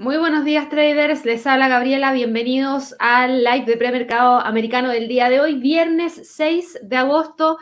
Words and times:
Muy 0.00 0.16
buenos 0.16 0.44
días 0.44 0.68
traders, 0.68 1.24
les 1.24 1.44
habla 1.44 1.66
Gabriela, 1.66 2.12
bienvenidos 2.12 2.94
al 3.00 3.42
live 3.42 3.64
de 3.64 3.76
premercado 3.76 4.38
americano 4.38 4.90
del 4.90 5.08
día 5.08 5.28
de 5.28 5.40
hoy, 5.40 5.56
viernes 5.56 6.20
6 6.22 6.78
de 6.84 6.96
agosto, 6.96 7.58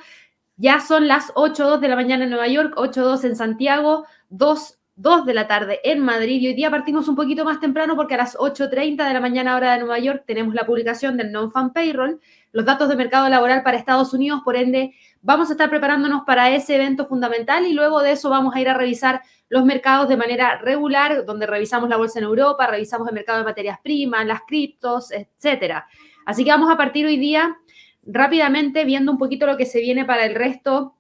ya 0.59 0.81
son 0.81 1.09
las 1.09 1.33
8.02 1.33 1.81
de 1.81 1.89
la 1.89 1.97
mañana 1.97 2.25
en 2.25 2.31
Nueva 2.31 2.47
York, 2.47 2.75
8.02 2.77 3.25
en 3.25 3.37
Santiago, 3.37 4.05
2, 4.29 4.79
2 4.97 5.27
de 5.27 5.35
la 5.35 5.47
tarde 5.47 5.79
en 5.85 6.01
Madrid 6.01 6.41
y 6.41 6.49
hoy 6.49 6.55
día 6.55 6.71
partimos 6.71 7.07
un 7.07 7.17
poquito 7.17 7.45
más 7.45 7.61
temprano 7.61 7.97
porque 7.97 8.15
a 8.15 8.17
las 8.17 8.35
8.30 8.35 9.07
de 9.07 9.13
la 9.13 9.21
mañana 9.21 9.55
hora 9.55 9.75
de 9.75 9.81
Nueva 9.81 9.99
York 9.99 10.25
tenemos 10.27 10.55
la 10.55 10.65
publicación 10.65 11.19
del 11.19 11.33
non-fan 11.33 11.75
payroll, 11.75 12.19
los 12.53 12.65
datos 12.65 12.89
de 12.89 12.97
mercado 12.97 13.29
laboral 13.29 13.63
para 13.63 13.77
Estados 13.77 14.15
Unidos, 14.15 14.41
por 14.43 14.57
ende 14.57 14.95
vamos 15.21 15.51
a 15.51 15.53
estar 15.53 15.69
preparándonos 15.69 16.23
para 16.25 16.51
ese 16.51 16.77
evento 16.77 17.07
fundamental 17.07 17.67
y 17.67 17.75
luego 17.75 18.01
de 18.01 18.13
eso 18.13 18.31
vamos 18.31 18.55
a 18.55 18.61
ir 18.61 18.71
a 18.71 18.75
revisar 18.75 19.21
los 19.51 19.67
mercados 19.67 20.09
de 20.09 20.17
manera 20.17 20.57
regular, 20.57 21.27
donde 21.27 21.47
revisamos 21.47 21.91
la 21.91 21.99
bolsa 21.99 22.19
en 22.19 22.25
Europa, 22.25 22.67
revisamos 22.67 23.07
el 23.07 23.15
mercado 23.15 23.39
de 23.39 23.45
materias 23.45 23.79
primas, 23.83 24.25
las 24.25 24.41
criptos, 24.47 25.13
etcétera. 25.13 25.87
Así 26.25 26.43
que 26.43 26.51
vamos 26.51 26.71
a 26.71 26.77
partir 26.79 27.05
hoy 27.05 27.19
día 27.19 27.55
rápidamente 28.03 28.87
viendo 28.87 29.13
un 29.13 29.19
poquito 29.19 29.45
lo 29.45 29.59
que 29.59 29.67
se 29.67 29.81
viene 29.81 30.07
para 30.07 30.25
el 30.25 30.35
resto 30.35 30.97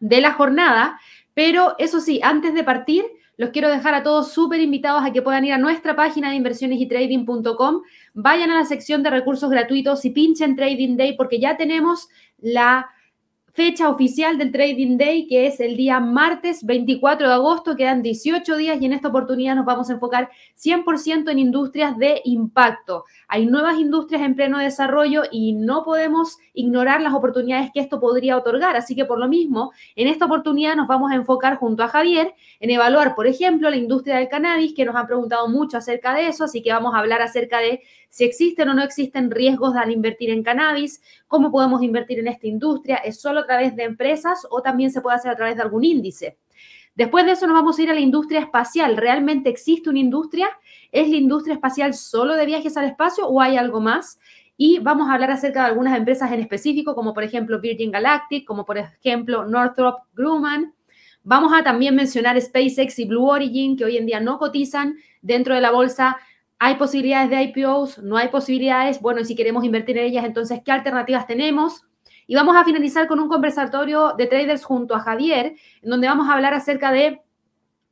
de 0.00 0.20
la 0.20 0.32
jornada. 0.32 0.98
Pero 1.34 1.76
eso 1.78 2.00
sí, 2.00 2.20
antes 2.22 2.52
de 2.52 2.64
partir, 2.64 3.04
los 3.38 3.50
quiero 3.50 3.70
dejar 3.70 3.94
a 3.94 4.02
todos 4.02 4.32
súper 4.32 4.60
invitados 4.60 5.02
a 5.04 5.12
que 5.12 5.22
puedan 5.22 5.44
ir 5.44 5.52
a 5.52 5.58
nuestra 5.58 5.96
página 5.96 6.30
de 6.30 6.36
inversiones 6.36 6.80
y 6.80 6.86
trading.com, 6.86 7.82
vayan 8.12 8.50
a 8.50 8.56
la 8.56 8.64
sección 8.64 9.02
de 9.02 9.10
recursos 9.10 9.48
gratuitos 9.48 10.04
y 10.04 10.10
pinchen 10.10 10.56
Trading 10.56 10.96
Day 10.96 11.16
porque 11.16 11.38
ya 11.38 11.56
tenemos 11.56 12.08
la 12.40 12.90
fecha 13.58 13.88
oficial 13.88 14.38
del 14.38 14.52
Trading 14.52 14.96
Day, 14.96 15.26
que 15.26 15.48
es 15.48 15.58
el 15.58 15.76
día 15.76 15.98
martes 15.98 16.64
24 16.64 17.26
de 17.26 17.34
agosto. 17.34 17.74
Quedan 17.74 18.02
18 18.02 18.56
días 18.56 18.80
y 18.80 18.86
en 18.86 18.92
esta 18.92 19.08
oportunidad 19.08 19.56
nos 19.56 19.64
vamos 19.64 19.90
a 19.90 19.94
enfocar 19.94 20.30
100% 20.56 21.28
en 21.28 21.40
industrias 21.40 21.98
de 21.98 22.22
impacto. 22.24 23.04
Hay 23.26 23.46
nuevas 23.46 23.76
industrias 23.80 24.22
en 24.22 24.36
pleno 24.36 24.58
desarrollo 24.58 25.24
y 25.32 25.54
no 25.54 25.82
podemos 25.82 26.38
ignorar 26.54 27.00
las 27.00 27.12
oportunidades 27.14 27.72
que 27.74 27.80
esto 27.80 27.98
podría 27.98 28.36
otorgar. 28.36 28.76
Así 28.76 28.94
que 28.94 29.04
por 29.04 29.18
lo 29.18 29.26
mismo, 29.26 29.72
en 29.96 30.06
esta 30.06 30.26
oportunidad 30.26 30.76
nos 30.76 30.86
vamos 30.86 31.10
a 31.10 31.16
enfocar 31.16 31.56
junto 31.56 31.82
a 31.82 31.88
Javier 31.88 32.34
en 32.60 32.70
evaluar, 32.70 33.16
por 33.16 33.26
ejemplo, 33.26 33.70
la 33.70 33.76
industria 33.76 34.18
del 34.18 34.28
cannabis, 34.28 34.72
que 34.72 34.84
nos 34.84 34.94
han 34.94 35.08
preguntado 35.08 35.48
mucho 35.48 35.78
acerca 35.78 36.14
de 36.14 36.28
eso. 36.28 36.44
Así 36.44 36.62
que 36.62 36.72
vamos 36.72 36.94
a 36.94 36.98
hablar 36.98 37.22
acerca 37.22 37.58
de 37.58 37.82
si 38.08 38.24
existen 38.24 38.68
o 38.68 38.74
no 38.74 38.82
existen 38.82 39.30
riesgos 39.30 39.76
al 39.76 39.90
invertir 39.90 40.30
en 40.30 40.42
cannabis, 40.42 41.02
cómo 41.26 41.50
podemos 41.50 41.82
invertir 41.82 42.18
en 42.18 42.28
esta 42.28 42.46
industria, 42.46 42.96
es 42.96 43.20
solo 43.20 43.40
a 43.40 43.46
través 43.46 43.76
de 43.76 43.84
empresas 43.84 44.46
o 44.50 44.62
también 44.62 44.90
se 44.90 45.00
puede 45.00 45.16
hacer 45.16 45.30
a 45.30 45.36
través 45.36 45.56
de 45.56 45.62
algún 45.62 45.84
índice. 45.84 46.38
Después 46.94 47.24
de 47.26 47.32
eso 47.32 47.46
nos 47.46 47.54
vamos 47.54 47.78
a 47.78 47.82
ir 47.82 47.90
a 47.90 47.94
la 47.94 48.00
industria 48.00 48.40
espacial. 48.40 48.96
¿Realmente 48.96 49.48
existe 49.48 49.88
una 49.88 50.00
industria? 50.00 50.48
¿Es 50.90 51.08
la 51.08 51.16
industria 51.16 51.54
espacial 51.54 51.94
solo 51.94 52.34
de 52.34 52.44
viajes 52.44 52.76
al 52.76 52.86
espacio 52.86 53.28
o 53.28 53.40
hay 53.40 53.56
algo 53.56 53.80
más? 53.80 54.18
Y 54.56 54.80
vamos 54.80 55.08
a 55.08 55.14
hablar 55.14 55.30
acerca 55.30 55.60
de 55.60 55.66
algunas 55.66 55.96
empresas 55.96 56.32
en 56.32 56.40
específico, 56.40 56.96
como 56.96 57.14
por 57.14 57.22
ejemplo 57.22 57.60
Virgin 57.60 57.92
Galactic, 57.92 58.44
como 58.44 58.64
por 58.64 58.78
ejemplo 58.78 59.46
Northrop 59.46 60.00
Grumman. 60.14 60.74
Vamos 61.22 61.52
a 61.52 61.62
también 61.62 61.94
mencionar 61.94 62.40
SpaceX 62.40 62.98
y 62.98 63.04
Blue 63.04 63.28
Origin, 63.28 63.76
que 63.76 63.84
hoy 63.84 63.96
en 63.96 64.06
día 64.06 64.18
no 64.18 64.38
cotizan 64.38 64.96
dentro 65.22 65.54
de 65.54 65.60
la 65.60 65.70
bolsa 65.70 66.16
¿Hay 66.60 66.74
posibilidades 66.74 67.30
de 67.30 67.42
IPOs? 67.42 67.98
¿No 67.98 68.16
hay 68.16 68.28
posibilidades? 68.28 69.00
Bueno, 69.00 69.20
y 69.20 69.24
si 69.24 69.36
queremos 69.36 69.64
invertir 69.64 69.96
en 69.98 70.06
ellas, 70.06 70.24
entonces, 70.24 70.60
¿qué 70.64 70.72
alternativas 70.72 71.26
tenemos? 71.26 71.84
Y 72.26 72.34
vamos 72.34 72.56
a 72.56 72.64
finalizar 72.64 73.06
con 73.06 73.20
un 73.20 73.28
conversatorio 73.28 74.14
de 74.18 74.26
traders 74.26 74.64
junto 74.64 74.94
a 74.94 75.00
Javier, 75.00 75.54
en 75.82 75.90
donde 75.90 76.08
vamos 76.08 76.28
a 76.28 76.34
hablar 76.34 76.54
acerca 76.54 76.90
de 76.90 77.22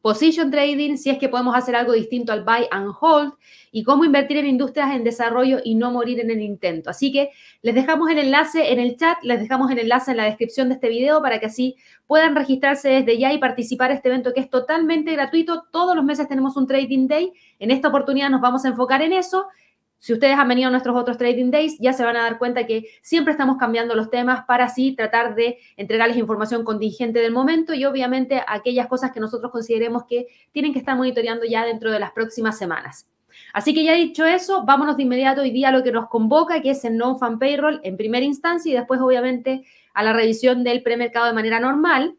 position 0.06 0.52
trading, 0.52 0.98
si 0.98 1.10
es 1.10 1.18
que 1.18 1.28
podemos 1.28 1.56
hacer 1.56 1.74
algo 1.74 1.90
distinto 1.90 2.32
al 2.32 2.44
buy 2.44 2.68
and 2.70 2.92
hold 3.00 3.32
y 3.72 3.82
cómo 3.82 4.04
invertir 4.04 4.36
en 4.36 4.46
industrias 4.46 4.94
en 4.94 5.02
desarrollo 5.02 5.58
y 5.64 5.74
no 5.74 5.90
morir 5.90 6.20
en 6.20 6.30
el 6.30 6.42
intento. 6.42 6.90
Así 6.90 7.10
que 7.10 7.30
les 7.60 7.74
dejamos 7.74 8.08
el 8.08 8.18
enlace 8.18 8.70
en 8.72 8.78
el 8.78 8.96
chat, 8.96 9.18
les 9.24 9.40
dejamos 9.40 9.68
el 9.72 9.80
enlace 9.80 10.12
en 10.12 10.18
la 10.18 10.26
descripción 10.26 10.68
de 10.68 10.74
este 10.76 10.90
video 10.90 11.20
para 11.22 11.40
que 11.40 11.46
así 11.46 11.74
puedan 12.06 12.36
registrarse 12.36 12.88
desde 12.88 13.18
ya 13.18 13.32
y 13.32 13.38
participar 13.38 13.90
en 13.90 13.96
este 13.96 14.08
evento 14.08 14.32
que 14.32 14.38
es 14.38 14.48
totalmente 14.48 15.10
gratuito. 15.10 15.64
Todos 15.72 15.96
los 15.96 16.04
meses 16.04 16.28
tenemos 16.28 16.56
un 16.56 16.68
trading 16.68 17.08
day. 17.08 17.32
En 17.58 17.72
esta 17.72 17.88
oportunidad 17.88 18.30
nos 18.30 18.40
vamos 18.40 18.64
a 18.64 18.68
enfocar 18.68 19.02
en 19.02 19.12
eso 19.12 19.48
si 19.98 20.12
ustedes 20.12 20.36
han 20.38 20.48
venido 20.48 20.68
a 20.68 20.70
nuestros 20.70 20.96
otros 20.96 21.18
trading 21.18 21.50
days, 21.50 21.78
ya 21.78 21.92
se 21.92 22.04
van 22.04 22.16
a 22.16 22.22
dar 22.22 22.38
cuenta 22.38 22.66
que 22.66 22.86
siempre 23.02 23.32
estamos 23.32 23.56
cambiando 23.56 23.94
los 23.94 24.10
temas 24.10 24.44
para 24.46 24.64
así 24.64 24.94
tratar 24.94 25.34
de 25.34 25.58
entregarles 25.76 26.16
información 26.18 26.64
contingente 26.64 27.20
del 27.20 27.32
momento 27.32 27.74
y 27.74 27.84
obviamente 27.84 28.42
aquellas 28.46 28.86
cosas 28.88 29.12
que 29.12 29.20
nosotros 29.20 29.50
consideremos 29.50 30.04
que 30.04 30.26
tienen 30.52 30.72
que 30.72 30.78
estar 30.78 30.96
monitoreando 30.96 31.44
ya 31.46 31.64
dentro 31.64 31.90
de 31.90 31.98
las 31.98 32.12
próximas 32.12 32.58
semanas. 32.58 33.08
Así 33.52 33.74
que 33.74 33.84
ya 33.84 33.94
dicho 33.94 34.24
eso, 34.24 34.64
vámonos 34.64 34.96
de 34.96 35.02
inmediato 35.02 35.42
hoy 35.42 35.50
día 35.50 35.68
a 35.68 35.72
lo 35.72 35.82
que 35.82 35.92
nos 35.92 36.08
convoca, 36.08 36.60
que 36.62 36.70
es 36.70 36.84
el 36.84 36.96
non-fan 36.96 37.38
payroll 37.38 37.80
en 37.82 37.96
primera 37.96 38.24
instancia 38.24 38.70
y 38.70 38.74
después 38.74 39.00
obviamente 39.00 39.64
a 39.94 40.02
la 40.02 40.12
revisión 40.12 40.64
del 40.64 40.82
premercado 40.82 41.26
de 41.26 41.32
manera 41.32 41.60
normal. 41.60 42.16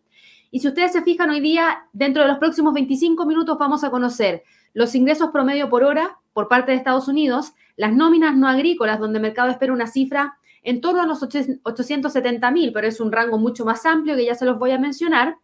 Y 0.51 0.59
si 0.59 0.67
ustedes 0.67 0.93
se 0.93 1.01
fijan 1.03 1.29
hoy 1.29 1.39
día, 1.39 1.85
dentro 1.93 2.23
de 2.23 2.29
los 2.29 2.37
próximos 2.37 2.73
25 2.73 3.25
minutos 3.25 3.57
vamos 3.57 3.83
a 3.83 3.91
conocer 3.91 4.43
los 4.73 4.93
ingresos 4.95 5.29
promedio 5.31 5.69
por 5.69 5.83
hora 5.83 6.17
por 6.33 6.47
parte 6.47 6.71
de 6.71 6.77
Estados 6.77 7.07
Unidos, 7.07 7.53
las 7.77 7.93
nóminas 7.93 8.35
no 8.35 8.47
agrícolas, 8.47 8.99
donde 8.99 9.19
el 9.19 9.21
mercado 9.21 9.49
espera 9.49 9.71
una 9.71 9.87
cifra 9.87 10.37
en 10.63 10.81
torno 10.81 11.01
a 11.01 11.05
los 11.05 11.23
870 11.23 12.51
mil, 12.51 12.73
pero 12.73 12.87
es 12.87 12.99
un 12.99 13.11
rango 13.11 13.37
mucho 13.37 13.63
más 13.63 13.85
amplio 13.85 14.15
que 14.17 14.25
ya 14.25 14.35
se 14.35 14.45
los 14.45 14.59
voy 14.59 14.71
a 14.71 14.79
mencionar. 14.79 15.37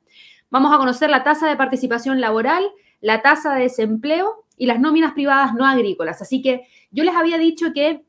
Vamos 0.49 0.73
a 0.73 0.77
conocer 0.77 1.09
la 1.09 1.23
tasa 1.23 1.47
de 1.47 1.55
participación 1.55 2.19
laboral, 2.19 2.69
la 2.99 3.21
tasa 3.21 3.53
de 3.53 3.61
desempleo 3.61 4.45
y 4.57 4.65
las 4.65 4.79
nóminas 4.79 5.13
privadas 5.13 5.53
no 5.53 5.65
agrícolas. 5.65 6.21
Así 6.21 6.41
que 6.41 6.67
yo 6.91 7.03
les 7.03 7.15
había 7.15 7.37
dicho 7.37 7.71
que 7.73 8.03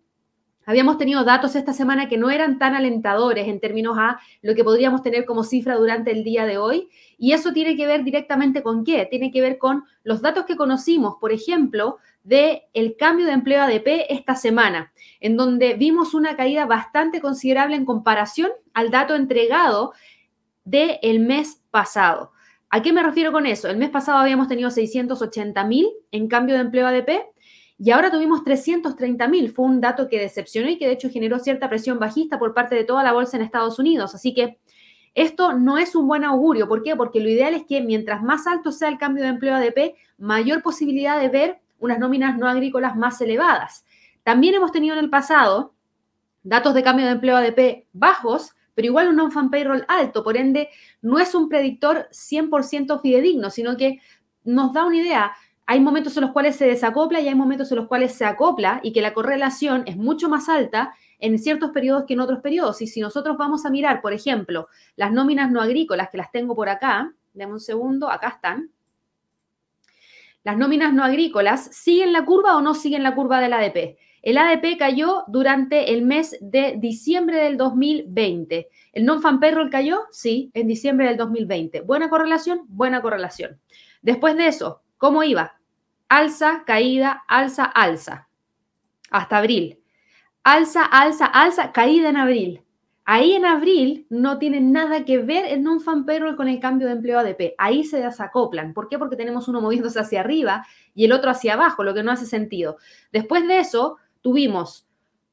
Habíamos 0.67 0.97
tenido 0.97 1.25
datos 1.25 1.57
esta 1.57 1.75
semana 1.75 2.09
que 2.09 2.17
no 2.17 2.31
eran 2.31 2.59
tan 2.59 2.75
alentadores 2.75 3.49
en 3.49 3.61
términos 3.61 3.97
a 3.99 4.19
lo 4.41 4.55
que 4.55 4.65
podríamos 4.65 5.03
tener 5.03 5.27
como 5.27 5.45
cifra 5.45 5.77
durante 5.77 6.11
el 6.11 6.25
día 6.25 6.47
de 6.47 6.57
hoy. 6.57 6.89
Y 7.19 7.33
eso 7.33 7.53
tiene 7.53 7.77
que 7.77 7.87
ver 7.87 8.03
directamente 8.03 8.63
con 8.63 8.83
qué? 8.85 9.07
Tiene 9.11 9.31
que 9.31 9.43
ver 9.43 9.59
con 9.59 9.85
los 10.05 10.23
datos 10.23 10.47
que 10.47 10.57
conocimos, 10.57 11.17
por 11.21 11.33
ejemplo, 11.33 11.99
del 12.25 12.63
el 12.73 12.97
cambio 12.97 13.27
de 13.27 13.33
empleo 13.33 13.63
ADP 13.63 14.07
esta 14.09 14.35
semana, 14.35 14.93
en 15.21 15.37
donde 15.37 15.75
vimos 15.75 16.15
una 16.15 16.37
caída 16.37 16.67
bastante 16.67 17.21
considerable 17.21 17.77
en 17.77 17.85
comparación 17.85 18.51
al 18.73 18.91
dato 18.91 19.15
entregado 19.15 19.93
del 20.65 21.21
mes 21.21 21.63
pasado. 21.71 22.33
¿A 22.71 22.83
qué 22.83 22.93
me 22.93 23.03
refiero 23.03 23.31
con 23.31 23.47
eso? 23.47 23.69
El 23.69 23.77
mes 23.77 23.91
pasado 23.91 24.19
habíamos 24.19 24.49
tenido 24.49 24.71
680 24.71 25.65
mil 25.65 25.87
en 26.11 26.27
cambio 26.27 26.57
de 26.57 26.63
empleo 26.63 26.87
ADP 26.89 27.11
y 27.79 27.91
ahora 27.91 28.11
tuvimos 28.11 28.43
330 28.43 29.29
mil. 29.29 29.51
Fue 29.51 29.67
un 29.67 29.81
dato 29.81 30.09
que 30.09 30.19
decepcionó 30.19 30.71
y 30.71 30.79
que 30.79 30.87
de 30.87 30.95
hecho 30.95 31.11
generó 31.11 31.39
cierta 31.39 31.69
presión 31.69 31.99
bajista 31.99 32.39
por 32.39 32.55
parte 32.55 32.75
de 32.75 32.85
toda 32.85 33.03
la 33.05 33.13
bolsa 33.13 33.37
en 33.37 33.43
Estados 33.43 33.79
Unidos. 33.79 34.15
Así 34.15 34.33
que 34.33 34.59
esto 35.15 35.53
no 35.53 35.79
es 35.79 35.95
un 35.95 36.09
buen 36.09 36.25
augurio. 36.25 36.67
¿Por 36.67 36.83
qué? 36.83 36.97
Porque 36.97 37.21
lo 37.21 37.29
ideal 37.29 37.55
es 37.55 37.65
que 37.65 37.81
mientras 37.81 38.23
más 38.23 38.47
alto 38.47 38.73
sea 38.73 38.89
el 38.89 38.99
cambio 38.99 39.23
de 39.23 39.31
empleo 39.31 39.55
ADP, 39.55 39.95
mayor 40.19 40.63
posibilidad 40.63 41.21
de 41.21 41.29
ver 41.29 41.61
unas 41.85 41.99
nóminas 41.99 42.37
no 42.39 42.49
agrícolas 42.49 42.97
más 42.97 43.21
elevadas. 43.21 43.85
También 44.23 44.55
hemos 44.55 44.73
tenido 44.73 44.97
en 44.97 45.05
el 45.05 45.11
pasado 45.11 45.75
datos 46.43 46.75
de 46.75 46.83
cambio 46.83 47.07
de 47.07 47.13
empleo 47.13 47.37
ADP 47.37 47.87
bajos, 47.93 48.53
pero 48.75 48.87
igual 48.87 49.09
un 49.09 49.17
non-fan 49.17 49.51
payroll 49.51 49.85
alto. 49.89 50.25
Por 50.25 50.37
ende, 50.37 50.69
no 51.03 51.19
es 51.19 51.35
un 51.35 51.49
predictor 51.49 52.09
100% 52.11 53.01
fidedigno, 53.01 53.51
sino 53.51 53.77
que 53.77 54.01
nos 54.45 54.73
da 54.73 54.85
una 54.85 54.97
idea 54.97 55.33
hay 55.67 55.81
momentos 55.81 56.17
en 56.17 56.23
los 56.23 56.33
cuales 56.33 56.57
se 56.57 56.67
desacopla 56.67 57.21
y 57.21 57.29
hay 57.29 57.35
momentos 57.35 57.71
en 57.73 57.79
los 57.79 57.89
cuales 57.89 58.15
se 58.15 58.25
acopla 58.25 58.81
y 58.83 58.93
que 58.93 59.01
la 59.01 59.15
correlación 59.15 59.85
es 59.87 59.97
mucho 59.97 60.29
más 60.29 60.49
alta 60.49 60.95
en 61.19 61.39
ciertos 61.39 61.71
periodos 61.71 62.05
que 62.07 62.15
en 62.15 62.21
otros 62.21 62.41
periodos. 62.41 62.83
Y 62.83 62.87
si 62.87 63.01
nosotros 63.01 63.39
vamos 63.39 63.65
a 63.65 63.71
mirar, 63.71 64.03
por 64.03 64.13
ejemplo, 64.13 64.69
las 64.97 65.11
nóminas 65.13 65.51
no 65.51 65.63
agrícolas, 65.63 66.11
que 66.11 66.19
las 66.19 66.31
tengo 66.31 66.55
por 66.55 66.69
acá, 66.69 67.15
dame 67.33 67.53
un 67.53 67.61
segundo, 67.61 68.11
acá 68.11 68.29
están. 68.29 68.71
Las 70.45 70.57
nóminas 70.57 70.95
no 70.95 71.03
agrícolas, 71.03 71.65
¿siguen 71.75 72.13
la 72.13 72.25
curva 72.25 72.57
o 72.57 72.61
no 72.61 72.75
siguen 72.75 73.03
la 73.03 73.15
curva 73.15 73.41
del 73.41 73.53
ADP? 73.53 73.99
El 74.23 74.39
ADP 74.39 74.79
cayó 74.79 75.25
durante 75.27 75.93
el 75.93 76.03
mes 76.03 76.39
de 76.41 76.77
diciembre 76.79 77.39
del 77.39 77.57
2020. 77.57 78.69
¿El 78.93 79.05
non-fan 79.05 79.41
payroll 79.41 79.71
cayó? 79.71 80.03
Sí, 80.11 80.51
en 80.55 80.69
diciembre 80.69 81.09
del 81.09 81.17
2020. 81.17 81.81
¿Buena 81.81 82.09
correlación? 82.09 82.63
Buena 82.69 83.03
correlación. 83.03 83.59
Después 84.01 84.37
de 84.37 84.47
eso, 84.47 84.85
¿Cómo 85.05 85.23
iba? 85.23 85.61
Alza, 86.09 86.63
caída, 86.65 87.25
alza, 87.29 87.65
alza. 87.65 88.29
Hasta 89.11 89.37
abril. 89.37 89.83
Alza, 90.43 90.83
alza, 90.83 91.27
alza, 91.27 91.73
caída 91.73 92.09
en 92.09 92.17
abril. 92.17 92.64
Ahí 93.07 93.33
en 93.35 93.45
abril 93.45 94.07
no 94.09 94.39
tiene 94.39 94.63
nada 94.63 95.05
que 95.05 95.19
ver 95.19 95.45
el 95.45 95.63
non-fan 95.63 96.07
payroll 96.07 96.37
con 96.37 96.49
el 96.49 96.59
cambio 96.59 96.87
de 96.87 96.95
empleo 96.95 97.19
ADP. 97.19 97.55
Ahí 97.59 97.85
se 97.85 98.01
desacoplan. 98.01 98.73
¿Por 98.73 98.89
qué? 98.89 98.99
Porque 98.99 99.17
tenemos 99.17 99.47
uno 99.47 99.61
moviéndose 99.61 100.01
hacia 100.01 100.21
arriba 100.21 100.67
y 100.95 101.05
el 101.05 101.13
otro 101.13 101.31
hacia 101.31 101.53
abajo, 101.53 101.85
lo 101.85 101.93
que 101.93 102.03
no 102.03 102.13
hace 102.13 102.25
sentido. 102.25 102.79
Después 103.13 103.47
de 103.47 103.59
eso, 103.59 103.99
tuvimos 104.23 104.89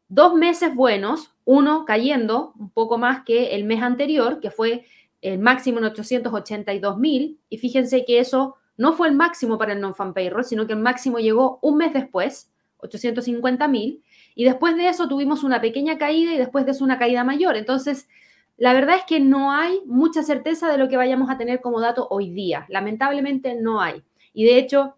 dos 0.10 0.34
meses 0.34 0.76
buenos, 0.76 1.34
uno 1.46 1.86
cayendo 1.86 2.54
un 2.60 2.70
poco 2.72 2.98
más 2.98 3.24
que 3.24 3.56
el 3.56 3.64
mes 3.64 3.82
anterior, 3.82 4.42
que 4.42 4.52
fue 4.52 4.86
el 5.22 5.40
máximo 5.40 5.78
en 5.78 5.86
882 5.86 6.98
mil, 6.98 7.40
y 7.48 7.58
fíjense 7.58 8.04
que 8.04 8.20
eso 8.20 8.58
no 8.76 8.92
fue 8.92 9.08
el 9.08 9.16
máximo 9.16 9.58
para 9.58 9.72
el 9.72 9.80
non-fan 9.80 10.14
payroll, 10.14 10.44
sino 10.44 10.68
que 10.68 10.74
el 10.74 10.80
máximo 10.80 11.20
llegó 11.20 11.60
un 11.62 11.78
mes 11.78 11.94
después, 11.94 12.52
850 12.80 13.68
mil, 13.70 14.04
y 14.42 14.44
después 14.44 14.76
de 14.76 14.90
eso 14.90 15.08
tuvimos 15.08 15.44
una 15.44 15.62
pequeña 15.62 16.00
caída 16.00 16.34
y 16.34 16.38
después 16.40 16.66
de 16.66 16.72
eso 16.72 16.84
una 16.84 16.98
caída 16.98 17.24
mayor. 17.24 17.56
Entonces, 17.56 18.10
la 18.58 18.74
verdad 18.74 18.96
es 18.96 19.04
que 19.06 19.20
no 19.20 19.52
hay 19.52 19.84
mucha 19.86 20.24
certeza 20.24 20.68
de 20.68 20.80
lo 20.80 20.90
que 20.90 20.98
vayamos 20.98 21.30
a 21.30 21.38
tener 21.38 21.62
como 21.62 21.80
dato 21.80 22.08
hoy 22.10 22.32
día. 22.32 22.66
Lamentablemente 22.68 23.54
no 23.54 23.82
hay. 23.82 24.02
Y 24.34 24.46
de 24.46 24.58
hecho, 24.58 24.98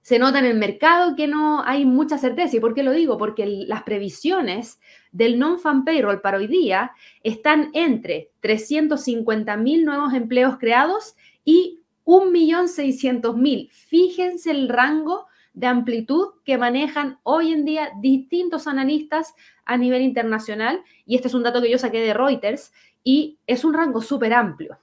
se 0.00 0.18
nota 0.18 0.38
en 0.38 0.46
el 0.46 0.56
mercado 0.56 1.16
que 1.16 1.26
no 1.26 1.62
hay 1.66 1.84
mucha 1.84 2.16
certeza. 2.16 2.56
¿Y 2.56 2.60
por 2.60 2.72
qué 2.72 2.82
lo 2.82 2.92
digo? 2.92 3.18
Porque 3.18 3.44
las 3.44 3.82
previsiones 3.82 4.80
del 5.12 5.38
non-fan 5.38 5.84
payroll 5.84 6.22
para 6.22 6.38
hoy 6.38 6.46
día 6.46 6.92
están 7.22 7.68
entre 7.74 8.30
350.000 8.42 9.84
nuevos 9.84 10.14
empleos 10.14 10.56
creados 10.56 11.14
y 11.44 11.80
1.600.000. 12.06 13.68
Fíjense 13.70 14.50
el 14.50 14.70
rango 14.70 15.26
de 15.60 15.66
amplitud 15.66 16.28
que 16.44 16.56
manejan 16.56 17.18
hoy 17.22 17.52
en 17.52 17.66
día 17.66 17.90
distintos 18.00 18.66
analistas 18.66 19.34
a 19.66 19.76
nivel 19.76 20.00
internacional. 20.02 20.82
Y 21.04 21.16
este 21.16 21.28
es 21.28 21.34
un 21.34 21.42
dato 21.42 21.60
que 21.60 21.70
yo 21.70 21.78
saqué 21.78 22.00
de 22.00 22.14
Reuters 22.14 22.72
y 23.04 23.38
es 23.46 23.64
un 23.64 23.74
rango 23.74 24.00
súper 24.00 24.32
amplio 24.32 24.78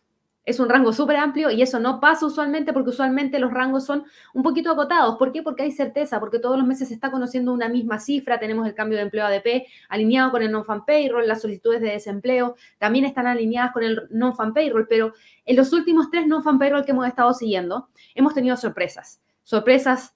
es 0.48 0.62
un 0.62 0.70
rango 0.70 0.94
súper 0.94 1.18
amplio 1.18 1.52
y 1.52 1.62
eso 1.62 1.78
no 1.78 2.00
pasa 2.00 2.26
usualmente 2.26 2.72
porque 2.72 2.92
usualmente 2.92 3.38
los 3.38 3.52
rangos 3.52 3.84
son 3.84 4.06
un 4.34 4.44
poquito 4.44 4.72
acotados. 4.72 5.18
¿Por 5.18 5.34
qué? 5.34 5.44
Porque 5.44 5.64
hay 5.64 5.74
certeza, 5.74 6.22
porque 6.22 6.40
todos 6.40 6.58
los 6.58 6.66
meses 6.66 6.88
se 6.88 6.94
está 6.94 7.12
conociendo 7.12 7.52
una 7.52 7.68
misma 7.68 8.00
cifra, 8.00 8.40
tenemos 8.40 8.66
el 8.66 8.74
cambio 8.74 8.98
de 8.98 9.04
empleo 9.04 9.26
ADP 9.26 9.68
alineado 9.90 10.32
con 10.32 10.42
el 10.42 10.50
non-fan 10.50 10.86
payroll, 10.86 11.28
las 11.28 11.42
solicitudes 11.42 11.82
de 11.82 11.92
desempleo 11.92 12.56
también 12.78 13.04
están 13.04 13.28
alineadas 13.28 13.74
con 13.74 13.84
el 13.84 14.08
non-fan 14.10 14.54
payroll, 14.54 14.88
pero 14.88 15.14
en 15.44 15.58
los 15.58 15.74
últimos 15.74 16.10
tres 16.10 16.26
non-fan 16.28 16.58
payroll 16.58 16.86
que 16.86 16.92
hemos 16.92 17.06
estado 17.06 17.34
siguiendo, 17.34 17.90
hemos 18.16 18.34
tenido 18.34 18.56
sorpresas, 18.56 19.22
sorpresas 19.44 20.16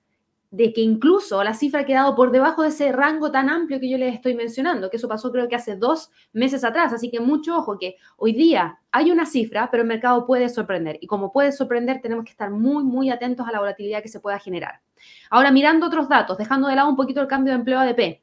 de 0.51 0.73
que 0.73 0.81
incluso 0.81 1.41
la 1.45 1.53
cifra 1.53 1.81
ha 1.81 1.85
quedado 1.85 2.13
por 2.13 2.29
debajo 2.29 2.61
de 2.61 2.69
ese 2.69 2.91
rango 2.91 3.31
tan 3.31 3.49
amplio 3.49 3.79
que 3.79 3.89
yo 3.89 3.97
les 3.97 4.13
estoy 4.13 4.35
mencionando, 4.35 4.89
que 4.89 4.97
eso 4.97 5.07
pasó 5.07 5.31
creo 5.31 5.47
que 5.47 5.55
hace 5.55 5.77
dos 5.77 6.11
meses 6.33 6.65
atrás, 6.65 6.91
así 6.91 7.09
que 7.09 7.21
mucho 7.21 7.57
ojo 7.57 7.79
que 7.79 7.95
hoy 8.17 8.33
día 8.33 8.77
hay 8.91 9.11
una 9.11 9.25
cifra, 9.25 9.69
pero 9.71 9.83
el 9.83 9.87
mercado 9.87 10.25
puede 10.25 10.49
sorprender 10.49 10.97
y 10.99 11.07
como 11.07 11.31
puede 11.31 11.53
sorprender 11.53 12.01
tenemos 12.01 12.25
que 12.25 12.31
estar 12.31 12.51
muy, 12.51 12.83
muy 12.83 13.09
atentos 13.09 13.47
a 13.47 13.51
la 13.53 13.59
volatilidad 13.59 14.03
que 14.03 14.09
se 14.09 14.19
pueda 14.19 14.39
generar. 14.39 14.81
Ahora, 15.29 15.51
mirando 15.51 15.87
otros 15.87 16.09
datos, 16.09 16.37
dejando 16.37 16.67
de 16.67 16.75
lado 16.75 16.89
un 16.89 16.97
poquito 16.97 17.21
el 17.21 17.27
cambio 17.27 17.53
de 17.53 17.59
empleo 17.59 17.79
ADP, 17.79 18.21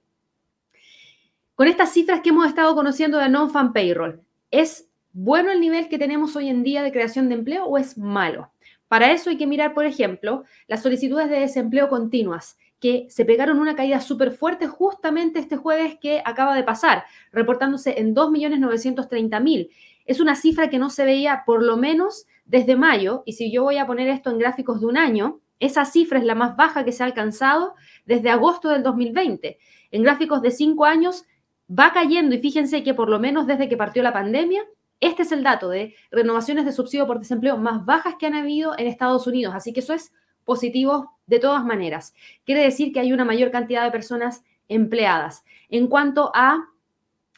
con 1.55 1.67
estas 1.67 1.91
cifras 1.91 2.21
que 2.21 2.29
hemos 2.29 2.47
estado 2.47 2.75
conociendo 2.75 3.17
de 3.19 3.31
non-fan 3.31 3.73
payroll, 3.73 4.21
¿es 4.51 4.87
bueno 5.13 5.51
el 5.51 5.61
nivel 5.61 5.89
que 5.89 5.99
tenemos 5.99 6.37
hoy 6.37 6.49
en 6.49 6.63
día 6.63 6.83
de 6.83 6.93
creación 6.93 7.31
de 7.31 7.37
empleo 7.37 7.65
o 7.65 7.79
es 7.79 7.97
malo? 7.97 8.53
Para 8.89 9.13
eso 9.13 9.31
hay 9.31 9.37
que 9.37 9.47
mirar, 9.47 9.75
por 9.75 9.85
ejemplo, 9.85 10.45
las 10.67 10.83
solicitudes 10.83 11.29
de 11.29 11.41
desempleo 11.41 11.89
continuas, 11.89 12.59
que 12.81 13.07
se 13.11 13.25
pegaron 13.25 13.59
una 13.59 13.77
caída 13.77 14.01
súper 14.01 14.31
fuerte 14.31 14.67
justamente 14.67 15.39
este 15.39 15.57
jueves 15.57 15.97
que 16.01 16.23
acaba 16.25 16.55
de 16.55 16.65
pasar, 16.65 17.05
reportándose 17.33 18.01
en 18.01 18.15
2.930.000. 18.15 19.71
Es 20.07 20.21
una 20.21 20.35
cifra 20.35 20.71
que 20.71 20.79
no 20.79 20.89
se 20.91 21.05
veía 21.05 21.43
por 21.45 21.63
lo 21.63 21.77
menos 21.77 22.27
desde 22.45 22.77
mayo, 22.77 23.23
y 23.27 23.35
si 23.35 23.53
yo 23.53 23.63
voy 23.63 23.77
a 23.77 23.87
poner 23.87 24.09
esto 24.09 24.31
en 24.31 24.39
gráficos 24.39 24.81
de 24.81 24.87
un 24.87 24.97
año, 24.97 25.41
esa 25.61 25.85
cifra 25.85 26.19
es 26.19 26.25
la 26.25 26.35
más 26.35 26.57
baja 26.57 26.85
que 26.85 26.93
se 26.93 27.03
ha 27.03 27.07
alcanzado 27.07 27.75
desde 28.07 28.31
agosto 28.31 28.69
del 28.71 28.83
2020. 28.83 29.59
En 29.91 30.03
gráficos 30.03 30.41
de 30.41 30.51
cinco 30.51 30.85
años 30.85 31.25
va 31.69 31.93
cayendo 31.93 32.35
y 32.35 32.39
fíjense 32.39 32.83
que 32.83 32.95
por 32.95 33.09
lo 33.09 33.19
menos 33.19 33.47
desde 33.47 33.69
que 33.69 33.77
partió 33.77 34.03
la 34.03 34.13
pandemia 34.13 34.65
este 35.01 35.23
es 35.23 35.33
el 35.33 35.43
dato 35.43 35.69
de 35.69 35.95
renovaciones 36.11 36.65
de 36.65 36.73
subsidio 36.73 37.07
por 37.07 37.19
desempleo 37.19 37.57
más 37.57 37.85
bajas 37.85 38.17
que 38.19 38.27
han 38.27 38.35
habido 38.35 38.77
en 38.79 38.87
Estados 38.87 39.27
Unidos, 39.27 39.55
así 39.55 39.73
que 39.73 39.81
eso 39.81 39.95
es 39.95 40.13
positivo 40.45 41.13
de 41.27 41.39
todas 41.39 41.65
maneras. 41.65 42.15
Quiere 42.45 42.63
decir 42.63 42.93
que 42.93 43.01
hay 43.01 43.13
una 43.13 43.25
mayor 43.25 43.51
cantidad 43.51 43.85
de 43.85 43.91
personas 43.91 44.43
empleadas. 44.67 45.45
En 45.69 45.87
cuanto 45.87 46.33
a 46.35 46.69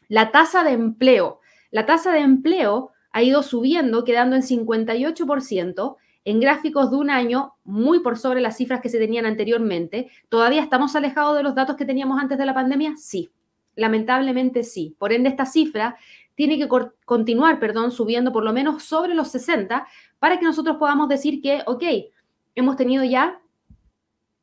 la 0.09 0.31
tasa 0.31 0.65
de 0.65 0.73
empleo, 0.73 1.41
la 1.71 1.87
tasa 1.87 2.13
de 2.13 2.21
empleo 2.21 2.91
ha 3.13 3.23
ido 3.23 3.43
subiendo, 3.43 4.05
quedando 4.05 4.37
en 4.37 4.43
58%, 4.43 5.97
en 6.25 6.41
gráficos 6.41 6.91
de 6.91 6.97
un 6.97 7.11
año, 7.11 7.55
muy 7.65 8.01
por 8.01 8.19
sobre 8.19 8.41
las 8.41 8.57
cifras 8.57 8.81
que 8.81 8.89
se 8.89 8.99
tenían 8.99 9.27
anteriormente. 9.27 10.11
¿Todavía 10.29 10.63
estamos 10.63 10.95
alejados 10.95 11.37
de 11.37 11.43
los 11.43 11.55
datos 11.55 11.77
que 11.77 11.85
teníamos 11.85 12.21
antes 12.21 12.39
de 12.39 12.47
la 12.47 12.55
pandemia? 12.55 12.95
Sí, 12.97 13.31
lamentablemente 13.75 14.63
sí. 14.63 14.95
Por 14.99 15.13
ende, 15.13 15.31
esta 15.31 15.47
cifra 15.47 15.97
tiene 16.35 16.59
que 16.59 16.69
continuar, 17.05 17.59
perdón, 17.59 17.91
subiendo 17.91 18.33
por 18.33 18.45
lo 18.45 18.53
menos 18.53 18.83
sobre 18.83 19.15
los 19.15 19.29
60 19.29 19.87
para 20.19 20.39
que 20.39 20.45
nosotros 20.45 20.77
podamos 20.79 21.09
decir 21.09 21.43
que, 21.43 21.63
ok, 21.67 21.83
hemos 22.55 22.77
tenido 22.77 23.05
ya 23.05 23.41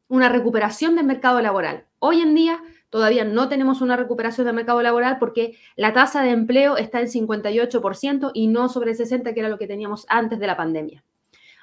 una 0.07 0.29
recuperación 0.29 0.95
del 0.95 1.05
mercado 1.05 1.41
laboral. 1.41 1.85
Hoy 1.99 2.21
en 2.21 2.35
día 2.35 2.61
todavía 2.89 3.25
no 3.25 3.49
tenemos 3.49 3.81
una 3.81 3.97
recuperación 3.97 4.45
del 4.45 4.55
mercado 4.55 4.81
laboral 4.81 5.17
porque 5.19 5.57
la 5.75 5.93
tasa 5.93 6.21
de 6.21 6.29
empleo 6.31 6.77
está 6.77 7.01
en 7.01 7.07
58% 7.07 8.31
y 8.33 8.47
no 8.47 8.69
sobre 8.69 8.95
60, 8.95 9.33
que 9.33 9.39
era 9.39 9.49
lo 9.49 9.57
que 9.57 9.67
teníamos 9.67 10.05
antes 10.07 10.39
de 10.39 10.47
la 10.47 10.55
pandemia. 10.55 11.03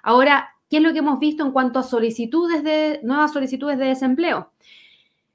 Ahora, 0.02 0.50
¿qué 0.68 0.78
es 0.78 0.82
lo 0.82 0.92
que 0.92 0.98
hemos 0.98 1.18
visto 1.18 1.44
en 1.44 1.52
cuanto 1.52 1.78
a 1.78 1.82
solicitudes 1.82 2.62
de 2.62 3.00
nuevas 3.02 3.32
solicitudes 3.32 3.78
de 3.78 3.86
desempleo? 3.86 4.50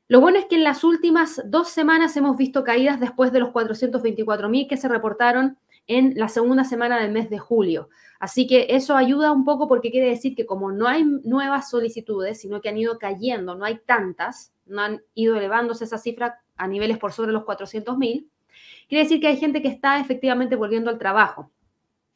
Lo 0.09 0.19
bueno 0.19 0.39
es 0.39 0.45
que 0.45 0.55
en 0.55 0.63
las 0.63 0.83
últimas 0.83 1.39
dos 1.45 1.69
semanas 1.69 2.17
hemos 2.17 2.35
visto 2.35 2.63
caídas 2.63 2.99
después 2.99 3.31
de 3.31 3.39
los 3.39 3.49
424.000 3.49 4.67
que 4.67 4.75
se 4.75 4.87
reportaron 4.87 5.59
en 5.85 6.13
la 6.15 6.29
segunda 6.29 6.63
semana 6.63 6.99
del 6.99 7.11
mes 7.11 7.29
de 7.29 7.37
julio. 7.37 7.89
Así 8.19 8.47
que 8.47 8.65
eso 8.71 8.95
ayuda 8.95 9.31
un 9.31 9.45
poco 9.45 9.67
porque 9.67 9.91
quiere 9.91 10.09
decir 10.09 10.33
que 10.33 10.47
como 10.47 10.71
no 10.71 10.87
hay 10.87 11.03
nuevas 11.03 11.69
solicitudes, 11.69 12.41
sino 12.41 12.59
que 12.59 12.69
han 12.69 12.77
ido 12.79 12.97
cayendo, 12.97 13.53
no 13.53 13.65
hay 13.65 13.81
tantas, 13.85 14.51
no 14.65 14.81
han 14.81 15.03
ido 15.13 15.35
elevándose 15.35 15.83
esa 15.83 15.99
cifra 15.99 16.39
a 16.57 16.67
niveles 16.67 16.97
por 16.97 17.11
sobre 17.11 17.31
los 17.31 17.43
400.000, 17.43 18.25
quiere 18.87 19.03
decir 19.03 19.21
que 19.21 19.27
hay 19.27 19.37
gente 19.37 19.61
que 19.61 19.67
está 19.67 19.99
efectivamente 19.99 20.55
volviendo 20.55 20.89
al 20.89 20.97
trabajo. 20.97 21.51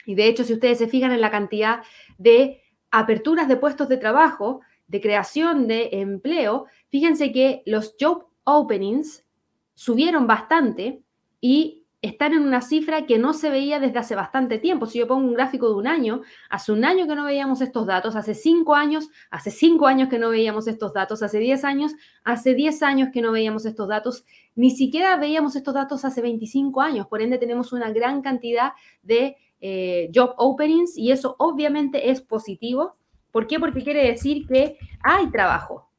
Y 0.08 0.16
de 0.16 0.26
hecho, 0.26 0.44
si 0.44 0.54
ustedes 0.54 0.80
se 0.80 0.88
fijan 0.88 1.12
en 1.12 1.22
la 1.22 1.30
cantidad 1.30 1.84
de 2.18 2.60
aperturas 2.90 3.48
de 3.48 3.58
puestos 3.58 3.88
de 3.88 3.98
trabajo, 3.98 4.62
de 4.88 5.02
creación 5.02 5.68
de 5.68 5.90
empleo, 5.94 6.66
fíjense 6.90 7.32
que 7.32 7.64
los 7.66 7.96
job 8.00 8.28
openings 8.44 9.26
subieron 9.74 10.28
bastante 10.28 11.04
y 11.42 11.84
están 12.04 12.34
en 12.34 12.42
una 12.42 12.62
cifra 12.62 13.06
que 13.06 13.18
no 13.18 13.34
se 13.34 13.50
veía 13.50 13.80
desde 13.80 13.98
hace 13.98 14.14
bastante 14.14 14.58
tiempo. 14.58 14.86
Si 14.86 15.00
yo 15.00 15.08
pongo 15.08 15.26
un 15.26 15.36
gráfico 15.36 15.70
de 15.70 15.76
un 15.76 15.88
año, 15.88 16.22
hace 16.50 16.74
un 16.74 16.84
año 16.84 17.08
que 17.08 17.16
no 17.16 17.24
veíamos 17.24 17.62
estos 17.62 17.88
datos, 17.88 18.18
hace 18.18 18.36
cinco 18.36 18.76
años, 18.76 19.10
hace 19.32 19.52
cinco 19.52 19.88
años 19.88 20.10
que 20.10 20.20
no 20.20 20.30
veíamos 20.30 20.68
estos 20.68 20.94
datos, 20.94 21.24
hace 21.24 21.40
diez 21.40 21.64
años, 21.64 21.94
hace 22.26 22.56
diez 22.56 22.84
años 22.84 23.08
que 23.14 23.22
no 23.22 23.32
veíamos 23.32 23.66
estos 23.66 23.88
datos, 23.88 24.26
ni 24.54 24.70
siquiera 24.72 25.16
veíamos 25.16 25.56
estos 25.56 25.74
datos 25.74 26.04
hace 26.04 26.22
25 26.22 26.82
años. 26.82 27.08
Por 27.08 27.22
ende, 27.22 27.38
tenemos 27.38 27.72
una 27.72 27.90
gran 27.92 28.22
cantidad 28.22 28.74
de 29.02 29.38
eh, 29.62 30.12
job 30.14 30.34
openings 30.38 30.98
y 30.98 31.12
eso 31.12 31.38
obviamente 31.40 32.12
es 32.12 32.20
positivo 32.20 32.98
¿Por 33.34 33.48
qué? 33.48 33.60
Porque 33.60 33.84
quiere 33.84 34.06
decir 34.06 34.46
que 34.48 34.78
hay 35.02 35.32
trabajo. 35.32 35.90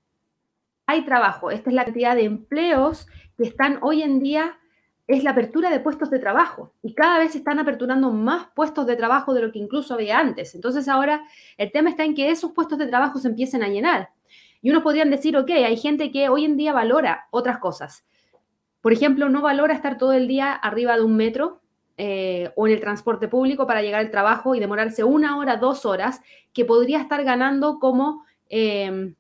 Hay 0.87 1.05
trabajo. 1.05 1.51
Esta 1.51 1.69
es 1.69 1.75
la 1.75 1.85
cantidad 1.85 2.15
de 2.15 2.25
empleos 2.25 3.09
que 3.37 3.43
están 3.43 3.81
hoy 3.83 4.03
en 4.03 4.21
día, 4.21 4.57
es 5.09 5.25
la 5.25 5.31
apertura 5.31 5.69
de 5.69 5.81
puestos 5.81 6.11
de 6.11 6.21
trabajo. 6.21 6.73
Y 6.81 6.95
cada 6.95 7.19
vez 7.19 7.35
están 7.35 7.59
aperturando 7.59 8.13
más 8.13 8.47
puestos 8.55 8.87
de 8.87 8.95
trabajo 8.95 9.35
de 9.35 9.43
lo 9.43 9.51
que 9.51 9.59
incluso 9.59 9.95
había 9.95 10.21
antes. 10.21 10.55
Entonces 10.55 10.89
ahora 10.89 11.23
el 11.59 11.73
tema 11.73 11.91
está 11.91 12.05
en 12.05 12.15
que 12.15 12.31
esos 12.31 12.53
puestos 12.53 12.79
de 12.79 12.87
trabajo 12.87 13.19
se 13.19 13.27
empiecen 13.27 13.65
a 13.65 13.69
llenar. 13.69 14.11
Y 14.63 14.71
unos 14.71 14.85
podrían 14.85 15.11
decir, 15.11 15.37
ok, 15.37 15.51
hay 15.51 15.77
gente 15.77 16.13
que 16.13 16.29
hoy 16.29 16.45
en 16.45 16.57
día 16.57 16.73
valora 16.73 17.27
otras 17.33 17.59
cosas. 17.59 18.07
Por 18.81 18.93
ejemplo, 18.93 19.29
no 19.29 19.43
valora 19.43 19.75
estar 19.75 19.99
todo 19.99 20.13
el 20.13 20.29
día 20.29 20.53
arriba 20.53 20.97
de 20.97 21.03
un 21.03 21.17
metro 21.17 21.64
eh, 21.97 22.51
o 22.57 22.67
en 22.67 22.73
el 22.73 22.81
transporte 22.81 23.29
público 23.29 23.67
para 23.67 23.83
llegar 23.83 24.01
al 24.01 24.11
trabajo 24.11 24.55
y 24.55 24.61
demorarse 24.61 25.05
una 25.05 25.39
hora, 25.39 25.57
dos 25.57 25.87
horas, 25.87 26.21
que 26.53 26.65
podría 26.65 27.01
estar 27.01 27.23
ganando 27.23 27.79
como 27.79 28.25
em, 28.49 29.15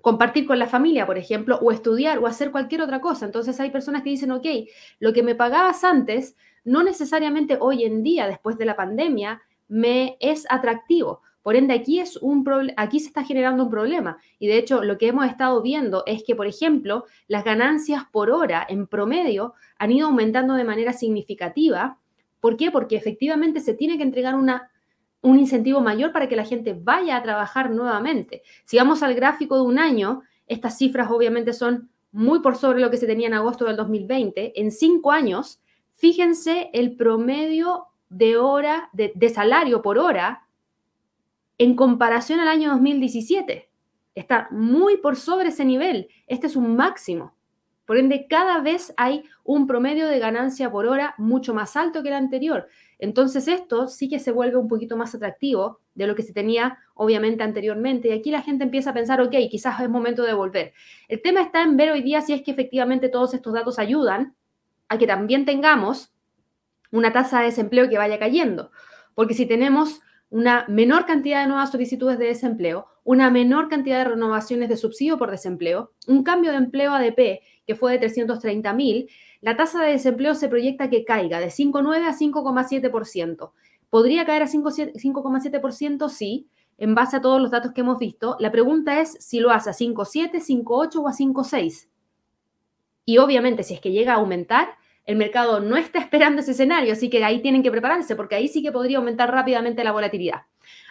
compartir 0.00 0.46
con 0.46 0.58
la 0.58 0.66
familia, 0.66 1.04
por 1.04 1.18
ejemplo, 1.18 1.58
o 1.60 1.72
estudiar 1.72 2.18
o 2.18 2.26
hacer 2.26 2.52
cualquier 2.52 2.82
otra 2.82 3.00
cosa. 3.00 3.26
Entonces 3.26 3.58
hay 3.60 3.70
personas 3.70 4.02
que 4.02 4.10
dicen, 4.10 4.30
ok, 4.30 4.46
lo 5.00 5.12
que 5.12 5.22
me 5.22 5.34
pagabas 5.34 5.82
antes, 5.84 6.36
no 6.64 6.82
necesariamente 6.82 7.58
hoy 7.60 7.84
en 7.84 8.02
día, 8.02 8.26
después 8.26 8.56
de 8.56 8.64
la 8.64 8.76
pandemia, 8.76 9.42
me 9.66 10.16
es 10.20 10.46
atractivo. 10.50 11.22
Por 11.48 11.56
ende, 11.56 11.72
aquí, 11.72 11.98
es 11.98 12.18
un 12.18 12.46
aquí 12.76 13.00
se 13.00 13.06
está 13.06 13.24
generando 13.24 13.62
un 13.64 13.70
problema. 13.70 14.18
Y 14.38 14.48
de 14.48 14.58
hecho, 14.58 14.84
lo 14.84 14.98
que 14.98 15.06
hemos 15.06 15.24
estado 15.24 15.62
viendo 15.62 16.02
es 16.04 16.22
que, 16.22 16.36
por 16.36 16.46
ejemplo, 16.46 17.06
las 17.26 17.42
ganancias 17.42 18.02
por 18.12 18.30
hora 18.30 18.66
en 18.68 18.86
promedio 18.86 19.54
han 19.78 19.90
ido 19.90 20.08
aumentando 20.08 20.52
de 20.52 20.64
manera 20.64 20.92
significativa. 20.92 21.96
¿Por 22.38 22.58
qué? 22.58 22.70
Porque 22.70 22.96
efectivamente 22.96 23.60
se 23.60 23.72
tiene 23.72 23.96
que 23.96 24.02
entregar 24.02 24.34
una, 24.34 24.70
un 25.22 25.38
incentivo 25.38 25.80
mayor 25.80 26.12
para 26.12 26.28
que 26.28 26.36
la 26.36 26.44
gente 26.44 26.78
vaya 26.78 27.16
a 27.16 27.22
trabajar 27.22 27.70
nuevamente. 27.70 28.42
Si 28.66 28.76
vamos 28.76 29.02
al 29.02 29.14
gráfico 29.14 29.56
de 29.56 29.62
un 29.62 29.78
año, 29.78 30.20
estas 30.48 30.76
cifras 30.76 31.10
obviamente 31.10 31.54
son 31.54 31.88
muy 32.12 32.40
por 32.40 32.56
sobre 32.56 32.80
lo 32.80 32.90
que 32.90 32.98
se 32.98 33.06
tenía 33.06 33.28
en 33.28 33.32
agosto 33.32 33.64
del 33.64 33.76
2020. 33.76 34.60
En 34.60 34.70
cinco 34.70 35.12
años, 35.12 35.62
fíjense 35.94 36.68
el 36.74 36.94
promedio 36.94 37.86
de 38.10 38.36
hora, 38.36 38.90
de 38.92 39.28
salario 39.30 39.80
por 39.80 39.96
hora 39.98 40.42
en 41.58 41.74
comparación 41.74 42.40
al 42.40 42.48
año 42.48 42.70
2017. 42.70 43.68
Está 44.14 44.48
muy 44.50 44.96
por 44.96 45.16
sobre 45.16 45.48
ese 45.48 45.64
nivel. 45.64 46.08
Este 46.26 46.46
es 46.46 46.56
un 46.56 46.76
máximo. 46.76 47.36
Por 47.84 47.96
ende, 47.96 48.26
cada 48.28 48.60
vez 48.60 48.92
hay 48.96 49.24
un 49.44 49.66
promedio 49.66 50.06
de 50.08 50.18
ganancia 50.18 50.70
por 50.70 50.86
hora 50.86 51.14
mucho 51.16 51.54
más 51.54 51.74
alto 51.74 52.02
que 52.02 52.08
el 52.08 52.14
anterior. 52.14 52.68
Entonces, 52.98 53.48
esto 53.48 53.88
sí 53.88 54.10
que 54.10 54.18
se 54.18 54.30
vuelve 54.30 54.58
un 54.58 54.68
poquito 54.68 54.96
más 54.96 55.14
atractivo 55.14 55.80
de 55.94 56.06
lo 56.06 56.14
que 56.14 56.22
se 56.22 56.34
tenía, 56.34 56.78
obviamente, 56.94 57.42
anteriormente. 57.44 58.08
Y 58.08 58.12
aquí 58.12 58.30
la 58.30 58.42
gente 58.42 58.64
empieza 58.64 58.90
a 58.90 58.94
pensar, 58.94 59.22
ok, 59.22 59.34
quizás 59.50 59.80
es 59.80 59.88
momento 59.88 60.22
de 60.24 60.34
volver. 60.34 60.74
El 61.08 61.22
tema 61.22 61.40
está 61.40 61.62
en 61.62 61.78
ver 61.78 61.90
hoy 61.90 62.02
día 62.02 62.20
si 62.20 62.34
es 62.34 62.42
que 62.42 62.50
efectivamente 62.50 63.08
todos 63.08 63.32
estos 63.32 63.54
datos 63.54 63.78
ayudan 63.78 64.34
a 64.88 64.98
que 64.98 65.06
también 65.06 65.46
tengamos 65.46 66.12
una 66.90 67.12
tasa 67.12 67.38
de 67.38 67.46
desempleo 67.46 67.88
que 67.88 67.96
vaya 67.96 68.18
cayendo. 68.18 68.70
Porque 69.14 69.32
si 69.32 69.46
tenemos 69.46 70.02
una 70.30 70.66
menor 70.68 71.06
cantidad 71.06 71.42
de 71.42 71.48
nuevas 71.48 71.70
solicitudes 71.70 72.18
de 72.18 72.26
desempleo, 72.26 72.86
una 73.04 73.30
menor 73.30 73.68
cantidad 73.68 73.98
de 73.98 74.10
renovaciones 74.10 74.68
de 74.68 74.76
subsidio 74.76 75.16
por 75.16 75.30
desempleo, 75.30 75.92
un 76.06 76.22
cambio 76.22 76.50
de 76.50 76.58
empleo 76.58 76.92
ADP 76.92 77.40
que 77.66 77.74
fue 77.74 77.92
de 77.92 77.98
330 77.98 78.72
mil, 78.74 79.08
la 79.40 79.56
tasa 79.56 79.82
de 79.82 79.92
desempleo 79.92 80.34
se 80.34 80.48
proyecta 80.48 80.90
que 80.90 81.04
caiga 81.04 81.40
de 81.40 81.46
5,9 81.46 82.06
a 82.06 82.12
5,7%. 82.12 83.52
¿Podría 83.88 84.26
caer 84.26 84.42
a 84.42 84.46
5,7%? 84.46 86.08
Sí, 86.08 86.48
en 86.76 86.94
base 86.94 87.16
a 87.16 87.20
todos 87.20 87.40
los 87.40 87.50
datos 87.50 87.72
que 87.72 87.80
hemos 87.80 87.98
visto. 87.98 88.36
La 88.40 88.52
pregunta 88.52 89.00
es 89.00 89.12
si 89.20 89.40
lo 89.40 89.50
hace 89.50 89.70
a 89.70 89.72
5,7, 89.72 90.40
5,8 90.40 90.96
o 90.96 91.08
a 91.08 91.12
5,6. 91.12 91.88
Y 93.04 93.18
obviamente, 93.18 93.62
si 93.62 93.74
es 93.74 93.80
que 93.80 93.90
llega 93.90 94.12
a 94.14 94.16
aumentar, 94.16 94.68
el 95.08 95.16
mercado 95.16 95.58
no 95.60 95.78
está 95.78 96.00
esperando 96.00 96.42
ese 96.42 96.50
escenario, 96.50 96.92
así 96.92 97.08
que 97.08 97.24
ahí 97.24 97.40
tienen 97.40 97.62
que 97.62 97.70
prepararse, 97.70 98.14
porque 98.14 98.34
ahí 98.34 98.46
sí 98.46 98.62
que 98.62 98.70
podría 98.70 98.98
aumentar 98.98 99.32
rápidamente 99.32 99.82
la 99.82 99.90
volatilidad. 99.90 100.42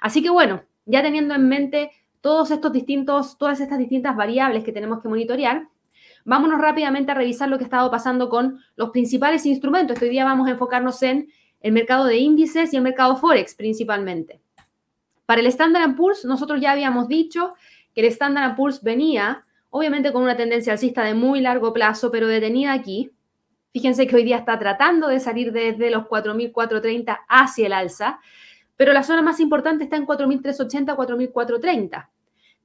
Así 0.02 0.24
que 0.24 0.32
bueno, 0.32 0.64
ya 0.86 1.04
teniendo 1.04 1.36
en 1.36 1.48
mente 1.48 1.92
todos 2.20 2.50
estos 2.50 2.74
distintos, 2.74 3.38
todas 3.38 3.62
estas 3.62 3.78
distintas 3.78 4.16
variables 4.16 4.64
que 4.64 4.72
tenemos 4.72 5.04
que 5.04 5.08
monitorear, 5.08 5.68
vámonos 6.26 6.60
rápidamente 6.60 7.12
a 7.12 7.14
revisar 7.14 7.48
lo 7.48 7.60
que 7.60 7.66
ha 7.66 7.68
estado 7.68 7.92
pasando 7.92 8.28
con 8.28 8.60
los 8.76 8.90
principales 8.90 9.46
instrumentos. 9.46 9.94
Este 9.94 10.10
día 10.10 10.26
vamos 10.26 10.48
a 10.48 10.52
enfocarnos 10.52 11.04
en 11.04 11.30
el 11.62 11.72
mercado 11.72 12.06
de 12.06 12.18
índices 12.18 12.74
y 12.74 12.78
el 12.78 12.82
mercado 12.82 13.18
Forex 13.18 13.54
principalmente. 13.54 14.42
Para 15.28 15.42
el 15.42 15.48
Standard 15.48 15.96
Poor's, 15.96 16.26
nosotros 16.26 16.60
ya 16.60 16.72
habíamos 16.72 17.08
dicho 17.08 17.54
que 17.94 18.02
el 18.02 18.08
Standard 18.08 18.56
Poor's 18.56 18.82
venía, 18.82 19.46
obviamente 19.70 20.12
con 20.12 20.24
una 20.24 20.36
tendencia 20.36 20.74
alcista 20.74 21.04
de 21.04 21.14
muy 21.14 21.40
largo 21.40 21.72
plazo, 21.72 22.10
pero 22.10 22.26
detenida 22.26 22.74
aquí, 22.74 23.12
Fíjense 23.78 24.08
que 24.08 24.16
hoy 24.16 24.24
día 24.24 24.38
está 24.38 24.58
tratando 24.58 25.08
de 25.08 25.20
salir 25.20 25.52
desde 25.52 25.92
los 25.92 26.06
4.430 26.06 27.20
hacia 27.30 27.68
el 27.68 27.74
alza, 27.74 28.20
pero 28.76 28.92
la 28.92 29.04
zona 29.04 29.22
más 29.22 29.40
importante 29.40 29.84
está 29.84 29.98
en 29.98 30.08
4.380, 30.08 30.96
4.430. 30.96 32.10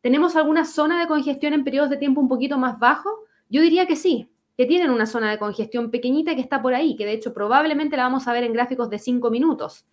¿Tenemos 0.00 0.36
alguna 0.36 0.64
zona 0.64 0.98
de 0.98 1.06
congestión 1.06 1.52
en 1.52 1.64
periodos 1.64 1.90
de 1.90 1.98
tiempo 1.98 2.22
un 2.22 2.30
poquito 2.30 2.56
más 2.56 2.78
bajos? 2.78 3.12
Yo 3.50 3.60
diría 3.60 3.86
que 3.86 3.94
sí, 3.94 4.30
que 4.56 4.64
tienen 4.64 4.88
una 4.88 5.04
zona 5.04 5.30
de 5.30 5.38
congestión 5.38 5.90
pequeñita 5.90 6.34
que 6.34 6.40
está 6.40 6.62
por 6.62 6.72
ahí, 6.72 6.96
que 6.96 7.04
de 7.04 7.12
hecho 7.12 7.34
probablemente 7.34 7.98
la 7.98 8.04
vamos 8.04 8.26
a 8.26 8.32
ver 8.32 8.44
en 8.44 8.54
gráficos 8.54 8.88
de 8.88 8.98
5 8.98 9.30
minutos. 9.30 9.84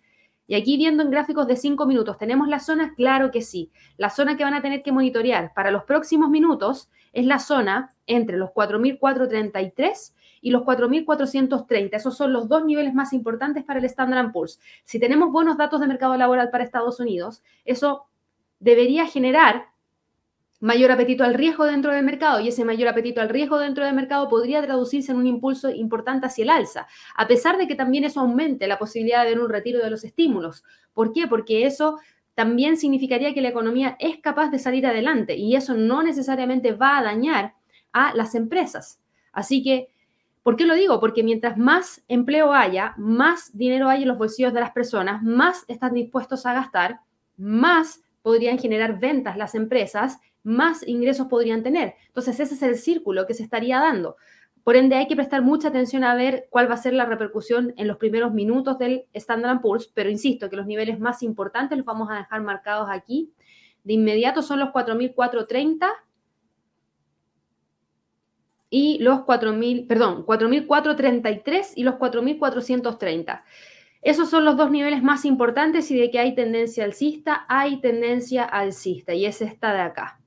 Y 0.46 0.54
aquí 0.54 0.78
viendo 0.78 1.02
en 1.02 1.10
gráficos 1.10 1.46
de 1.46 1.56
5 1.56 1.84
minutos, 1.84 2.16
¿tenemos 2.16 2.48
la 2.48 2.60
zona? 2.60 2.94
Claro 2.96 3.30
que 3.30 3.42
sí. 3.42 3.70
La 3.98 4.08
zona 4.08 4.38
que 4.38 4.44
van 4.44 4.54
a 4.54 4.62
tener 4.62 4.82
que 4.82 4.90
monitorear 4.90 5.52
para 5.52 5.70
los 5.70 5.84
próximos 5.84 6.30
minutos 6.30 6.88
es 7.12 7.26
la 7.26 7.40
zona 7.40 7.94
entre 8.06 8.38
los 8.38 8.48
4.433 8.52 10.14
y 10.40 10.50
los 10.50 10.62
4.430. 10.62 11.90
Esos 11.92 12.16
son 12.16 12.32
los 12.32 12.48
dos 12.48 12.64
niveles 12.64 12.94
más 12.94 13.12
importantes 13.12 13.64
para 13.64 13.78
el 13.78 13.84
Standard 13.84 14.32
Poor's. 14.32 14.60
Si 14.84 14.98
tenemos 14.98 15.30
buenos 15.32 15.56
datos 15.56 15.80
de 15.80 15.86
mercado 15.86 16.16
laboral 16.16 16.50
para 16.50 16.64
Estados 16.64 17.00
Unidos, 17.00 17.42
eso 17.64 18.06
debería 18.58 19.06
generar 19.06 19.70
mayor 20.60 20.92
apetito 20.92 21.24
al 21.24 21.34
riesgo 21.34 21.64
dentro 21.64 21.92
del 21.92 22.04
mercado 22.04 22.38
y 22.40 22.48
ese 22.48 22.64
mayor 22.66 22.88
apetito 22.88 23.22
al 23.22 23.30
riesgo 23.30 23.58
dentro 23.58 23.84
del 23.84 23.94
mercado 23.94 24.28
podría 24.28 24.62
traducirse 24.62 25.10
en 25.10 25.18
un 25.18 25.26
impulso 25.26 25.70
importante 25.70 26.26
hacia 26.26 26.42
el 26.42 26.50
alza, 26.50 26.86
a 27.16 27.26
pesar 27.26 27.56
de 27.56 27.66
que 27.66 27.74
también 27.74 28.04
eso 28.04 28.20
aumente 28.20 28.66
la 28.66 28.78
posibilidad 28.78 29.24
de 29.24 29.30
ver 29.30 29.40
un 29.40 29.48
retiro 29.48 29.82
de 29.82 29.90
los 29.90 30.04
estímulos. 30.04 30.62
¿Por 30.92 31.12
qué? 31.12 31.26
Porque 31.26 31.64
eso 31.64 31.98
también 32.34 32.76
significaría 32.76 33.32
que 33.32 33.40
la 33.40 33.48
economía 33.48 33.96
es 33.98 34.18
capaz 34.18 34.50
de 34.50 34.58
salir 34.58 34.86
adelante 34.86 35.36
y 35.36 35.56
eso 35.56 35.74
no 35.74 36.02
necesariamente 36.02 36.72
va 36.72 36.98
a 36.98 37.02
dañar 37.02 37.54
a 37.92 38.14
las 38.14 38.34
empresas. 38.34 39.00
Así 39.32 39.62
que 39.62 39.88
¿Por 40.42 40.56
qué 40.56 40.64
lo 40.64 40.74
digo? 40.74 41.00
Porque 41.00 41.22
mientras 41.22 41.58
más 41.58 42.02
empleo 42.08 42.52
haya, 42.52 42.94
más 42.96 43.56
dinero 43.56 43.88
hay 43.88 44.02
en 44.02 44.08
los 44.08 44.18
bolsillos 44.18 44.54
de 44.54 44.60
las 44.60 44.72
personas, 44.72 45.22
más 45.22 45.64
están 45.68 45.92
dispuestos 45.92 46.46
a 46.46 46.54
gastar, 46.54 47.00
más 47.36 48.02
podrían 48.22 48.58
generar 48.58 48.98
ventas 48.98 49.36
las 49.36 49.54
empresas, 49.54 50.18
más 50.42 50.86
ingresos 50.86 51.26
podrían 51.26 51.62
tener. 51.62 51.94
Entonces, 52.06 52.40
ese 52.40 52.54
es 52.54 52.62
el 52.62 52.76
círculo 52.76 53.26
que 53.26 53.34
se 53.34 53.42
estaría 53.42 53.78
dando. 53.78 54.16
Por 54.64 54.76
ende, 54.76 54.96
hay 54.96 55.06
que 55.06 55.16
prestar 55.16 55.42
mucha 55.42 55.68
atención 55.68 56.04
a 56.04 56.14
ver 56.14 56.46
cuál 56.50 56.70
va 56.70 56.74
a 56.74 56.78
ser 56.78 56.92
la 56.92 57.06
repercusión 57.06 57.74
en 57.76 57.88
los 57.88 57.96
primeros 57.96 58.32
minutos 58.32 58.78
del 58.78 59.06
Standard 59.12 59.60
Poor's, 59.60 59.90
pero 59.92 60.10
insisto 60.10 60.48
que 60.48 60.56
los 60.56 60.66
niveles 60.66 61.00
más 61.00 61.22
importantes 61.22 61.78
los 61.78 61.86
vamos 61.86 62.08
a 62.10 62.16
dejar 62.16 62.42
marcados 62.42 62.88
aquí. 62.90 63.32
De 63.84 63.94
inmediato 63.94 64.42
son 64.42 64.58
los 64.58 64.68
4.430 64.70 65.88
y 68.70 68.98
los 69.00 69.20
4.000, 69.20 69.86
perdón, 69.88 70.24
4.433 70.24 71.72
y 71.74 71.82
los 71.82 71.96
4.430. 71.96 73.42
Esos 74.00 74.30
son 74.30 74.44
los 74.44 74.56
dos 74.56 74.70
niveles 74.70 75.02
más 75.02 75.24
importantes 75.24 75.90
y 75.90 75.98
de 75.98 76.10
que 76.10 76.20
hay 76.20 76.34
tendencia 76.34 76.84
alcista, 76.84 77.44
hay 77.48 77.80
tendencia 77.80 78.44
alcista 78.44 79.12
y 79.12 79.26
es 79.26 79.42
esta 79.42 79.74
de 79.74 79.80
acá. 79.80 80.20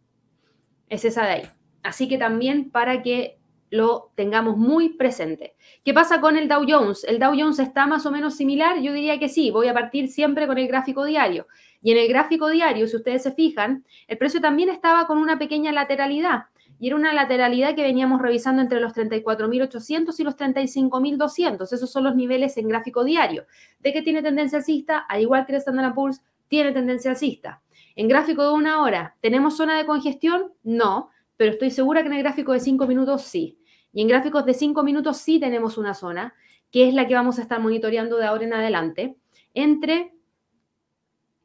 Es 0.90 1.06
esa 1.06 1.26
de 1.26 1.32
ahí. 1.32 1.50
Así 1.82 2.08
que 2.08 2.18
también 2.20 2.70
para 2.70 3.02
que 3.02 3.40
lo 3.72 4.12
tengamos 4.14 4.56
muy 4.56 4.90
presente. 4.90 5.56
¿Qué 5.84 5.96
pasa 5.96 6.22
con 6.22 6.38
el 6.38 6.48
Dow 6.48 6.64
Jones? 6.68 7.04
¿El 7.06 7.18
Dow 7.18 7.34
Jones 7.36 7.58
está 7.58 7.88
más 7.88 8.06
o 8.06 8.12
menos 8.12 8.36
similar? 8.36 8.80
Yo 8.80 8.94
diría 8.94 9.18
que 9.18 9.30
sí. 9.30 9.50
Voy 9.50 9.68
a 9.68 9.74
partir 9.74 10.10
siempre 10.10 10.46
con 10.46 10.60
el 10.60 10.68
gráfico 10.68 11.06
diario. 11.06 11.48
Y 11.82 11.92
en 11.92 11.98
el 11.98 12.08
gráfico 12.08 12.50
diario, 12.50 12.88
si 12.88 12.96
ustedes 12.96 13.24
se 13.24 13.32
fijan, 13.32 13.84
el 14.08 14.20
precio 14.20 14.40
también 14.40 14.70
estaba 14.70 15.08
con 15.08 15.18
una 15.18 15.40
pequeña 15.40 15.72
lateralidad 15.72 16.44
y 16.84 16.88
era 16.88 16.98
una 16.98 17.14
lateralidad 17.14 17.76
que 17.76 17.82
veníamos 17.82 18.22
revisando 18.22 18.62
entre 18.62 18.82
los 18.82 18.94
34.800 18.94 20.20
y 20.20 20.24
los 20.26 20.36
35.200. 20.36 21.72
Esos 21.72 21.90
son 21.90 22.04
los 22.04 22.14
niveles 22.14 22.58
en 22.58 22.68
gráfico 22.68 23.06
diario. 23.06 23.46
¿De 23.80 23.94
qué 23.94 24.02
tiene 24.02 24.22
tendencia 24.22 24.58
alcista? 24.58 24.98
Al 24.98 25.22
igual 25.22 25.46
que 25.46 25.54
el 25.54 25.60
Standard 25.60 25.94
Poor's, 25.94 26.22
tiene 26.50 26.74
tendencia 26.74 27.12
alcista. 27.12 27.62
En 27.96 28.10
gráfico 28.10 28.46
de 28.46 28.52
una 28.52 28.82
hora, 28.82 29.16
¿tenemos 29.22 29.56
zona 29.56 29.78
de 29.78 29.86
congestión? 29.86 30.52
No, 30.62 31.10
pero 31.38 31.52
estoy 31.52 31.72
segura 31.72 32.02
que 32.02 32.08
en 32.08 32.16
el 32.16 32.24
gráfico 32.24 32.52
de 32.52 32.60
5 32.60 32.86
minutos 32.86 33.22
sí. 33.22 33.58
Y 33.94 34.02
en 34.02 34.10
gráficos 34.10 34.46
de 34.46 34.54
5 34.54 34.84
minutos 34.84 35.16
sí 35.16 35.40
tenemos 35.40 35.78
una 35.78 35.94
zona, 35.94 36.34
que 36.70 36.90
es 36.90 36.94
la 36.94 37.08
que 37.08 37.16
vamos 37.16 37.40
a 37.40 37.44
estar 37.44 37.62
monitoreando 37.62 38.18
de 38.18 38.26
ahora 38.26 38.44
en 38.44 38.56
adelante, 38.56 39.16
entre, 39.54 40.12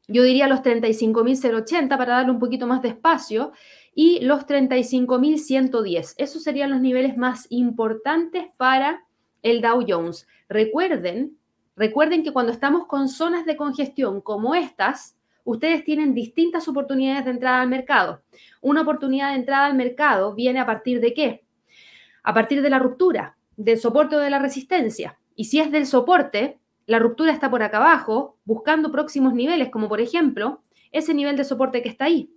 yo 0.09 0.21
diría 0.21 0.49
los 0.49 0.59
35.080 0.63 1.87
para 1.87 2.15
darle 2.15 2.31
un 2.31 2.39
poquito 2.39 2.67
más 2.67 2.81
de 2.81 2.89
espacio, 2.89 3.53
y 4.01 4.21
los 4.21 4.47
35.110. 4.47 6.13
Esos 6.15 6.41
serían 6.41 6.69
los 6.69 6.79
niveles 6.79 7.17
más 7.17 7.47
importantes 7.49 8.45
para 8.55 9.03
el 9.41 9.59
Dow 9.59 9.83
Jones. 9.85 10.25
Recuerden, 10.47 11.37
recuerden 11.75 12.23
que 12.23 12.31
cuando 12.31 12.53
estamos 12.53 12.87
con 12.87 13.09
zonas 13.09 13.45
de 13.45 13.57
congestión 13.57 14.21
como 14.21 14.55
estas, 14.55 15.17
ustedes 15.43 15.83
tienen 15.83 16.13
distintas 16.13 16.69
oportunidades 16.69 17.25
de 17.25 17.31
entrada 17.31 17.59
al 17.59 17.67
mercado. 17.67 18.21
Una 18.61 18.83
oportunidad 18.83 19.31
de 19.31 19.39
entrada 19.39 19.65
al 19.65 19.75
mercado 19.75 20.33
viene 20.33 20.59
a 20.59 20.65
partir 20.65 21.01
de 21.01 21.13
qué? 21.13 21.43
A 22.23 22.33
partir 22.33 22.61
de 22.61 22.69
la 22.69 22.79
ruptura, 22.79 23.35
del 23.57 23.79
soporte 23.79 24.15
o 24.15 24.19
de 24.19 24.29
la 24.29 24.39
resistencia. 24.39 25.19
Y 25.35 25.43
si 25.43 25.59
es 25.59 25.73
del 25.73 25.85
soporte, 25.85 26.57
la 26.85 26.99
ruptura 26.99 27.33
está 27.33 27.51
por 27.51 27.63
acá 27.63 27.79
abajo, 27.79 28.37
buscando 28.45 28.93
próximos 28.93 29.33
niveles, 29.33 29.67
como 29.71 29.89
por 29.89 29.99
ejemplo 29.99 30.61
ese 30.93 31.13
nivel 31.13 31.35
de 31.35 31.43
soporte 31.43 31.81
que 31.81 31.89
está 31.89 32.05
ahí 32.05 32.31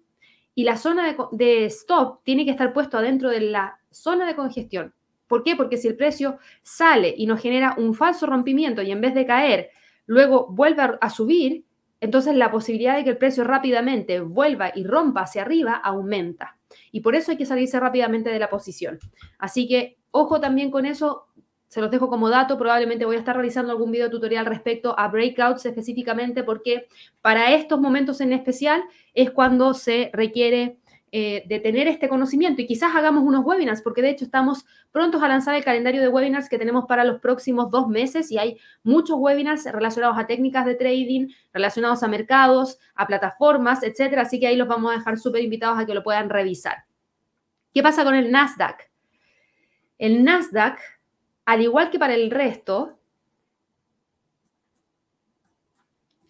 y 0.54 0.64
la 0.64 0.76
zona 0.76 1.16
de, 1.32 1.64
stop 1.66 2.22
tiene 2.24 2.44
que 2.44 2.50
estar 2.50 2.72
puesto 2.72 2.98
adentro 2.98 3.30
de 3.30 3.40
la 3.40 3.78
zona 3.90 4.26
de 4.26 4.36
congestión. 4.36 4.94
¿Por 5.26 5.42
qué? 5.42 5.56
Porque 5.56 5.78
si 5.78 5.88
el 5.88 5.96
precio 5.96 6.38
sale 6.62 7.14
y 7.16 7.26
nos 7.26 7.40
genera 7.40 7.74
un 7.78 7.94
falso 7.94 8.26
rompimiento 8.26 8.82
y 8.82 8.90
en 8.90 9.00
vez 9.00 9.14
de 9.14 9.24
caer, 9.24 9.70
luego 10.04 10.48
vuelve 10.50 10.98
a, 11.00 11.10
subir, 11.10 11.64
entonces 12.00 12.34
la 12.34 12.50
posibilidad 12.50 12.96
de 12.96 13.04
que 13.04 13.10
el 13.10 13.18
precio 13.18 13.44
rápidamente 13.44 14.20
vuelva 14.20 14.72
y 14.74 14.84
rompa 14.84 15.22
hacia 15.22 15.42
arriba 15.42 15.74
aumenta. 15.74 16.58
Y 16.90 17.00
por 17.00 17.14
eso 17.14 17.30
hay 17.30 17.38
que 17.38 17.46
salirse 17.46 17.80
rápidamente 17.80 18.30
de 18.30 18.38
la 18.38 18.50
posición. 18.50 18.98
Así 19.38 19.66
que 19.66 19.98
ojo 20.10 20.40
también 20.40 20.70
con 20.70 20.84
eso, 20.84 21.28
se 21.72 21.80
los 21.80 21.90
dejo 21.90 22.10
como 22.10 22.28
dato, 22.28 22.58
probablemente 22.58 23.06
voy 23.06 23.16
a 23.16 23.20
estar 23.20 23.34
realizando 23.34 23.72
algún 23.72 23.90
video 23.90 24.10
tutorial 24.10 24.44
respecto 24.44 24.94
a 24.98 25.08
breakouts 25.08 25.64
específicamente 25.64 26.44
porque 26.44 26.86
para 27.22 27.54
estos 27.54 27.80
momentos 27.80 28.20
en 28.20 28.34
especial 28.34 28.82
es 29.14 29.30
cuando 29.30 29.72
se 29.72 30.10
requiere 30.12 30.76
eh, 31.12 31.44
de 31.46 31.60
tener 31.60 31.88
este 31.88 32.10
conocimiento 32.10 32.60
y 32.60 32.66
quizás 32.66 32.94
hagamos 32.94 33.24
unos 33.24 33.42
webinars, 33.42 33.80
porque 33.80 34.02
de 34.02 34.10
hecho 34.10 34.26
estamos 34.26 34.66
prontos 34.90 35.22
a 35.22 35.28
lanzar 35.28 35.54
el 35.54 35.64
calendario 35.64 36.02
de 36.02 36.08
webinars 36.08 36.50
que 36.50 36.58
tenemos 36.58 36.84
para 36.86 37.04
los 37.04 37.22
próximos 37.22 37.70
dos 37.70 37.88
meses 37.88 38.30
y 38.30 38.36
hay 38.36 38.58
muchos 38.82 39.16
webinars 39.18 39.64
relacionados 39.64 40.18
a 40.18 40.26
técnicas 40.26 40.66
de 40.66 40.74
trading, 40.74 41.28
relacionados 41.54 42.02
a 42.02 42.08
mercados, 42.08 42.78
a 42.94 43.06
plataformas, 43.06 43.82
etcétera. 43.82 44.22
Así 44.22 44.38
que 44.38 44.46
ahí 44.46 44.56
los 44.56 44.68
vamos 44.68 44.92
a 44.92 44.98
dejar 44.98 45.18
súper 45.18 45.42
invitados 45.42 45.78
a 45.78 45.86
que 45.86 45.94
lo 45.94 46.02
puedan 46.02 46.28
revisar. 46.28 46.84
¿Qué 47.72 47.82
pasa 47.82 48.04
con 48.04 48.14
el 48.14 48.30
Nasdaq? 48.30 48.90
El 49.96 50.22
Nasdaq, 50.22 50.78
al 51.44 51.62
igual 51.62 51.90
que 51.90 51.98
para 51.98 52.14
el 52.14 52.30
resto, 52.30 52.98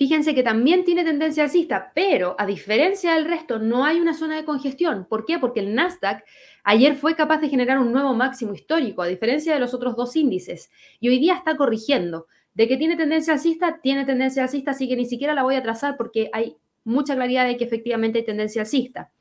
Fíjense 0.03 0.35
que 0.35 0.43
también 0.43 0.83
tiene 0.83 1.05
tendencia 1.05 1.45
alcista, 1.45 1.93
pero 1.95 2.35
a 2.37 2.45
diferencia 2.45 3.15
del 3.15 3.25
resto, 3.25 3.61
no 3.61 3.85
hay 3.85 4.01
una 4.01 4.15
zona 4.15 4.35
de 4.35 4.45
congestión. 4.45 5.07
¿Por 5.09 5.25
qué? 5.25 5.39
Porque 5.39 5.61
el 5.61 5.77
Nasdaq 5.77 6.25
ayer 6.65 6.97
fue 6.97 7.15
capaz 7.15 7.39
de 7.39 7.49
generar 7.49 7.79
un 7.79 7.93
nuevo 7.93 8.13
máximo 8.13 8.53
histórico, 8.53 9.03
a 9.03 9.07
diferencia 9.07 9.55
de 9.55 9.61
los 9.61 9.75
otros 9.75 9.95
dos 9.95 10.17
índices, 10.17 10.73
y 10.99 11.09
hoy 11.09 11.21
día 11.21 11.35
está 11.35 11.57
corrigiendo. 11.57 12.27
De 12.53 12.67
que 12.67 12.77
tiene 12.77 12.97
tendencia 12.97 13.35
alcista, 13.35 13.79
tiene 13.81 14.05
tendencia 14.05 14.43
alcista, 14.43 14.73
así 14.73 14.89
que 14.89 14.97
ni 14.97 15.05
siquiera 15.05 15.35
la 15.35 15.45
voy 15.45 15.55
a 15.55 15.63
trazar 15.63 15.97
porque 15.97 16.31
hay 16.33 16.57
mucha 16.83 17.15
claridad 17.15 17.47
de 17.47 17.57
que 17.57 17.63
efectivamente 17.63 18.19
hay 18.19 18.25
tendencia 18.25 18.63
alcista. 18.63 19.13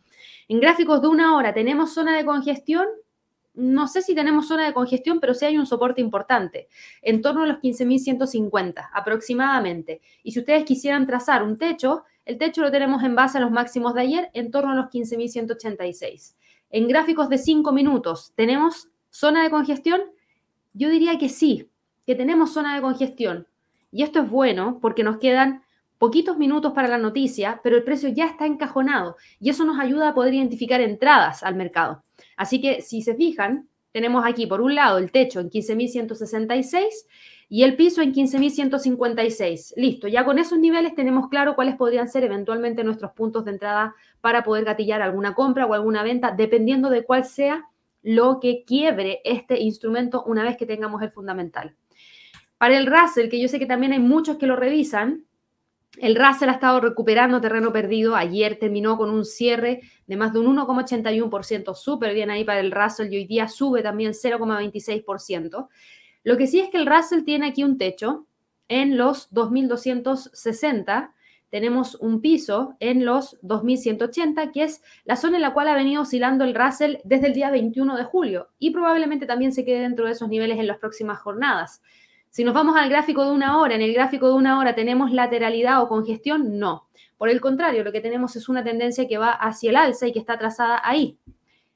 En 0.48 0.60
gráficos 0.60 1.00
de 1.04 1.10
una 1.10 1.38
hora, 1.38 1.54
¿tenemos 1.54 1.94
zona 1.94 2.18
de 2.18 2.26
congestión? 2.26 2.88
No 3.62 3.88
sé 3.88 4.02
si 4.02 4.16
tenemos 4.16 4.48
zona 4.48 4.66
de 4.66 4.74
congestión, 4.74 5.20
pero 5.20 5.36
sí 5.36 5.46
hay 5.46 5.58
un 5.58 5.68
soporte 5.68 6.02
importante, 6.02 6.68
en 7.02 7.22
torno 7.22 7.44
a 7.44 7.46
los 7.46 7.58
15.150 7.58 8.90
aproximadamente. 8.92 10.02
Y 10.24 10.32
si 10.32 10.40
ustedes 10.40 10.66
quisieran 10.66 11.06
trazar 11.06 11.44
un 11.44 11.58
techo, 11.58 12.04
el 12.26 12.40
techo 12.40 12.62
lo 12.62 12.72
tenemos 12.72 13.04
en 13.04 13.16
base 13.16 13.38
a 13.38 13.42
los 13.42 13.52
máximos 13.52 13.94
de 13.94 14.02
ayer, 14.02 14.32
en 14.34 14.50
torno 14.50 14.72
a 14.72 14.76
los 14.76 14.86
15.186. 14.88 16.36
En 16.72 16.88
gráficos 16.88 17.30
de 17.30 17.38
5 17.38 17.72
minutos, 17.72 18.34
¿tenemos 18.36 18.90
zona 19.12 19.44
de 19.44 19.52
congestión? 19.52 20.02
Yo 20.74 20.90
diría 20.90 21.20
que 21.20 21.30
sí, 21.30 21.70
que 22.08 22.16
tenemos 22.16 22.54
zona 22.54 22.76
de 22.76 22.82
congestión. 22.82 23.48
Y 23.92 24.02
esto 24.02 24.22
es 24.22 24.30
bueno 24.30 24.80
porque 24.82 25.04
nos 25.04 25.18
quedan 25.18 25.64
poquitos 26.02 26.36
minutos 26.40 26.74
para 26.74 26.88
la 26.88 26.98
noticia, 26.98 27.62
pero 27.64 27.78
el 27.78 27.84
precio 27.84 28.10
ya 28.10 28.26
está 28.26 28.48
encajonado 28.48 29.18
y 29.40 29.52
eso 29.52 29.66
nos 29.66 29.80
ayuda 29.80 30.10
a 30.10 30.14
poder 30.16 30.34
identificar 30.34 30.82
entradas 30.82 31.44
al 31.44 31.54
mercado. 31.54 32.04
Así 32.36 32.60
que 32.60 32.82
si 32.82 33.04
se 33.04 33.14
fijan, 33.14 33.70
tenemos 33.92 34.26
aquí 34.26 34.48
por 34.48 34.62
un 34.62 34.74
lado 34.74 34.98
el 34.98 35.12
techo 35.12 35.40
en 35.40 35.52
15.166 35.52 36.88
y 37.50 37.62
el 37.62 37.76
piso 37.76 38.02
en 38.02 38.16
15.156. 38.16 39.74
Listo, 39.76 40.08
ya 40.08 40.26
con 40.26 40.40
esos 40.40 40.58
niveles 40.58 40.96
tenemos 40.96 41.30
claro 41.30 41.54
cuáles 41.54 41.76
podrían 41.76 42.10
ser 42.10 42.24
eventualmente 42.24 42.84
nuestros 42.84 43.12
puntos 43.12 43.46
de 43.46 43.52
entrada 43.52 43.94
para 44.22 44.44
poder 44.44 44.66
gatillar 44.66 45.04
alguna 45.04 45.36
compra 45.36 45.68
o 45.68 45.76
alguna 45.76 46.02
venta, 46.02 46.32
dependiendo 46.32 46.90
de 46.90 47.04
cuál 47.04 47.26
sea 47.26 47.66
lo 48.02 48.40
que 48.40 48.64
quiebre 48.66 49.22
este 49.24 49.60
instrumento 49.60 50.24
una 50.24 50.44
vez 50.44 50.58
que 50.58 50.66
tengamos 50.66 51.04
el 51.04 51.12
fundamental. 51.12 51.76
Para 52.58 52.76
el 52.76 52.88
Russell, 52.88 53.30
que 53.30 53.40
yo 53.40 53.48
sé 53.48 53.60
que 53.60 53.68
también 53.68 53.94
hay 53.94 54.00
muchos 54.00 54.38
que 54.38 54.48
lo 54.48 54.56
revisan, 54.56 55.26
el 55.98 56.16
Russell 56.16 56.50
ha 56.50 56.54
estado 56.54 56.80
recuperando 56.80 57.42
terreno 57.42 57.74
perdido. 57.74 58.16
Ayer 58.16 58.58
terminó 58.58 58.98
con 58.98 59.10
un 59.10 59.26
cierre 59.26 59.82
de 60.08 60.18
más 60.18 60.34
de 60.34 60.40
un 60.40 60.56
1,81%, 60.58 61.76
súper 61.76 62.14
bien 62.14 62.30
ahí 62.30 62.44
para 62.44 62.60
el 62.60 62.72
Russell 62.72 63.12
y 63.12 63.18
hoy 63.18 63.26
día 63.26 63.48
sube 63.48 63.84
también 63.84 64.14
0,26%. 64.14 65.68
Lo 66.24 66.38
que 66.38 66.48
sí 66.48 66.60
es 66.60 66.70
que 66.70 66.78
el 66.78 66.86
Russell 66.86 67.24
tiene 67.24 67.48
aquí 67.48 67.64
un 67.64 67.78
techo 67.78 68.28
en 68.68 68.98
los 68.98 69.30
2.260. 69.32 71.12
Tenemos 71.50 71.96
un 71.96 72.22
piso 72.22 72.78
en 72.80 73.04
los 73.04 73.42
2.180, 73.42 74.54
que 74.54 74.64
es 74.64 74.82
la 75.04 75.18
zona 75.18 75.36
en 75.36 75.42
la 75.42 75.54
cual 75.54 75.68
ha 75.68 75.76
venido 75.76 76.04
oscilando 76.04 76.46
el 76.46 76.56
Russell 76.56 76.98
desde 77.04 77.28
el 77.28 77.34
día 77.34 77.52
21 77.52 77.98
de 77.98 78.06
julio 78.06 78.48
y 78.60 78.70
probablemente 78.70 79.26
también 79.26 79.52
se 79.52 79.66
quede 79.66 79.82
dentro 79.82 80.06
de 80.06 80.14
esos 80.14 80.30
niveles 80.30 80.58
en 80.58 80.68
las 80.68 80.78
próximas 80.78 81.20
jornadas. 81.20 81.82
Si 82.32 82.46
nos 82.46 82.54
vamos 82.54 82.78
al 82.78 82.90
gráfico 82.90 83.26
de 83.26 83.32
una 83.32 83.60
hora, 83.60 83.76
en 83.76 83.82
el 83.82 83.94
gráfico 83.94 84.30
de 84.30 84.36
una 84.36 84.58
hora 84.58 84.74
tenemos 84.74 85.12
lateralidad 85.12 85.84
o 85.84 85.90
congestión, 85.90 86.58
no. 86.60 86.88
Por 87.18 87.28
el 87.28 87.42
contrario, 87.42 87.84
lo 87.84 87.92
que 87.92 88.00
tenemos 88.00 88.38
es 88.38 88.48
una 88.48 88.64
tendencia 88.64 89.06
que 89.06 89.18
va 89.18 89.32
hacia 89.32 89.70
el 89.70 89.76
alza 89.76 90.08
y 90.08 90.14
que 90.14 90.20
está 90.20 90.38
trazada 90.38 90.80
ahí. 90.82 91.20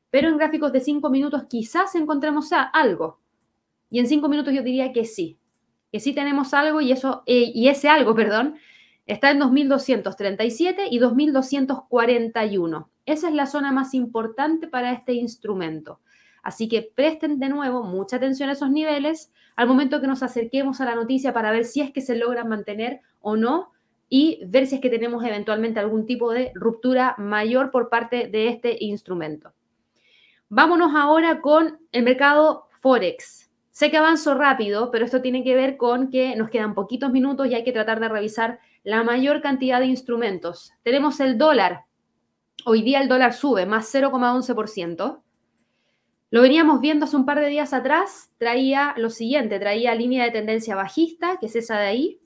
Pero 0.09 0.29
en 0.29 0.37
gráficos 0.37 0.71
de 0.71 0.79
cinco 0.79 1.09
minutos 1.09 1.43
quizás 1.49 1.93
encontremos 1.95 2.51
algo. 2.53 3.19
Y 3.89 3.99
en 3.99 4.07
cinco 4.07 4.29
minutos 4.29 4.53
yo 4.53 4.63
diría 4.63 4.93
que 4.93 5.03
sí, 5.03 5.37
que 5.91 5.99
sí 5.99 6.13
tenemos 6.13 6.53
algo 6.53 6.79
y, 6.79 6.93
eso, 6.93 7.23
eh, 7.25 7.51
y 7.53 7.67
ese 7.67 7.89
algo, 7.89 8.15
perdón, 8.15 8.55
está 9.05 9.31
en 9.31 9.39
2237 9.39 10.87
y 10.89 10.99
2241. 10.99 12.89
Esa 13.05 13.27
es 13.27 13.33
la 13.33 13.45
zona 13.45 13.73
más 13.73 13.93
importante 13.93 14.69
para 14.69 14.93
este 14.93 15.11
instrumento. 15.15 15.99
Así 16.45 16.69
que 16.69 16.83
presten 16.83 17.39
de 17.39 17.49
nuevo 17.49 17.81
mucha 17.81 18.17
atención 18.17 18.49
a 18.49 18.51
esos 18.51 18.69
niveles 18.69 19.33
al 19.55 19.67
momento 19.67 19.99
que 19.99 20.05
nos 20.05 20.21
acerquemos 20.21 20.79
a 20.79 20.85
la 20.85 20.93
noticia 20.93 21.33
para 21.33 21.51
ver 21.51 21.65
si 21.65 21.81
es 21.81 21.91
que 21.91 22.01
se 22.01 22.15
logran 22.15 22.47
mantener 22.47 23.01
o 23.19 23.35
no 23.35 23.71
y 24.09 24.41
ver 24.45 24.67
si 24.67 24.75
es 24.75 24.81
que 24.81 24.91
tenemos 24.91 25.25
eventualmente 25.25 25.79
algún 25.79 26.05
tipo 26.05 26.31
de 26.31 26.51
ruptura 26.53 27.15
mayor 27.17 27.71
por 27.71 27.89
parte 27.89 28.27
de 28.27 28.49
este 28.49 28.77
instrumento. 28.79 29.53
Vámonos 30.47 30.91
ahora 30.95 31.41
con 31.41 31.79
el 31.91 32.03
mercado 32.03 32.67
Forex. 32.79 33.49
Sé 33.71 33.89
que 33.89 33.97
avanzo 33.97 34.35
rápido, 34.35 34.91
pero 34.91 35.03
esto 35.03 35.23
tiene 35.23 35.43
que 35.43 35.55
ver 35.55 35.77
con 35.77 36.11
que 36.11 36.35
nos 36.35 36.51
quedan 36.51 36.75
poquitos 36.75 37.11
minutos 37.11 37.47
y 37.47 37.55
hay 37.55 37.63
que 37.63 37.73
tratar 37.73 37.99
de 37.99 38.07
revisar 38.07 38.59
la 38.83 39.03
mayor 39.03 39.41
cantidad 39.41 39.79
de 39.79 39.87
instrumentos. 39.87 40.73
Tenemos 40.83 41.19
el 41.21 41.39
dólar. 41.39 41.85
Hoy 42.65 42.83
día 42.83 43.01
el 43.01 43.09
dólar 43.09 43.33
sube 43.33 43.65
más 43.65 43.91
0,11%. 43.91 45.24
Lo 46.31 46.41
veníamos 46.41 46.81
viendo 46.81 47.05
hace 47.05 47.15
un 47.15 47.25
par 47.25 47.39
de 47.39 47.47
días 47.47 47.73
atrás, 47.73 48.31
traía 48.37 48.93
lo 48.97 49.09
siguiente, 49.09 49.59
traía 49.59 49.95
línea 49.95 50.23
de 50.25 50.31
tendencia 50.31 50.75
bajista, 50.75 51.37
que 51.39 51.45
es 51.45 51.55
esa 51.55 51.77
de 51.77 51.87
ahí, 51.87 52.19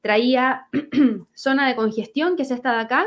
traía 0.00 0.68
zona 1.34 1.68
de 1.68 1.76
congestión, 1.76 2.36
que 2.36 2.42
es 2.42 2.50
esta 2.50 2.72
de 2.72 2.80
acá, 2.80 3.06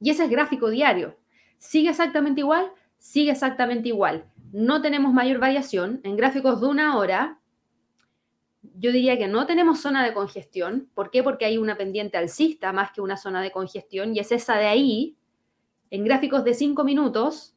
y 0.00 0.10
ese 0.10 0.24
es 0.24 0.30
gráfico 0.30 0.70
diario. 0.70 1.16
¿Sigue 1.58 1.90
exactamente 1.90 2.40
igual? 2.40 2.72
Sigue 2.98 3.30
exactamente 3.30 3.88
igual. 3.88 4.24
No 4.52 4.80
tenemos 4.80 5.12
mayor 5.12 5.38
variación. 5.38 6.00
En 6.02 6.16
gráficos 6.16 6.60
de 6.60 6.66
una 6.66 6.96
hora, 6.96 7.38
yo 8.62 8.92
diría 8.92 9.18
que 9.18 9.28
no 9.28 9.46
tenemos 9.46 9.80
zona 9.80 10.04
de 10.04 10.14
congestión. 10.14 10.88
¿Por 10.94 11.10
qué? 11.10 11.22
Porque 11.22 11.44
hay 11.44 11.58
una 11.58 11.76
pendiente 11.76 12.16
alcista 12.16 12.72
más 12.72 12.92
que 12.92 13.02
una 13.02 13.18
zona 13.18 13.42
de 13.42 13.52
congestión, 13.52 14.16
y 14.16 14.20
es 14.20 14.32
esa 14.32 14.56
de 14.56 14.66
ahí, 14.66 15.16
en 15.90 16.04
gráficos 16.04 16.44
de 16.44 16.54
5 16.54 16.84
minutos, 16.84 17.54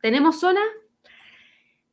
¿tenemos 0.00 0.40
zona? 0.40 0.60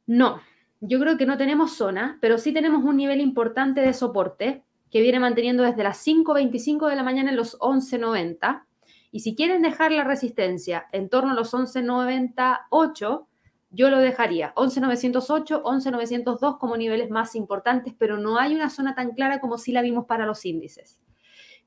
No, 0.05 0.41
yo 0.81 0.99
creo 0.99 1.17
que 1.17 1.25
no 1.25 1.37
tenemos 1.37 1.73
zona, 1.73 2.17
pero 2.19 2.37
sí 2.37 2.51
tenemos 2.51 2.83
un 2.83 2.97
nivel 2.97 3.21
importante 3.21 3.81
de 3.81 3.93
soporte 3.93 4.63
que 4.91 5.01
viene 5.01 5.19
manteniendo 5.19 5.63
desde 5.63 5.83
las 5.83 6.05
5.25 6.05 6.89
de 6.89 6.95
la 6.95 7.03
mañana 7.03 7.29
en 7.31 7.37
los 7.37 7.57
11.90. 7.59 8.65
Y 9.11 9.21
si 9.21 9.35
quieren 9.35 9.61
dejar 9.61 9.91
la 9.91 10.03
resistencia 10.03 10.87
en 10.91 11.09
torno 11.09 11.31
a 11.31 11.35
los 11.35 11.53
11.98, 11.53 13.25
yo 13.69 13.89
lo 13.89 13.99
dejaría. 13.99 14.53
11.908, 14.55 15.63
11.902 15.63 16.57
como 16.57 16.77
niveles 16.77 17.09
más 17.09 17.35
importantes, 17.35 17.95
pero 17.97 18.17
no 18.17 18.37
hay 18.37 18.53
una 18.53 18.69
zona 18.69 18.93
tan 18.93 19.11
clara 19.11 19.39
como 19.39 19.57
si 19.57 19.71
la 19.71 19.81
vimos 19.81 20.05
para 20.05 20.25
los 20.25 20.45
índices. 20.45 20.99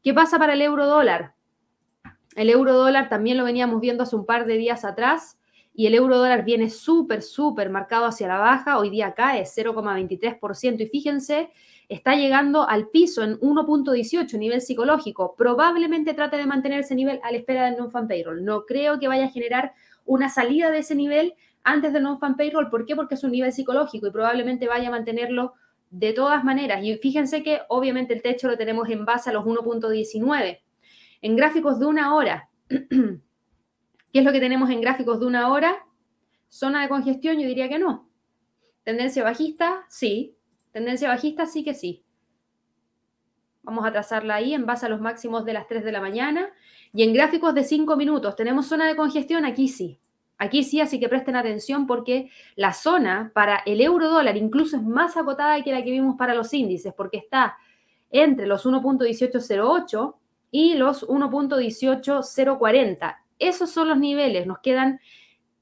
¿Qué 0.03 0.13
pasa 0.13 0.39
para 0.39 0.53
el 0.53 0.63
euro 0.63 0.87
dólar? 0.87 1.36
El 2.37 2.51
euro 2.51 2.75
dólar 2.75 3.09
también 3.09 3.39
lo 3.39 3.45
veníamos 3.45 3.81
viendo 3.81 4.03
hace 4.03 4.15
un 4.15 4.27
par 4.27 4.45
de 4.45 4.59
días 4.59 4.85
atrás 4.85 5.39
y 5.75 5.87
el 5.87 5.95
euro 5.95 6.19
dólar 6.19 6.45
viene 6.45 6.69
súper, 6.69 7.23
súper 7.23 7.71
marcado 7.71 8.05
hacia 8.05 8.29
la 8.29 8.39
baja. 8.39 8.79
Hoy 8.79 8.91
día 8.91 9.15
cae 9.15 9.45
0,23% 9.45 10.83
y 10.83 10.87
fíjense, 10.87 11.49
está 11.89 12.15
llegando 12.15 12.69
al 12.69 12.89
piso 12.89 13.23
en 13.23 13.41
1.18, 13.41 14.39
nivel 14.39 14.61
psicológico. 14.61 15.35
Probablemente 15.35 16.13
trate 16.13 16.37
de 16.37 16.45
mantener 16.45 16.81
ese 16.81 16.95
nivel 16.95 17.21
a 17.23 17.31
la 17.31 17.39
espera 17.39 17.65
del 17.65 17.79
non-fan 17.79 18.07
payroll. 18.07 18.45
No 18.45 18.67
creo 18.67 18.99
que 18.99 19.09
vaya 19.09 19.25
a 19.25 19.31
generar 19.31 19.73
una 20.05 20.29
salida 20.29 20.71
de 20.71 20.81
ese 20.81 20.95
nivel 20.95 21.35
antes 21.65 21.95
del 21.95 22.03
non-fan 22.03 22.37
payroll. 22.37 22.69
¿Por 22.69 22.85
qué? 22.85 22.95
Porque 22.95 23.15
es 23.15 23.25
un 23.25 23.33
nivel 23.33 23.51
psicológico 23.51 24.09
y 24.09 24.11
probablemente 24.11 24.69
vaya 24.69 24.89
a 24.89 24.91
mantenerlo 24.91 25.55
de 25.89 26.13
todas 26.13 26.45
maneras. 26.45 26.85
Y 26.85 26.99
fíjense 26.99 27.43
que 27.43 27.63
obviamente 27.71 28.13
el 28.13 28.21
techo 28.21 28.47
lo 28.47 28.59
tenemos 28.59 28.91
en 28.91 29.07
base 29.07 29.31
a 29.31 29.33
los 29.33 29.47
1.19 29.47 30.59
en 31.27 31.35
gráficos 31.35 31.81
de 31.81 31.87
una 31.87 32.15
hora. 32.15 32.49
¿Qué 32.69 33.19
es 34.13 34.25
lo 34.25 34.31
que 34.31 34.39
tenemos 34.39 34.71
en 34.71 34.81
gráficos 34.81 35.19
de 35.19 35.27
una 35.27 35.51
hora? 35.51 35.85
Zona 36.49 36.83
de 36.83 36.89
congestión, 36.89 37.41
yo 37.41 37.49
diría 37.49 37.69
que 37.69 37.81
no. 37.81 38.09
Tendencia 38.85 39.25
bajista, 39.25 39.85
sí. 39.89 40.37
Tendencia 40.71 41.09
bajista, 41.09 41.47
sí 41.47 41.65
que 41.65 41.75
sí. 41.75 42.05
Vamos 43.65 43.85
a 43.85 43.91
trazarla 43.91 44.37
ahí 44.37 44.55
en 44.55 44.67
base 44.67 44.87
a 44.87 44.89
los 44.89 45.01
máximos 45.01 45.45
de 45.45 45.55
las 45.55 45.67
3 45.67 45.83
de 45.83 45.91
la 45.91 46.01
mañana. 46.01 46.49
Y 46.95 47.03
en 47.03 47.13
gráficos 47.13 47.53
de 47.57 47.65
5 47.65 47.97
minutos, 47.97 48.37
¿tenemos 48.37 48.67
zona 48.67 48.87
de 48.87 48.95
congestión? 48.95 49.45
Aquí 49.45 49.67
sí. 49.67 49.99
Aquí 50.39 50.63
sí, 50.63 50.81
así 50.81 51.01
que 51.01 51.09
presten 51.09 51.35
atención 51.35 51.89
porque 51.89 52.31
la 52.55 52.73
zona 52.73 53.33
para 53.35 53.65
el 53.67 53.81
euro 53.81 54.09
dólar 54.09 54.37
incluso 54.37 54.77
es 54.77 54.85
más 54.85 55.17
acotada 55.17 55.61
que 55.65 55.73
la 55.73 55.83
que 55.83 55.91
vimos 55.91 56.15
para 56.17 56.35
los 56.35 56.55
índices, 56.55 56.95
porque 56.95 57.17
está 57.17 57.57
entre 58.13 58.47
los 58.47 58.65
1.1808 58.65 60.15
y 60.51 60.75
los 60.75 61.07
1.18040. 61.09 63.17
Esos 63.39 63.71
son 63.71 63.89
los 63.89 63.99
niveles. 63.99 64.47
Nos 64.47 64.59
quedan 64.61 65.01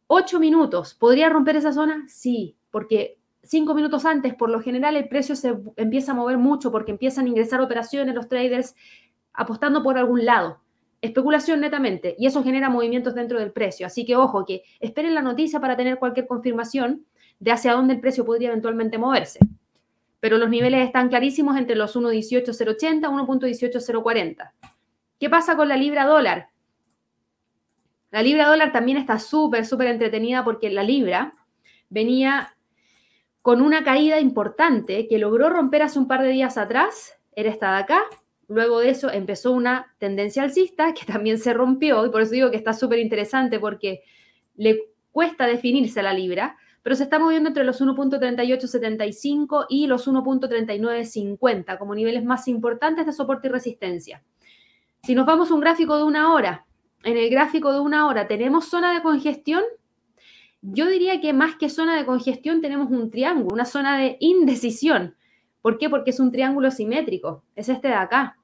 8 0.07 0.39
minutos. 0.39 0.95
¿Podría 0.95 1.29
romper 1.29 1.57
esa 1.57 1.73
zona? 1.73 2.05
Sí, 2.09 2.57
porque 2.71 3.19
5 3.43 3.75
minutos 3.75 4.05
antes, 4.05 4.35
por 4.35 4.51
lo 4.51 4.61
general, 4.61 4.97
el 4.97 5.09
precio 5.09 5.35
se 5.37 5.57
empieza 5.77 6.13
a 6.13 6.15
mover 6.15 6.39
mucho 6.39 6.71
porque 6.71 6.93
empiezan 6.93 7.27
a 7.27 7.29
ingresar 7.29 7.61
operaciones 7.61 8.15
los 8.15 8.29
traders 8.29 8.75
apostando 9.33 9.83
por 9.83 9.99
algún 9.99 10.25
lado. 10.25 10.61
Especulación 11.03 11.61
netamente. 11.61 12.15
Y 12.19 12.27
eso 12.27 12.43
genera 12.43 12.71
movimientos 12.71 13.15
dentro 13.15 13.39
del 13.39 13.53
precio. 13.53 13.87
Así 13.87 14.07
que 14.07 14.17
ojo, 14.17 14.47
que 14.47 14.63
esperen 14.81 15.15
la 15.15 15.23
noticia 15.23 15.61
para 15.61 15.77
tener 15.77 15.99
cualquier 15.99 16.27
confirmación 16.27 17.05
de 17.41 17.51
hacia 17.51 17.73
dónde 17.73 17.95
el 17.95 18.01
precio 18.01 18.25
podría 18.25 18.49
eventualmente 18.49 18.97
moverse. 18.97 19.41
Pero 20.21 20.39
los 20.39 20.49
niveles 20.49 20.87
están 20.87 21.11
clarísimos 21.11 21.59
entre 21.59 21.77
los 21.77 21.95
1.18080 21.97 23.01
y 23.01 23.03
1.18040. 23.03 24.53
¿Qué 25.19 25.31
pasa 25.31 25.57
con 25.57 25.69
la 25.69 25.77
libra 25.77 26.05
dólar? 26.05 26.49
La 28.11 28.23
libra 28.23 28.49
dólar 28.49 28.73
también 28.73 28.97
está 28.97 29.19
súper, 29.19 29.67
súper 29.67 29.89
entretenida 29.89 30.45
porque 30.45 30.71
la 30.71 30.83
libra 30.83 31.35
venía 31.89 32.55
con 33.43 33.61
una 33.61 33.85
caída 33.85 34.21
importante 34.21 35.07
que 35.09 35.19
logró 35.19 35.51
romper 35.51 35.83
hace 35.83 35.99
un 35.99 36.09
par 36.09 36.23
de 36.23 36.29
días 36.29 36.57
atrás, 36.57 37.15
era 37.37 37.51
esta 37.51 37.73
de 37.73 37.79
acá. 37.79 38.03
Luego 38.49 38.81
de 38.81 38.91
eso 38.91 39.11
empezó 39.11 39.53
una 39.53 39.95
tendencia 39.99 40.43
alcista 40.43 40.95
que 40.95 41.05
también 41.13 41.39
se 41.39 41.53
rompió 41.53 42.07
y 42.07 42.11
por 42.11 42.23
eso 42.23 42.33
digo 42.33 42.51
que 42.51 42.57
está 42.57 42.73
súper 42.73 43.01
interesante 43.01 43.59
porque 43.59 44.03
le 44.57 44.85
cuesta 45.13 45.47
definirse 45.47 46.03
la 46.03 46.13
libra, 46.13 46.57
pero 46.83 46.97
se 46.97 47.03
está 47.05 47.19
moviendo 47.19 47.49
entre 47.49 47.65
los 47.65 47.81
1.3875 47.81 49.67
y 49.69 49.87
los 49.87 50.09
1.3950 50.09 51.79
como 51.79 51.95
niveles 51.95 52.25
más 52.25 52.49
importantes 52.49 53.07
de 53.07 53.13
soporte 53.13 53.49
y 53.49 53.51
resistencia. 53.51 54.23
Si 55.05 55.15
nos 55.15 55.27
vamos 55.27 55.51
a 55.51 55.55
un 55.55 55.61
gráfico 55.61 55.99
de 55.99 56.05
una 56.05 56.33
hora, 56.33 56.65
en 57.03 57.19
el 57.19 57.29
gráfico 57.29 57.71
de 57.75 57.79
una 57.79 58.07
hora 58.07 58.27
tenemos 58.27 58.65
zona 58.65 58.95
de 58.95 59.03
congestión, 59.03 59.63
yo 60.63 60.89
diría 60.89 61.21
que 61.21 61.35
más 61.35 61.57
que 61.57 61.69
zona 61.69 61.95
de 61.95 62.07
congestión 62.07 62.63
tenemos 62.63 62.91
un 62.91 63.11
triángulo, 63.11 63.53
una 63.53 63.67
zona 63.67 63.99
de 63.99 64.17
indecisión. 64.21 65.15
¿Por 65.61 65.77
qué? 65.77 65.91
Porque 65.91 66.09
es 66.09 66.21
un 66.21 66.33
triángulo 66.33 66.71
simétrico. 66.71 67.45
Es 67.55 67.69
este 67.69 67.89
de 67.89 67.95
acá. 67.95 68.39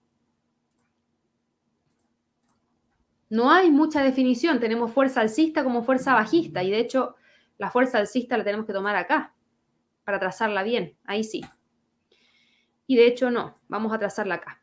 No 3.31 3.51
hay 3.51 3.70
mucha 3.70 4.03
definición. 4.03 4.61
Tenemos 4.61 4.92
fuerza 4.92 5.23
alcista 5.23 5.64
como 5.64 5.83
fuerza 5.83 6.12
bajista. 6.12 6.62
Y 6.62 6.70
de 6.70 6.81
hecho, 6.81 7.14
la 7.57 7.70
fuerza 7.70 7.96
alcista 7.96 8.37
la 8.37 8.44
tenemos 8.44 8.66
que 8.66 8.75
tomar 8.75 8.96
acá 8.96 9.35
para 10.05 10.20
trazarla 10.20 10.62
bien. 10.62 10.94
Ahí 11.05 11.25
sí. 11.25 11.40
Y 12.87 12.96
de 12.96 13.07
hecho, 13.07 13.31
no. 13.31 13.59
Vamos 13.68 13.94
a 13.94 13.99
trazarla 13.99 14.35
acá. 14.35 14.61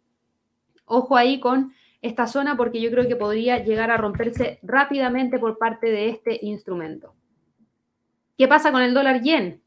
ojo 0.84 1.16
ahí 1.16 1.40
con 1.40 1.72
esta 2.00 2.26
zona 2.26 2.56
porque 2.56 2.80
yo 2.80 2.90
creo 2.90 3.08
que 3.08 3.16
podría 3.16 3.62
llegar 3.62 3.90
a 3.90 3.96
romperse 3.96 4.60
rápidamente 4.62 5.38
por 5.38 5.58
parte 5.58 5.90
de 5.90 6.08
este 6.08 6.38
instrumento. 6.42 7.14
¿Qué 8.38 8.46
pasa 8.46 8.70
con 8.70 8.82
el 8.82 8.94
dólar 8.94 9.20
yen? 9.20 9.60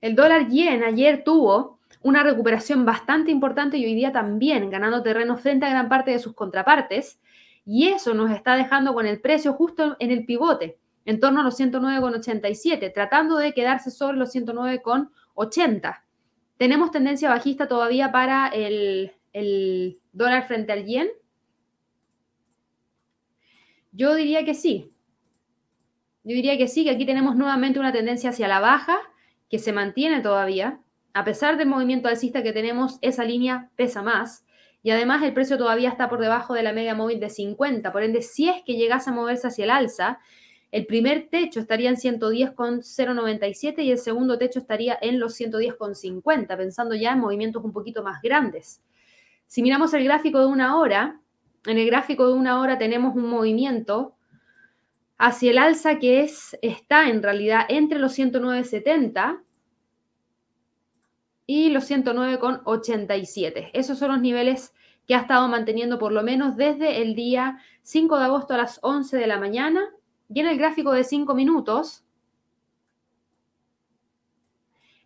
El 0.00 0.16
dólar 0.16 0.48
yen 0.48 0.82
ayer 0.82 1.24
tuvo 1.24 1.78
una 2.00 2.22
recuperación 2.22 2.86
bastante 2.86 3.30
importante 3.30 3.76
y 3.76 3.84
hoy 3.84 3.94
día 3.94 4.12
también 4.12 4.70
ganando 4.70 5.02
terreno 5.02 5.36
frente 5.36 5.66
a 5.66 5.70
gran 5.70 5.90
parte 5.90 6.10
de 6.10 6.20
sus 6.20 6.32
contrapartes. 6.32 7.20
Y 7.66 7.88
eso 7.88 8.14
nos 8.14 8.30
está 8.30 8.56
dejando 8.56 8.94
con 8.94 9.06
el 9.06 9.20
precio 9.20 9.52
justo 9.52 9.94
en 9.98 10.10
el 10.10 10.24
pivote, 10.24 10.78
en 11.04 11.20
torno 11.20 11.40
a 11.40 11.44
los 11.44 11.60
109,87, 11.60 12.94
tratando 12.94 13.36
de 13.36 13.52
quedarse 13.52 13.90
sobre 13.90 14.16
los 14.16 14.34
109,80. 14.34 16.02
¿Tenemos 16.56 16.90
tendencia 16.90 17.28
bajista 17.28 17.68
todavía 17.68 18.10
para 18.10 18.48
el, 18.48 19.12
el 19.34 19.98
dólar 20.12 20.46
frente 20.46 20.72
al 20.72 20.86
yen? 20.86 21.08
Yo 23.92 24.14
diría 24.14 24.46
que 24.46 24.54
sí. 24.54 24.94
Yo 26.28 26.34
diría 26.34 26.58
que 26.58 26.68
sí, 26.68 26.84
que 26.84 26.90
aquí 26.90 27.06
tenemos 27.06 27.36
nuevamente 27.36 27.80
una 27.80 27.90
tendencia 27.90 28.28
hacia 28.28 28.48
la 28.48 28.60
baja 28.60 29.00
que 29.48 29.58
se 29.58 29.72
mantiene 29.72 30.20
todavía. 30.20 30.78
A 31.14 31.24
pesar 31.24 31.56
del 31.56 31.68
movimiento 31.68 32.06
alcista 32.06 32.42
que 32.42 32.52
tenemos, 32.52 32.98
esa 33.00 33.24
línea 33.24 33.70
pesa 33.76 34.02
más. 34.02 34.44
Y 34.82 34.90
además 34.90 35.22
el 35.22 35.32
precio 35.32 35.56
todavía 35.56 35.88
está 35.88 36.10
por 36.10 36.20
debajo 36.20 36.52
de 36.52 36.62
la 36.62 36.74
media 36.74 36.94
móvil 36.94 37.18
de 37.18 37.30
50. 37.30 37.90
Por 37.92 38.02
ende, 38.02 38.20
si 38.20 38.46
es 38.50 38.62
que 38.66 38.74
llegase 38.76 39.08
a 39.08 39.14
moverse 39.14 39.46
hacia 39.46 39.64
el 39.64 39.70
alza, 39.70 40.18
el 40.70 40.84
primer 40.84 41.30
techo 41.30 41.60
estaría 41.60 41.88
en 41.88 41.96
110,097 41.96 43.82
y 43.82 43.90
el 43.90 43.98
segundo 43.98 44.36
techo 44.36 44.58
estaría 44.58 44.98
en 45.00 45.18
los 45.18 45.40
110,50, 45.40 46.58
pensando 46.58 46.94
ya 46.94 47.12
en 47.12 47.20
movimientos 47.20 47.64
un 47.64 47.72
poquito 47.72 48.02
más 48.02 48.20
grandes. 48.20 48.82
Si 49.46 49.62
miramos 49.62 49.94
el 49.94 50.04
gráfico 50.04 50.40
de 50.40 50.46
una 50.46 50.78
hora, 50.78 51.22
en 51.64 51.78
el 51.78 51.86
gráfico 51.86 52.26
de 52.26 52.34
una 52.34 52.60
hora 52.60 52.76
tenemos 52.76 53.16
un 53.16 53.30
movimiento 53.30 54.17
hacia 55.18 55.50
el 55.50 55.58
alza 55.58 55.98
que 55.98 56.20
es, 56.22 56.56
está 56.62 57.08
en 57.08 57.22
realidad 57.22 57.62
entre 57.68 57.98
los 57.98 58.16
109,70 58.16 59.42
y 61.46 61.70
los 61.70 61.90
109,87. 61.90 63.70
Esos 63.72 63.98
son 63.98 64.12
los 64.12 64.20
niveles 64.20 64.72
que 65.06 65.14
ha 65.14 65.20
estado 65.20 65.48
manteniendo 65.48 65.98
por 65.98 66.12
lo 66.12 66.22
menos 66.22 66.56
desde 66.56 67.02
el 67.02 67.14
día 67.14 67.58
5 67.82 68.18
de 68.18 68.24
agosto 68.24 68.54
a 68.54 68.58
las 68.58 68.78
11 68.82 69.16
de 69.16 69.26
la 69.26 69.38
mañana. 69.38 69.88
Y 70.32 70.40
en 70.40 70.46
el 70.46 70.58
gráfico 70.58 70.92
de 70.92 71.04
5 71.04 71.34
minutos, 71.34 72.04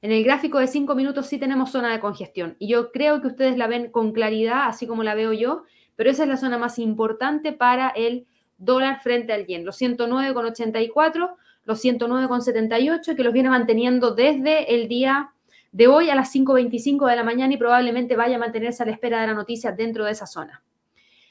en 0.02 0.10
el 0.10 0.24
gráfico 0.24 0.58
de 0.58 0.66
5 0.66 0.94
minutos 0.96 1.26
sí 1.28 1.38
tenemos 1.38 1.70
zona 1.70 1.92
de 1.92 2.00
congestión. 2.00 2.56
Y 2.58 2.66
yo 2.66 2.90
creo 2.90 3.22
que 3.22 3.28
ustedes 3.28 3.56
la 3.56 3.68
ven 3.68 3.92
con 3.92 4.12
claridad, 4.12 4.66
así 4.66 4.86
como 4.86 5.04
la 5.04 5.14
veo 5.14 5.32
yo, 5.32 5.62
pero 5.94 6.10
esa 6.10 6.24
es 6.24 6.28
la 6.28 6.36
zona 6.36 6.58
más 6.58 6.80
importante 6.80 7.52
para 7.52 7.88
el 7.90 8.26
dólar 8.58 9.00
frente 9.02 9.32
al 9.32 9.46
yen, 9.46 9.64
los 9.64 9.80
109,84, 9.80 11.34
los 11.64 11.84
109,78, 11.84 13.16
que 13.16 13.22
los 13.22 13.32
viene 13.32 13.50
manteniendo 13.50 14.14
desde 14.14 14.74
el 14.74 14.88
día 14.88 15.32
de 15.72 15.86
hoy 15.86 16.10
a 16.10 16.14
las 16.14 16.34
5.25 16.34 17.08
de 17.08 17.16
la 17.16 17.24
mañana 17.24 17.54
y 17.54 17.56
probablemente 17.56 18.16
vaya 18.16 18.36
a 18.36 18.38
mantenerse 18.38 18.82
a 18.82 18.86
la 18.86 18.92
espera 18.92 19.20
de 19.20 19.28
la 19.28 19.34
noticia 19.34 19.72
dentro 19.72 20.04
de 20.04 20.12
esa 20.12 20.26
zona. 20.26 20.62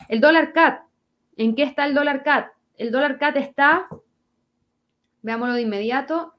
El 0.08 0.20
dólar 0.20 0.52
CAT, 0.52 0.82
¿en 1.38 1.56
qué 1.56 1.64
está 1.64 1.86
el 1.86 1.94
dólar 1.94 2.24
CAT? 2.24 2.52
El 2.78 2.92
dólar 2.92 3.20
CAT 3.20 3.38
está, 3.38 3.88
veámoslo 5.22 5.54
de 5.54 5.62
inmediato, 5.62 6.34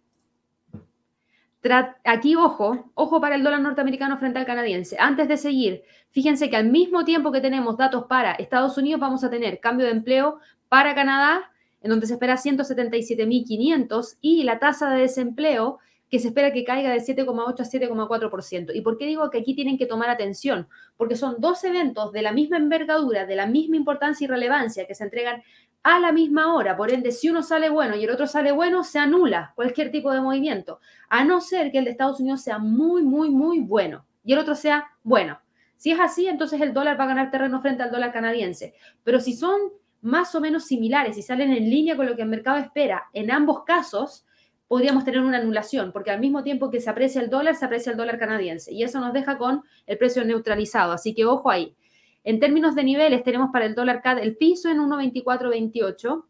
aquí 2.05 2.35
ojo, 2.35 2.90
ojo 2.95 3.21
para 3.21 3.37
el 3.37 3.45
dólar 3.45 3.61
norteamericano 3.61 4.18
frente 4.18 4.38
al 4.38 4.47
canadiense. 4.47 4.97
Antes 4.99 5.29
de 5.29 5.37
seguir, 5.37 5.85
fíjense 6.11 6.51
que 6.51 6.57
al 6.57 6.68
mismo 6.68 7.05
tiempo 7.05 7.31
que 7.31 7.40
tenemos 7.40 7.77
datos 7.77 8.07
para 8.07 8.33
Estados 8.33 8.77
Unidos, 8.79 9.01
vamos 9.01 9.23
a 9.23 9.31
tener 9.31 9.61
cambio 9.61 9.87
de 9.87 9.92
empleo 9.92 10.38
para 10.73 10.95
Canadá, 10.95 11.53
en 11.83 11.91
donde 11.91 12.07
se 12.07 12.15
espera 12.15 12.39
177.500 12.39 14.17
y 14.23 14.43
la 14.45 14.59
tasa 14.59 14.89
de 14.89 15.03
desempleo 15.03 15.81
que 16.09 16.19
se 16.19 16.29
espera 16.29 16.51
que 16.51 16.65
caiga 16.65 16.91
de 16.91 16.97
7,8 16.97 17.61
a 17.61 18.09
7,4%. 18.09 18.71
¿Y 18.75 18.81
por 18.81 18.97
qué 18.97 19.05
digo 19.05 19.29
que 19.29 19.41
aquí 19.41 19.55
tienen 19.55 19.77
que 19.77 19.85
tomar 19.85 20.09
atención? 20.09 20.69
Porque 20.97 21.15
son 21.15 21.37
dos 21.41 21.63
eventos 21.65 22.11
de 22.13 22.23
la 22.23 22.33
misma 22.33 22.57
envergadura, 22.57 23.27
de 23.27 23.37
la 23.37 23.45
misma 23.45 23.77
importancia 23.77 24.25
y 24.25 24.29
relevancia 24.29 24.87
que 24.87 24.95
se 24.95 25.05
entregan 25.05 25.43
a 25.83 26.01
la 26.01 26.11
misma 26.11 26.55
hora. 26.55 26.75
Por 26.75 26.91
ende, 26.91 27.13
si 27.13 27.29
uno 27.29 27.43
sale 27.43 27.69
bueno 27.69 27.95
y 27.95 28.05
el 28.05 28.11
otro 28.11 28.27
sale 28.27 28.51
bueno, 28.51 28.83
se 28.83 28.99
anula 28.99 29.53
cualquier 29.55 29.91
tipo 29.91 30.11
de 30.11 30.23
movimiento, 30.23 30.81
a 31.11 31.23
no 31.23 31.43
ser 31.43 31.71
que 31.71 31.81
el 31.81 31.85
de 31.85 31.91
Estados 31.91 32.19
Unidos 32.19 32.41
sea 32.41 32.57
muy, 32.57 33.03
muy, 33.03 33.29
muy 33.29 33.61
bueno 33.61 34.07
y 34.25 34.33
el 34.33 34.39
otro 34.39 34.55
sea 34.55 34.87
bueno. 35.03 35.39
Si 35.77 35.91
es 35.91 36.01
así, 36.01 36.29
entonces 36.29 36.63
el 36.63 36.73
dólar 36.73 36.99
va 36.99 37.05
a 37.05 37.09
ganar 37.09 37.31
terreno 37.31 37.61
frente 37.61 37.83
al 37.83 37.91
dólar 37.91 38.11
canadiense. 38.11 38.73
Pero 39.05 39.21
si 39.21 39.35
son 39.35 39.61
más 40.03 40.35
o 40.35 40.41
menos 40.41 40.67
similares 40.67 41.17
y 41.17 41.23
salen 41.23 41.53
en 41.53 41.71
línea 41.71 41.97
con 41.97 42.07
lo 42.07 42.17
que 42.17 42.23
el 42.23 42.29
mercado 42.29 42.59
espera, 42.59 43.05
en 43.12 43.31
ambos 43.31 43.65
casos 43.65 44.27
podríamos 44.67 45.05
tener 45.05 45.21
una 45.21 45.38
anulación, 45.38 45.93
porque 45.93 46.11
al 46.11 46.19
mismo 46.19 46.43
tiempo 46.43 46.71
que 46.71 46.81
se 46.81 46.88
aprecia 46.88 47.21
el 47.21 47.31
dólar, 47.31 47.55
se 47.55 47.65
aprecia 47.65 47.93
el 47.93 47.99
dólar 47.99 48.19
canadiense. 48.19 48.73
Y 48.73 48.83
eso 48.83 49.01
nos 49.01 49.12
deja 49.12 49.37
con 49.37 49.62
el 49.87 49.99
precio 49.99 50.25
neutralizado. 50.25 50.93
Así 50.93 51.15
que 51.15 51.27
ojo 51.27 51.51
ahí. 51.51 51.77
En 52.25 52.41
términos 52.41 52.75
de 52.75 52.83
niveles, 52.83 53.23
tenemos 53.23 53.51
para 53.53 53.67
el 53.67 53.75
dólar 53.75 54.01
CAD 54.01 54.21
el 54.21 54.37
piso 54.37 54.71
en 54.71 54.79
1.2428. 54.79 56.25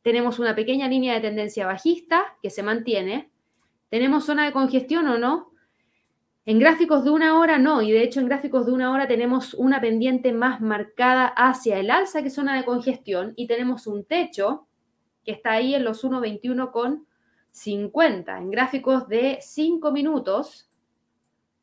Tenemos 0.00 0.38
una 0.38 0.54
pequeña 0.54 0.88
línea 0.88 1.14
de 1.14 1.20
tendencia 1.20 1.66
bajista 1.66 2.24
que 2.42 2.48
se 2.48 2.62
mantiene. 2.62 3.30
¿Tenemos 3.90 4.24
zona 4.24 4.46
de 4.46 4.52
congestión 4.52 5.06
o 5.08 5.18
no? 5.18 5.50
En 6.48 6.60
gráficos 6.60 7.02
de 7.02 7.10
una 7.10 7.40
hora 7.40 7.58
no, 7.58 7.82
y 7.82 7.90
de 7.90 8.04
hecho 8.04 8.20
en 8.20 8.26
gráficos 8.26 8.66
de 8.66 8.72
una 8.72 8.92
hora 8.92 9.08
tenemos 9.08 9.52
una 9.52 9.80
pendiente 9.80 10.32
más 10.32 10.60
marcada 10.60 11.26
hacia 11.26 11.76
el 11.80 11.90
alza 11.90 12.22
que 12.22 12.30
zona 12.30 12.56
de 12.56 12.64
congestión 12.64 13.32
y 13.34 13.48
tenemos 13.48 13.88
un 13.88 14.04
techo 14.04 14.68
que 15.24 15.32
está 15.32 15.54
ahí 15.54 15.74
en 15.74 15.82
los 15.82 16.04
1.21 16.04 16.70
con 16.70 17.04
50. 17.50 18.38
En 18.38 18.50
gráficos 18.52 19.08
de 19.08 19.38
5 19.40 19.90
minutos, 19.90 20.70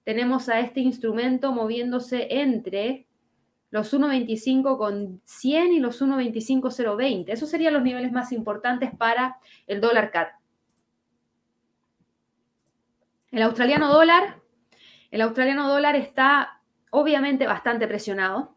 tenemos 0.03 0.49
a 0.49 0.59
este 0.59 0.81
instrumento 0.81 1.53
moviéndose 1.53 2.27
entre 2.29 3.07
los 3.71 3.93
1.25 3.93 4.77
con 4.77 5.21
100 5.23 5.73
y 5.75 5.79
los 5.79 6.01
1.25.020. 6.01 7.29
Esos 7.29 7.49
serían 7.49 7.73
los 7.73 7.83
niveles 7.83 8.11
más 8.11 8.33
importantes 8.33 8.91
para 8.97 9.37
el 9.65 9.79
dólar 9.79 10.11
CAD. 10.11 10.27
El 13.31 13.43
australiano 13.43 13.87
dólar, 13.87 14.42
el 15.13 15.21
australiano 15.21 15.69
dólar 15.69 15.95
está 15.95 16.61
obviamente 16.89 17.45
bastante 17.45 17.87
presionado. 17.87 18.55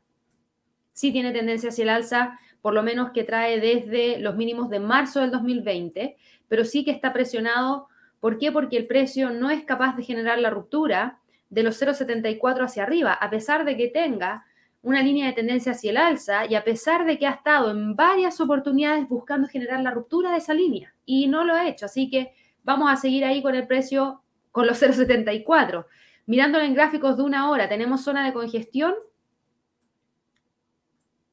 Sí 0.92 1.12
tiene 1.12 1.32
tendencia 1.32 1.68
hacia 1.68 1.82
el 1.82 1.90
alza, 1.90 2.38
por 2.62 2.74
lo 2.74 2.82
menos 2.82 3.10
que 3.12 3.24
trae 3.24 3.60
desde 3.60 4.18
los 4.18 4.36
mínimos 4.36 4.70
de 4.70 4.80
marzo 4.80 5.20
del 5.20 5.30
2020 5.30 6.16
pero 6.48 6.64
sí 6.64 6.84
que 6.84 6.90
está 6.90 7.12
presionado. 7.12 7.88
¿Por 8.20 8.38
qué? 8.38 8.52
Porque 8.52 8.76
el 8.76 8.86
precio 8.86 9.30
no 9.30 9.50
es 9.50 9.64
capaz 9.64 9.96
de 9.96 10.02
generar 10.02 10.38
la 10.38 10.50
ruptura 10.50 11.20
de 11.50 11.62
los 11.62 11.80
0,74 11.80 12.64
hacia 12.64 12.82
arriba, 12.82 13.12
a 13.12 13.30
pesar 13.30 13.64
de 13.64 13.76
que 13.76 13.88
tenga 13.88 14.44
una 14.82 15.02
línea 15.02 15.26
de 15.26 15.32
tendencia 15.32 15.72
hacia 15.72 15.90
el 15.90 15.96
alza 15.96 16.46
y 16.46 16.54
a 16.54 16.64
pesar 16.64 17.06
de 17.06 17.18
que 17.18 17.26
ha 17.26 17.30
estado 17.30 17.70
en 17.70 17.96
varias 17.96 18.40
oportunidades 18.40 19.08
buscando 19.08 19.48
generar 19.48 19.80
la 19.80 19.90
ruptura 19.90 20.30
de 20.30 20.38
esa 20.38 20.54
línea 20.54 20.94
y 21.04 21.26
no 21.26 21.44
lo 21.44 21.54
ha 21.54 21.68
hecho. 21.68 21.86
Así 21.86 22.08
que 22.08 22.32
vamos 22.62 22.90
a 22.90 22.96
seguir 22.96 23.24
ahí 23.24 23.42
con 23.42 23.54
el 23.54 23.66
precio 23.66 24.22
con 24.52 24.66
los 24.66 24.80
0,74. 24.80 25.86
Mirándolo 26.26 26.64
en 26.64 26.74
gráficos 26.74 27.16
de 27.16 27.22
una 27.22 27.50
hora, 27.50 27.68
¿tenemos 27.68 28.02
zona 28.02 28.26
de 28.26 28.32
congestión? 28.32 28.94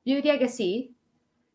Yo 0.06 0.16
diría 0.16 0.38
que 0.40 0.50
sí, 0.50 0.96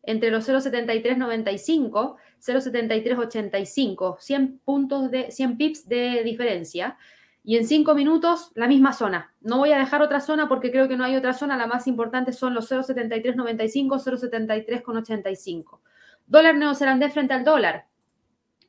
entre 0.03 0.31
los 0.31 0.47
0,7395 0.47 2.17
0,7385, 2.39 4.17
100 4.19 4.59
puntos 4.59 5.11
de 5.11 5.31
100 5.31 5.57
pips 5.57 5.87
de 5.87 6.23
diferencia. 6.23 6.97
Y 7.43 7.57
en 7.57 7.65
5 7.65 7.95
minutos 7.95 8.51
la 8.55 8.67
misma 8.67 8.93
zona. 8.93 9.33
No 9.41 9.57
voy 9.57 9.71
a 9.71 9.79
dejar 9.79 10.01
otra 10.01 10.19
zona 10.19 10.47
porque 10.47 10.71
creo 10.71 10.87
que 10.87 10.97
no 10.97 11.03
hay 11.03 11.15
otra 11.15 11.33
zona. 11.33 11.57
La 11.57 11.67
más 11.67 11.87
importante 11.87 12.33
son 12.33 12.53
los 12.53 12.69
0,7395, 12.69 13.97
0,7385. 13.97 15.79
Dólar 16.27 16.55
neozelandés 16.55 17.13
frente 17.13 17.33
al 17.33 17.43
dólar. 17.43 17.85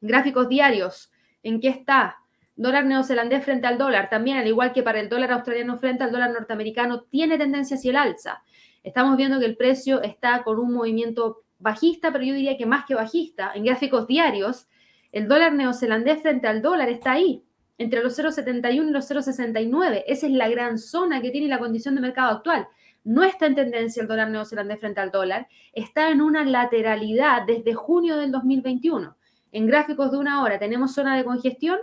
Gráficos 0.01 0.49
diarios. 0.49 1.13
¿En 1.43 1.61
qué 1.61 1.69
está? 1.69 2.21
Dólar 2.61 2.85
neozelandés 2.85 3.43
frente 3.43 3.67
al 3.67 3.79
dólar. 3.79 4.11
También, 4.11 4.37
al 4.37 4.47
igual 4.47 4.75
que 4.75 4.83
para 4.83 5.01
el 5.01 5.09
dólar 5.09 5.33
australiano 5.33 5.79
frente 5.79 6.05
al 6.05 6.13
dólar 6.13 6.31
norteamericano, 6.31 7.05
tiene 7.05 7.39
tendencia 7.39 7.79
hacia 7.79 7.89
el 7.91 7.97
alza. 7.97 8.43
Estamos 8.83 9.17
viendo 9.17 9.41
que 9.41 9.47
el 9.47 9.57
precio 9.57 10.03
está 10.03 10.43
con 10.43 10.59
un 10.59 10.75
movimiento 10.75 11.39
bajista, 11.59 12.13
pero 12.13 12.23
yo 12.23 12.35
diría 12.35 12.59
que 12.59 12.67
más 12.67 12.85
que 12.85 12.95
bajista, 12.95 13.53
en 13.55 13.65
gráficos 13.65 14.07
diarios, 14.07 14.69
el 15.11 15.27
dólar 15.27 15.55
neozelandés 15.55 16.21
frente 16.21 16.49
al 16.49 16.61
dólar 16.61 16.91
está 16.91 17.13
ahí, 17.13 17.43
entre 17.79 18.03
los 18.03 18.19
0,71 18.19 18.89
y 18.89 18.91
los 18.91 19.11
0,69. 19.11 20.05
Esa 20.07 20.27
es 20.27 20.33
la 20.35 20.51
gran 20.51 20.77
zona 20.77 21.23
que 21.23 21.31
tiene 21.31 21.49
la 21.49 21.59
condición 21.59 21.95
de 21.95 22.03
mercado 22.03 22.31
actual. 22.31 22.69
No 23.05 23.25
está 23.25 23.47
en 23.47 23.55
tendencia 23.55 24.03
el 24.03 24.07
dólar 24.07 24.29
neozelandés 24.29 24.81
frente 24.81 25.01
al 25.01 25.11
dólar, 25.11 25.49
está 25.73 26.11
en 26.11 26.21
una 26.21 26.45
lateralidad 26.45 27.47
desde 27.47 27.73
junio 27.73 28.19
del 28.19 28.31
2021. 28.31 29.17
En 29.51 29.67
gráficos 29.67 30.13
de 30.13 30.19
una 30.19 30.43
hora 30.43 30.59
tenemos 30.59 30.93
zona 30.93 31.17
de 31.17 31.25
congestión 31.25 31.79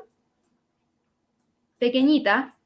pequeñita. 1.80 2.58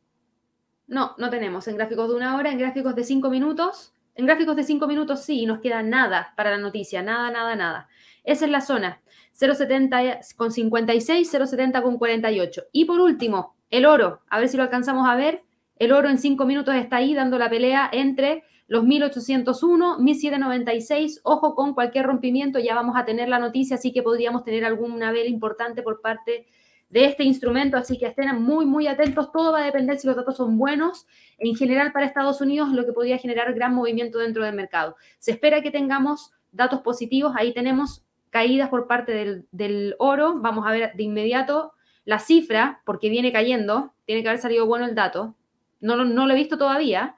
No, 0.88 1.16
no 1.18 1.30
tenemos 1.30 1.68
en 1.68 1.78
gráficos 1.78 2.10
de 2.10 2.16
una 2.16 2.36
hora, 2.36 2.52
en 2.52 2.58
gráficos 2.58 2.96
de 2.96 3.04
cinco 3.04 3.30
minutos 3.30 3.94
en 4.16 4.26
gráficos 4.26 4.56
de 4.56 4.64
5 4.64 4.88
minutos 4.88 5.22
sí, 5.22 5.46
nos 5.46 5.60
queda 5.60 5.84
nada 5.84 6.34
para 6.36 6.52
la 6.52 6.58
noticia, 6.58 7.02
nada, 7.02 7.32
nada, 7.32 7.56
nada. 7.56 7.88
Esa 8.24 8.46
es 8.46 8.52
la 8.52 8.62
zona, 8.62 9.02
0,70 9.40 10.36
con 10.36 10.52
56, 10.52 11.34
0,70 11.34 11.82
con 11.82 11.98
48. 11.98 12.64
Y 12.72 12.86
por 12.86 13.00
último, 13.00 13.56
el 13.70 13.86
oro, 13.86 14.22
a 14.30 14.40
ver 14.40 14.50
si 14.50 14.58
lo 14.58 14.64
alcanzamos 14.64 15.08
a 15.08 15.16
ver. 15.16 15.44
El 15.78 15.94
oro 15.94 16.10
en 16.10 16.20
5 16.20 16.46
minutos 16.46 16.76
está 16.76 16.98
ahí 16.98 17.16
dando 17.16 17.40
la 17.40 17.50
pelea 17.50 17.90
entre 17.92 18.44
los 18.68 18.84
1801, 18.84 20.00
1796. 20.00 21.22
Ojo 21.24 21.56
con 21.56 21.74
cualquier 21.74 22.06
rompimiento, 22.06 22.60
ya 22.60 22.76
vamos 22.76 22.96
a 22.98 23.06
tener 23.06 23.30
la 23.30 23.40
noticia, 23.40 23.78
así 23.78 23.92
que 23.92 24.04
podríamos 24.04 24.44
tener 24.44 24.66
alguna 24.66 25.12
vela 25.12 25.30
importante 25.30 25.82
por 25.82 26.02
parte 26.02 26.32
de 26.32 26.46
de 26.92 27.06
este 27.06 27.24
instrumento, 27.24 27.78
así 27.78 27.98
que 27.98 28.06
estén 28.06 28.42
muy, 28.42 28.66
muy 28.66 28.86
atentos. 28.88 29.32
Todo 29.32 29.54
va 29.54 29.60
a 29.60 29.66
depender 29.66 29.98
si 29.98 30.08
los 30.08 30.16
datos 30.16 30.36
son 30.36 30.58
buenos. 30.58 31.08
En 31.38 31.56
general, 31.56 31.94
para 31.94 32.06
Estados 32.06 32.42
Unidos, 32.42 32.70
lo 32.70 32.86
que 32.86 32.92
podría 32.92 33.18
generar 33.18 33.54
gran 33.54 33.74
movimiento 33.74 34.20
dentro 34.20 34.44
del 34.44 34.56
mercado. 34.56 34.98
Se 35.18 35.32
espera 35.32 35.62
que 35.62 35.72
tengamos 35.72 36.34
datos 36.52 36.82
positivos. 36.82 37.34
Ahí 37.38 37.54
tenemos 37.54 38.04
caídas 38.30 38.70
por 38.70 38.88
parte 38.88 39.46
del, 39.52 39.96
oro. 40.00 40.36
Vamos 40.40 40.68
a 40.68 40.72
ver 40.72 40.94
de 40.94 41.04
inmediato 41.04 41.74
la 42.04 42.20
cifra, 42.20 42.82
porque 42.86 43.10
viene 43.10 43.32
cayendo. 43.32 43.94
Tiene 44.06 44.22
que 44.22 44.28
haber 44.28 44.42
salido 44.42 44.66
bueno 44.66 44.86
el 44.86 44.94
dato. 44.94 45.36
No, 45.80 45.96
no 46.04 46.28
lo 46.28 46.34
he 46.34 46.36
visto 46.38 46.58
todavía, 46.58 47.16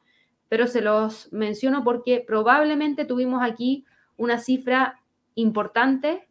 pero 0.49 0.67
se 0.67 0.81
los 0.81 1.33
menciono 1.33 1.83
porque 1.83 2.23
probablemente 2.25 3.05
tuvimos 3.05 3.41
aquí 3.41 3.85
una 4.17 4.37
cifra 4.37 5.01
importante 5.33 6.27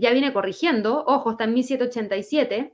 ya 0.00 0.12
viene 0.12 0.32
corrigiendo, 0.32 1.04
ojo, 1.06 1.32
está 1.32 1.44
en 1.44 1.54
1787, 1.54 2.72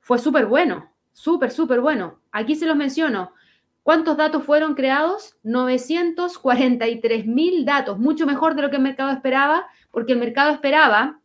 fue 0.00 0.18
súper 0.18 0.46
bueno, 0.46 0.90
súper, 1.12 1.50
súper 1.50 1.80
bueno. 1.80 2.20
Aquí 2.32 2.54
se 2.54 2.66
los 2.66 2.76
menciono. 2.76 3.32
¿Cuántos 3.82 4.16
datos 4.16 4.44
fueron 4.44 4.74
creados? 4.74 5.36
943 5.42 7.26
mil 7.26 7.64
datos, 7.64 7.98
mucho 7.98 8.26
mejor 8.26 8.54
de 8.54 8.62
lo 8.62 8.70
que 8.70 8.76
el 8.76 8.82
mercado 8.82 9.10
esperaba, 9.10 9.66
porque 9.90 10.12
el 10.12 10.18
mercado 10.18 10.52
esperaba 10.52 11.20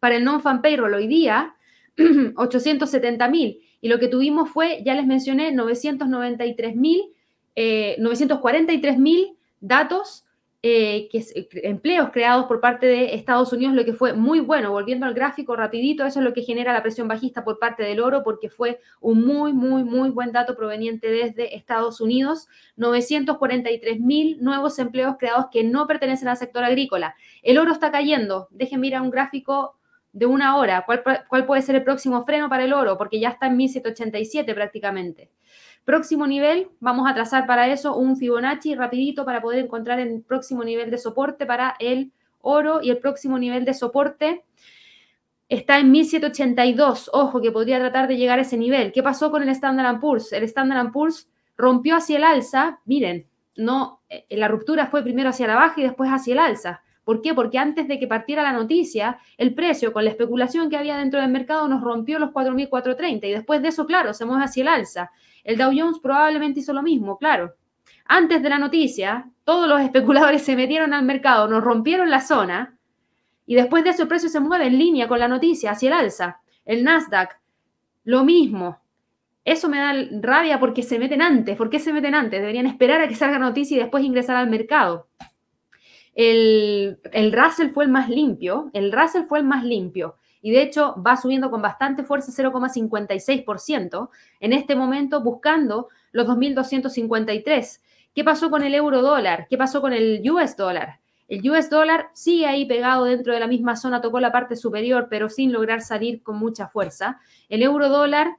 para 0.00 0.16
el 0.16 0.24
non-fan 0.24 0.62
payroll 0.62 0.94
hoy 0.94 1.06
día 1.06 1.54
870 2.36 3.28
mil. 3.28 3.60
Y 3.80 3.88
lo 3.88 3.98
que 3.98 4.08
tuvimos 4.08 4.50
fue, 4.50 4.82
ya 4.84 4.94
les 4.94 5.06
mencioné, 5.06 5.52
993 5.52 6.76
mil, 6.76 7.12
943 7.56 8.94
eh, 8.94 8.98
mil 8.98 9.36
datos 9.60 10.25
eh, 10.62 11.08
que 11.10 11.18
eh, 11.18 11.48
empleos 11.64 12.10
creados 12.10 12.46
por 12.46 12.60
parte 12.60 12.86
de 12.86 13.14
Estados 13.14 13.52
Unidos, 13.52 13.74
lo 13.74 13.84
que 13.84 13.92
fue 13.92 14.14
muy 14.14 14.40
bueno. 14.40 14.72
Volviendo 14.72 15.06
al 15.06 15.14
gráfico 15.14 15.54
rapidito, 15.54 16.04
eso 16.04 16.20
es 16.20 16.24
lo 16.24 16.32
que 16.32 16.42
genera 16.42 16.72
la 16.72 16.82
presión 16.82 17.06
bajista 17.06 17.44
por 17.44 17.58
parte 17.58 17.82
del 17.82 18.00
oro, 18.00 18.22
porque 18.24 18.48
fue 18.48 18.80
un 19.00 19.24
muy, 19.24 19.52
muy, 19.52 19.84
muy 19.84 20.10
buen 20.10 20.32
dato 20.32 20.56
proveniente 20.56 21.08
desde 21.08 21.54
Estados 21.54 22.00
Unidos. 22.00 22.48
943 22.76 24.00
mil 24.00 24.42
nuevos 24.42 24.78
empleos 24.78 25.16
creados 25.18 25.46
que 25.52 25.62
no 25.62 25.86
pertenecen 25.86 26.28
al 26.28 26.36
sector 26.36 26.64
agrícola. 26.64 27.14
El 27.42 27.58
oro 27.58 27.72
está 27.72 27.92
cayendo. 27.92 28.48
Dejen 28.50 28.80
mirar 28.80 29.02
un 29.02 29.10
gráfico 29.10 29.76
de 30.12 30.26
una 30.26 30.56
hora. 30.56 30.84
¿Cuál, 30.86 31.02
¿Cuál 31.28 31.46
puede 31.46 31.62
ser 31.62 31.76
el 31.76 31.84
próximo 31.84 32.24
freno 32.24 32.48
para 32.48 32.64
el 32.64 32.72
oro? 32.72 32.96
Porque 32.96 33.20
ya 33.20 33.28
está 33.28 33.46
en 33.48 33.56
1787 33.58 34.54
prácticamente. 34.54 35.30
Próximo 35.86 36.26
nivel, 36.26 36.66
vamos 36.80 37.08
a 37.08 37.14
trazar 37.14 37.46
para 37.46 37.68
eso 37.68 37.96
un 37.96 38.16
Fibonacci 38.16 38.74
rapidito 38.74 39.24
para 39.24 39.40
poder 39.40 39.60
encontrar 39.60 40.00
el 40.00 40.20
próximo 40.20 40.64
nivel 40.64 40.90
de 40.90 40.98
soporte 40.98 41.46
para 41.46 41.76
el 41.78 42.10
oro 42.40 42.80
y 42.82 42.90
el 42.90 42.98
próximo 42.98 43.38
nivel 43.38 43.64
de 43.64 43.72
soporte 43.72 44.44
está 45.48 45.78
en 45.78 45.92
1782. 45.92 47.10
Ojo, 47.12 47.40
que 47.40 47.52
podría 47.52 47.78
tratar 47.78 48.08
de 48.08 48.16
llegar 48.16 48.40
a 48.40 48.42
ese 48.42 48.56
nivel. 48.56 48.90
¿Qué 48.90 49.00
pasó 49.00 49.30
con 49.30 49.44
el 49.44 49.48
Standard 49.50 50.00
Poor's? 50.00 50.32
El 50.32 50.42
Standard 50.42 50.90
Poor's 50.90 51.28
rompió 51.56 51.94
hacia 51.94 52.16
el 52.16 52.24
alza. 52.24 52.80
Miren, 52.84 53.24
no, 53.54 54.00
eh, 54.08 54.26
la 54.30 54.48
ruptura 54.48 54.88
fue 54.88 55.04
primero 55.04 55.30
hacia 55.30 55.46
la 55.46 55.54
baja 55.54 55.80
y 55.80 55.84
después 55.84 56.10
hacia 56.10 56.32
el 56.32 56.40
alza. 56.40 56.82
¿Por 57.06 57.22
qué? 57.22 57.34
Porque 57.34 57.56
antes 57.56 57.86
de 57.86 58.00
que 58.00 58.08
partiera 58.08 58.42
la 58.42 58.52
noticia, 58.52 59.20
el 59.38 59.54
precio 59.54 59.92
con 59.92 60.02
la 60.02 60.10
especulación 60.10 60.68
que 60.68 60.76
había 60.76 60.96
dentro 60.96 61.20
del 61.20 61.30
mercado 61.30 61.68
nos 61.68 61.80
rompió 61.80 62.18
los 62.18 62.30
4.430 62.30 63.28
y 63.28 63.30
después 63.30 63.62
de 63.62 63.68
eso, 63.68 63.86
claro, 63.86 64.12
se 64.12 64.24
mueve 64.24 64.42
hacia 64.42 64.62
el 64.62 64.68
alza. 64.68 65.12
El 65.44 65.56
Dow 65.56 65.70
Jones 65.72 66.00
probablemente 66.02 66.58
hizo 66.58 66.72
lo 66.72 66.82
mismo, 66.82 67.16
claro. 67.16 67.54
Antes 68.06 68.42
de 68.42 68.48
la 68.48 68.58
noticia, 68.58 69.30
todos 69.44 69.68
los 69.68 69.80
especuladores 69.82 70.42
se 70.42 70.56
metieron 70.56 70.92
al 70.92 71.04
mercado, 71.04 71.46
nos 71.46 71.62
rompieron 71.62 72.10
la 72.10 72.20
zona 72.20 72.76
y 73.46 73.54
después 73.54 73.84
de 73.84 73.90
eso 73.90 74.02
el 74.02 74.08
precio 74.08 74.28
se 74.28 74.40
mueve 74.40 74.66
en 74.66 74.76
línea 74.76 75.06
con 75.06 75.20
la 75.20 75.28
noticia 75.28 75.70
hacia 75.70 75.86
el 75.86 75.92
alza. 75.92 76.40
El 76.64 76.82
Nasdaq, 76.82 77.38
lo 78.02 78.24
mismo. 78.24 78.80
Eso 79.44 79.68
me 79.68 79.78
da 79.78 79.94
rabia 80.22 80.58
porque 80.58 80.82
se 80.82 80.98
meten 80.98 81.22
antes. 81.22 81.56
¿Por 81.56 81.70
qué 81.70 81.78
se 81.78 81.92
meten 81.92 82.16
antes? 82.16 82.40
Deberían 82.40 82.66
esperar 82.66 83.00
a 83.00 83.06
que 83.06 83.14
salga 83.14 83.38
noticia 83.38 83.76
y 83.76 83.80
después 83.80 84.02
ingresar 84.02 84.34
al 84.34 84.50
mercado. 84.50 85.06
El, 86.16 86.98
el 87.12 87.32
Russell 87.32 87.70
fue 87.70 87.84
el 87.84 87.90
más 87.90 88.08
limpio. 88.08 88.70
El 88.72 88.90
Russell 88.90 89.26
fue 89.28 89.38
el 89.38 89.44
más 89.44 89.62
limpio 89.62 90.16
y 90.46 90.50
de 90.50 90.62
hecho 90.62 90.94
va 91.04 91.16
subiendo 91.16 91.50
con 91.50 91.60
bastante 91.60 92.04
fuerza 92.04 92.30
0,56% 92.30 94.08
en 94.40 94.52
este 94.52 94.76
momento 94.76 95.20
buscando 95.20 95.88
los 96.12 96.26
2.253. 96.26 97.80
¿Qué 98.14 98.24
pasó 98.24 98.48
con 98.48 98.62
el 98.62 98.74
euro 98.74 99.02
dólar? 99.02 99.46
¿Qué 99.50 99.58
pasó 99.58 99.80
con 99.80 99.92
el 99.92 100.22
US 100.30 100.56
dólar? 100.56 101.00
El 101.28 101.50
US 101.50 101.68
dólar 101.68 102.10
sigue 102.12 102.46
ahí 102.46 102.64
pegado 102.64 103.04
dentro 103.04 103.34
de 103.34 103.40
la 103.40 103.48
misma 103.48 103.74
zona, 103.74 104.00
tocó 104.00 104.20
la 104.20 104.30
parte 104.30 104.54
superior, 104.54 105.08
pero 105.10 105.28
sin 105.28 105.52
lograr 105.52 105.80
salir 105.80 106.22
con 106.22 106.38
mucha 106.38 106.68
fuerza. 106.68 107.18
El 107.48 107.62
euro 107.62 107.88
dólar, 107.88 108.36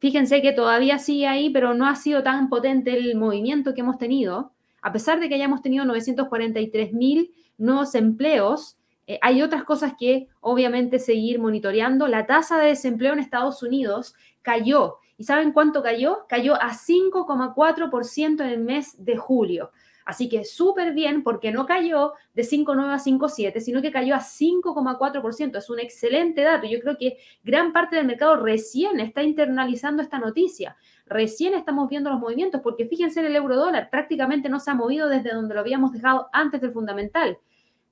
fíjense 0.00 0.42
que 0.42 0.52
todavía 0.52 0.98
sigue 0.98 1.28
ahí, 1.28 1.50
pero 1.50 1.74
no 1.74 1.86
ha 1.86 1.94
sido 1.94 2.24
tan 2.24 2.48
potente 2.48 2.98
el 2.98 3.14
movimiento 3.16 3.72
que 3.72 3.82
hemos 3.82 3.98
tenido. 3.98 4.52
A 4.86 4.92
pesar 4.92 5.18
de 5.18 5.28
que 5.28 5.34
hayamos 5.34 5.62
tenido 5.62 5.84
943 5.84 6.92
mil 6.92 7.34
nuevos 7.58 7.96
empleos, 7.96 8.78
eh, 9.08 9.18
hay 9.20 9.42
otras 9.42 9.64
cosas 9.64 9.94
que 9.98 10.28
obviamente 10.40 11.00
seguir 11.00 11.40
monitoreando. 11.40 12.06
La 12.06 12.24
tasa 12.24 12.56
de 12.60 12.68
desempleo 12.68 13.12
en 13.12 13.18
Estados 13.18 13.64
Unidos 13.64 14.14
cayó. 14.42 14.98
¿Y 15.18 15.24
saben 15.24 15.50
cuánto 15.50 15.82
cayó? 15.82 16.24
Cayó 16.28 16.54
a 16.54 16.72
5,4% 16.72 18.44
en 18.44 18.48
el 18.48 18.60
mes 18.60 19.04
de 19.04 19.16
julio. 19.16 19.72
Así 20.04 20.28
que 20.28 20.44
súper 20.44 20.94
bien 20.94 21.24
porque 21.24 21.50
no 21.50 21.66
cayó 21.66 22.12
de 22.34 22.44
5,9 22.44 22.94
a 22.94 23.00
5,7, 23.00 23.58
sino 23.58 23.82
que 23.82 23.90
cayó 23.90 24.14
a 24.14 24.20
5,4%. 24.20 25.58
Es 25.58 25.68
un 25.68 25.80
excelente 25.80 26.42
dato. 26.42 26.68
Yo 26.68 26.78
creo 26.78 26.96
que 26.96 27.18
gran 27.42 27.72
parte 27.72 27.96
del 27.96 28.06
mercado 28.06 28.36
recién 28.36 29.00
está 29.00 29.24
internalizando 29.24 30.00
esta 30.00 30.20
noticia. 30.20 30.76
Recién 31.06 31.54
estamos 31.54 31.88
viendo 31.88 32.10
los 32.10 32.18
movimientos 32.18 32.60
porque 32.62 32.86
fíjense 32.86 33.20
en 33.20 33.26
el 33.26 33.36
euro 33.36 33.56
dólar, 33.56 33.90
prácticamente 33.90 34.48
no 34.48 34.58
se 34.58 34.70
ha 34.70 34.74
movido 34.74 35.08
desde 35.08 35.32
donde 35.32 35.54
lo 35.54 35.60
habíamos 35.60 35.92
dejado 35.92 36.28
antes 36.32 36.60
del 36.60 36.72
fundamental. 36.72 37.38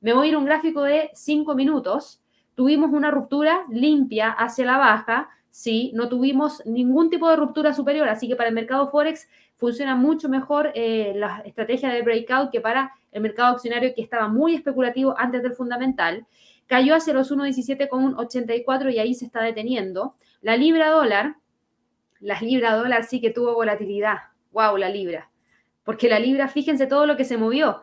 Me 0.01 0.13
voy 0.13 0.27
a 0.27 0.29
ir 0.31 0.35
a 0.35 0.39
un 0.39 0.45
gráfico 0.45 0.83
de 0.83 1.11
5 1.15 1.55
minutos. 1.55 2.21
Tuvimos 2.55 2.93
una 2.93 3.11
ruptura 3.11 3.63
limpia 3.71 4.31
hacia 4.31 4.67
la 4.67 4.79
baja, 4.79 5.29
sí, 5.51 5.93
no 5.95 6.09
tuvimos 6.09 6.65
ningún 6.67 7.11
tipo 7.11 7.29
de 7.29 7.37
ruptura 7.37 7.73
superior, 7.73 8.09
así 8.09 8.27
que 8.29 8.37
para 8.37 8.49
el 8.49 8.55
mercado 8.55 8.91
Forex 8.91 9.29
funciona 9.57 9.95
mucho 9.95 10.29
mejor 10.29 10.73
eh, 10.75 11.13
la 11.15 11.43
estrategia 11.45 11.89
de 11.91 12.03
breakout 12.03 12.51
que 12.51 12.61
para 12.61 12.93
el 13.13 13.23
mercado 13.23 13.55
accionario 13.55 13.95
que 13.95 14.03
estaba 14.03 14.29
muy 14.29 14.57
especulativo 14.57 15.15
antes 15.17 15.43
del 15.43 15.55
fundamental. 15.55 16.27
Cayó 16.67 16.97
hacia 16.97 17.15
los 17.15 17.31
1.17,84 17.31 18.93
y 18.93 18.99
ahí 18.99 19.15
se 19.15 19.27
está 19.27 19.43
deteniendo. 19.43 20.17
La 20.41 20.57
libra 20.57 20.91
dólar, 20.91 21.37
la 22.25 22.41
libra 22.41 22.75
dólar 22.75 23.05
sí 23.05 23.21
que 23.21 23.31
tuvo 23.31 23.55
volatilidad. 23.55 24.17
¡Wow! 24.51 24.79
La 24.79 24.89
libra. 24.89 25.31
Porque 25.85 26.09
la 26.09 26.19
libra, 26.19 26.49
fíjense 26.49 26.87
todo 26.87 27.07
lo 27.07 27.19
que 27.19 27.25
se 27.25 27.37
movió. 27.37 27.83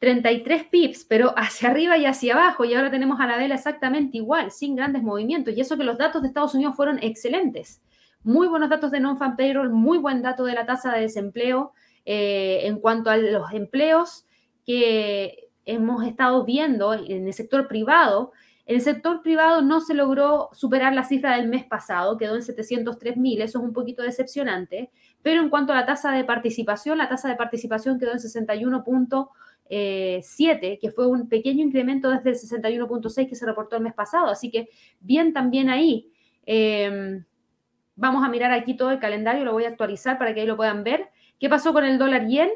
33 0.00 0.64
pips, 0.64 1.04
pero 1.04 1.32
hacia 1.36 1.70
arriba 1.70 1.96
y 1.96 2.04
hacia 2.04 2.34
abajo, 2.34 2.64
y 2.64 2.74
ahora 2.74 2.90
tenemos 2.90 3.20
a 3.20 3.26
la 3.26 3.38
vela 3.38 3.54
exactamente 3.54 4.18
igual, 4.18 4.50
sin 4.50 4.76
grandes 4.76 5.02
movimientos, 5.02 5.54
y 5.54 5.60
eso 5.60 5.78
que 5.78 5.84
los 5.84 5.96
datos 5.96 6.20
de 6.20 6.28
Estados 6.28 6.54
Unidos 6.54 6.76
fueron 6.76 6.98
excelentes. 7.02 7.82
Muy 8.22 8.48
buenos 8.48 8.68
datos 8.68 8.90
de 8.90 9.00
non-fan 9.00 9.36
payroll, 9.36 9.70
muy 9.70 9.96
buen 9.96 10.20
dato 10.20 10.44
de 10.44 10.54
la 10.54 10.66
tasa 10.66 10.92
de 10.92 11.00
desempleo 11.00 11.72
eh, 12.04 12.60
en 12.64 12.80
cuanto 12.80 13.10
a 13.10 13.16
los 13.16 13.50
empleos 13.52 14.26
que 14.66 15.48
hemos 15.64 16.06
estado 16.06 16.44
viendo 16.44 16.92
en 16.92 17.26
el 17.26 17.32
sector 17.32 17.66
privado. 17.66 18.32
El 18.70 18.82
sector 18.82 19.20
privado 19.20 19.62
no 19.62 19.80
se 19.80 19.94
logró 19.94 20.48
superar 20.52 20.94
la 20.94 21.02
cifra 21.02 21.36
del 21.36 21.48
mes 21.48 21.64
pasado, 21.64 22.16
quedó 22.16 22.36
en 22.36 22.42
703 22.44 23.16
mil, 23.16 23.42
eso 23.42 23.58
es 23.58 23.64
un 23.64 23.72
poquito 23.72 24.04
decepcionante, 24.04 24.92
pero 25.22 25.42
en 25.42 25.48
cuanto 25.48 25.72
a 25.72 25.74
la 25.74 25.86
tasa 25.86 26.12
de 26.12 26.22
participación, 26.22 26.96
la 26.96 27.08
tasa 27.08 27.28
de 27.28 27.34
participación 27.34 27.98
quedó 27.98 28.12
en 28.12 28.20
61 28.20 28.84
7, 30.22 30.78
que 30.80 30.90
fue 30.92 31.08
un 31.08 31.28
pequeño 31.28 31.64
incremento 31.64 32.10
desde 32.10 32.30
el 32.30 32.36
61.6 32.36 33.28
que 33.28 33.34
se 33.34 33.44
reportó 33.44 33.74
el 33.74 33.82
mes 33.82 33.92
pasado. 33.92 34.28
Así 34.28 34.52
que 34.52 34.68
bien 35.00 35.32
también 35.32 35.68
ahí. 35.68 36.12
Em, 36.46 37.24
vamos 37.96 38.24
a 38.24 38.28
mirar 38.28 38.52
aquí 38.52 38.76
todo 38.76 38.92
el 38.92 39.00
calendario, 39.00 39.44
lo 39.44 39.52
voy 39.52 39.64
a 39.64 39.68
actualizar 39.68 40.16
para 40.16 40.32
que 40.32 40.42
ahí 40.42 40.46
lo 40.46 40.56
puedan 40.56 40.84
ver. 40.84 41.08
¿Qué 41.40 41.48
pasó 41.48 41.72
con 41.72 41.84
el 41.84 41.98
dólar 41.98 42.28
yen? 42.28 42.50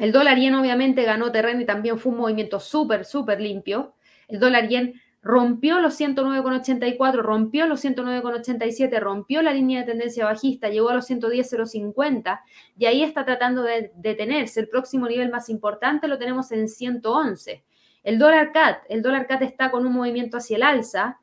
El 0.00 0.12
dólar 0.12 0.38
yen 0.38 0.54
obviamente 0.54 1.04
ganó 1.04 1.30
terreno 1.30 1.60
y 1.60 1.66
también 1.66 1.98
fue 1.98 2.10
un 2.10 2.18
movimiento 2.20 2.58
súper, 2.58 3.04
súper 3.04 3.38
limpio. 3.38 3.92
El 4.26 4.40
dólar 4.40 4.66
yen 4.68 4.94
rompió 5.22 5.80
los 5.80 6.00
109,84, 6.00 7.22
rompió 7.22 7.66
los 7.66 7.84
109,87, 7.84 8.98
rompió 9.00 9.42
la 9.42 9.52
línea 9.52 9.80
de 9.80 9.86
tendencia 9.86 10.24
bajista, 10.24 10.68
llegó 10.68 10.88
a 10.90 10.94
los 10.94 11.06
110,050 11.06 12.42
y 12.78 12.86
ahí 12.86 13.02
está 13.02 13.24
tratando 13.24 13.62
de 13.62 13.92
detenerse. 13.96 14.60
El 14.60 14.68
próximo 14.68 15.06
nivel 15.06 15.30
más 15.30 15.48
importante 15.48 16.08
lo 16.08 16.18
tenemos 16.18 16.50
en 16.52 16.68
111. 16.68 17.62
El 18.02 18.18
dólar 18.18 18.52
CAT, 18.52 18.82
el 18.88 19.02
dólar 19.02 19.26
CAT 19.26 19.42
está 19.42 19.70
con 19.70 19.86
un 19.86 19.92
movimiento 19.92 20.38
hacia 20.38 20.56
el 20.56 20.62
alza, 20.62 21.18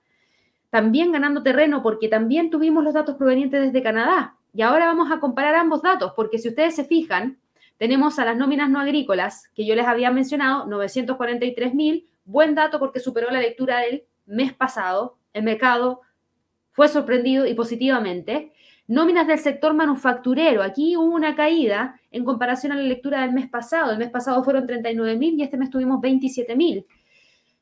también 0.70 1.12
ganando 1.12 1.42
terreno 1.42 1.82
porque 1.82 2.08
también 2.08 2.52
tuvimos 2.52 2.84
los 2.84 2.94
datos 2.94 3.16
provenientes 3.16 3.62
desde 3.62 3.82
Canadá. 3.82 4.36
Y 4.54 4.62
ahora 4.62 4.86
vamos 4.88 5.12
a 5.12 5.20
comparar 5.20 5.56
ambos 5.56 5.82
datos, 5.82 6.14
porque 6.16 6.38
si 6.38 6.50
ustedes 6.50 6.76
se 6.76 6.86
fijan, 6.86 7.40
tenemos 7.78 8.20
a 8.20 8.26
las 8.26 8.38
nóminas 8.38 8.70
no 8.70 8.80
agrícolas, 8.80 9.50
que 9.56 9.66
yo 9.66 9.76
les 9.76 9.86
había 9.86 10.12
mencionado, 10.12 10.66
943 10.68 11.74
mil, 11.74 12.08
Buen 12.28 12.56
dato 12.56 12.78
porque 12.78 13.00
superó 13.00 13.32
la 13.32 13.40
lectura 13.40 13.80
del 13.80 14.04
mes 14.26 14.52
pasado. 14.52 15.18
El 15.32 15.44
mercado 15.44 16.02
fue 16.74 16.90
sorprendido 16.90 17.48
y 17.48 17.54
positivamente. 17.54 18.52
Nóminas 18.86 19.28
del 19.28 19.40
sector 19.40 19.74
manufacturero. 19.74 20.62
Aquí 20.62 20.98
hubo 20.98 21.16
una 21.16 21.38
caída 21.38 21.98
en 22.12 22.26
comparación 22.26 22.74
a 22.74 22.76
la 22.76 22.84
lectura 22.84 23.22
del 23.22 23.32
mes 23.32 23.48
pasado. 23.48 23.94
El 23.94 23.98
mes 23.98 24.10
pasado 24.10 24.44
fueron 24.44 24.68
39 24.68 25.16
mil 25.16 25.40
y 25.40 25.44
este 25.44 25.56
mes 25.56 25.70
tuvimos 25.70 26.02
27 26.02 26.54
mil. 26.58 26.86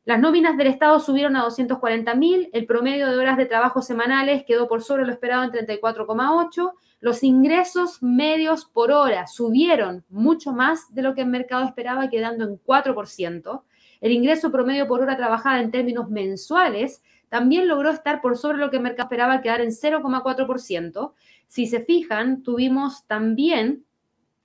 Las 0.04 0.20
nóminas 0.20 0.58
del 0.58 0.66
Estado 0.66 1.00
subieron 1.00 1.36
a 1.36 1.44
240 1.44 2.16
mil. 2.16 2.50
El 2.52 2.66
promedio 2.66 3.08
de 3.08 3.18
horas 3.18 3.38
de 3.38 3.46
trabajo 3.46 3.84
semanales 3.84 4.46
quedó 4.46 4.68
por 4.68 4.82
sobre 4.82 5.06
lo 5.06 5.12
esperado 5.12 5.44
en 5.44 5.52
34,8. 5.52 6.72
Los 7.02 7.22
ingresos 7.22 8.02
medios 8.02 8.66
por 8.66 8.92
hora 8.92 9.28
subieron 9.28 10.04
mucho 10.10 10.54
más 10.54 10.92
de 10.96 11.04
lo 11.04 11.14
que 11.14 11.22
el 11.22 11.28
mercado 11.28 11.66
esperaba, 11.66 12.10
quedando 12.10 12.46
en 12.46 12.60
4%. 12.64 13.62
El 14.06 14.12
ingreso 14.12 14.52
promedio 14.52 14.88
por 14.88 15.02
hora 15.02 15.18
trabajada 15.18 15.60
en 15.60 15.72
términos 15.72 16.12
mensuales 16.12 17.02
también 17.28 17.68
logró 17.68 17.90
estar 17.90 18.22
por 18.22 18.38
sobre 18.38 18.60
lo 18.60 18.70
que 18.70 18.78
el 18.78 18.84
mercado 18.84 19.08
esperaba 19.08 19.42
quedar 19.42 19.62
en 19.62 19.72
0,4%. 19.72 21.14
Si 21.48 21.66
se 21.66 21.80
fijan, 21.80 22.44
tuvimos 22.44 23.08
también 23.08 23.84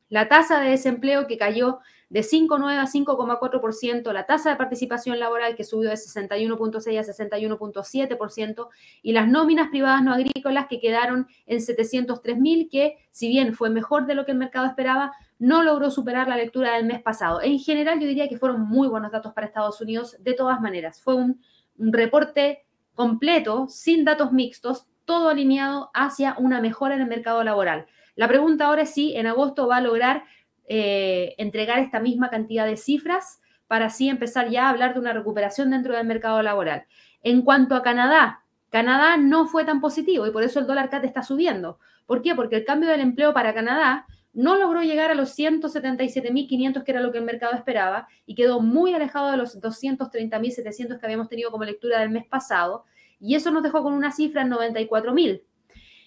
la 0.09 0.29
tasa 0.29 0.61
de 0.61 0.71
desempleo 0.71 1.27
que 1.27 1.37
cayó 1.37 1.81
de 2.09 2.21
5,9 2.21 2.79
a 2.79 2.87
5,4%, 2.87 4.11
la 4.15 4.25
tasa 4.25 4.49
de 4.49 4.57
participación 4.57 5.19
laboral 5.19 5.57
que 5.57 5.65
subió 5.65 5.91
de 5.91 5.97
61,6 5.97 6.99
a 6.99 7.03
61,7% 7.03 8.69
y 9.03 9.13
las 9.13 9.29
nóminas 9.29 9.69
privadas 9.69 10.03
no 10.03 10.15
agrícolas 10.15 10.69
que 10.69 10.81
quedaron 10.81 11.27
en 11.45 11.61
703 11.61 12.39
mil, 12.39 12.71
que 12.71 12.97
si 13.11 13.29
bien 13.29 13.53
fue 13.53 13.69
mejor 13.69 14.07
de 14.07 14.15
lo 14.15 14.25
que 14.25 14.33
el 14.33 14.39
mercado 14.39 14.67
esperaba, 14.67 15.13
no 15.41 15.63
logró 15.63 15.91
superar 15.91 16.29
la 16.29 16.37
lectura 16.37 16.75
del 16.75 16.85
mes 16.85 17.03
pasado. 17.03 17.41
En 17.41 17.59
general, 17.59 17.99
yo 17.99 18.07
diría 18.07 18.29
que 18.29 18.39
fueron 18.39 18.61
muy 18.61 18.89
buenos 18.89 19.11
datos 19.11 19.33
para 19.33 19.47
Estados 19.47 19.81
Unidos, 19.81 20.17
de 20.21 20.35
todas 20.35 20.61
maneras. 20.61 21.03
Fue 21.03 21.15
un, 21.15 21.41
reporte 21.79 22.67
completo, 22.95 23.67
sin 23.71 24.05
datos 24.05 24.33
mixtos, 24.33 24.87
todo 25.07 25.31
alineado 25.31 25.91
hacia 25.95 26.37
una 26.39 26.61
mejora 26.61 26.95
en 26.95 27.01
el 27.01 27.09
mercado 27.09 27.43
laboral. 27.43 27.87
La 28.17 28.29
pregunta 28.29 28.67
ahora 28.67 28.83
es 28.83 28.93
si 28.93 29.17
en 29.17 29.27
agosto 29.27 29.67
va 29.67 29.79
a 29.79 29.81
lograr 29.81 30.25
eh, 30.69 31.35
entregar 31.39 31.79
esta 31.79 32.01
misma 32.01 32.29
cantidad 32.29 32.67
de 32.67 32.77
cifras 32.77 33.41
para 33.67 33.87
así 33.87 34.11
empezar 34.11 34.51
ya 34.51 34.67
a 34.67 34.69
hablar 34.69 34.93
de 34.93 35.01
una 35.01 35.15
recuperación 35.15 35.71
dentro 35.71 35.97
del 35.97 36.07
mercado 36.07 36.43
laboral. 36.43 36.85
En 37.23 37.41
cuanto 37.41 37.75
a 37.77 37.83
Canadá, 37.83 38.45
Canadá 38.69 39.17
no 39.17 39.47
fue 39.47 39.65
tan 39.65 39.81
positivo 39.81 40.27
y 40.27 40.33
por 40.33 40.43
eso 40.43 40.61
el 40.61 40.67
dólar 40.67 40.91
CAT 40.91 41.05
está 41.05 41.23
subiendo. 41.23 41.79
¿Por 42.05 42.21
qué? 42.21 42.35
Porque 42.35 42.57
el 42.57 42.67
cambio 42.67 42.91
del 42.91 43.01
empleo 43.01 43.33
para 43.33 43.55
Canadá 43.55 44.07
no 44.33 44.57
logró 44.57 44.83
llegar 44.83 45.11
a 45.11 45.15
los 45.15 45.37
177.500, 45.39 46.85
que 46.85 46.91
era 46.93 47.01
lo 47.01 47.13
que 47.13 47.19
el 47.19 47.25
mercado 47.25 47.55
esperaba, 47.55 48.09
y 48.27 48.35
quedó 48.35 48.61
muy 48.61 48.95
alejado 48.95 49.31
de 49.31 49.37
los 49.37 49.61
230.700 49.61 50.99
que 50.99 51.07
habíamos 51.07 51.29
tenido 51.29 51.51
como 51.51 51.65
lectura 51.65 52.01
del 52.01 52.11
mes 52.11 52.27
pasado, 52.27 52.85
y 53.19 53.35
eso 53.35 53.51
nos 53.51 53.63
dejó 53.63 53.83
con 53.83 53.93
una 53.93 54.13
cifra 54.13 54.43
en 54.43 54.51
94.000. 54.51 55.43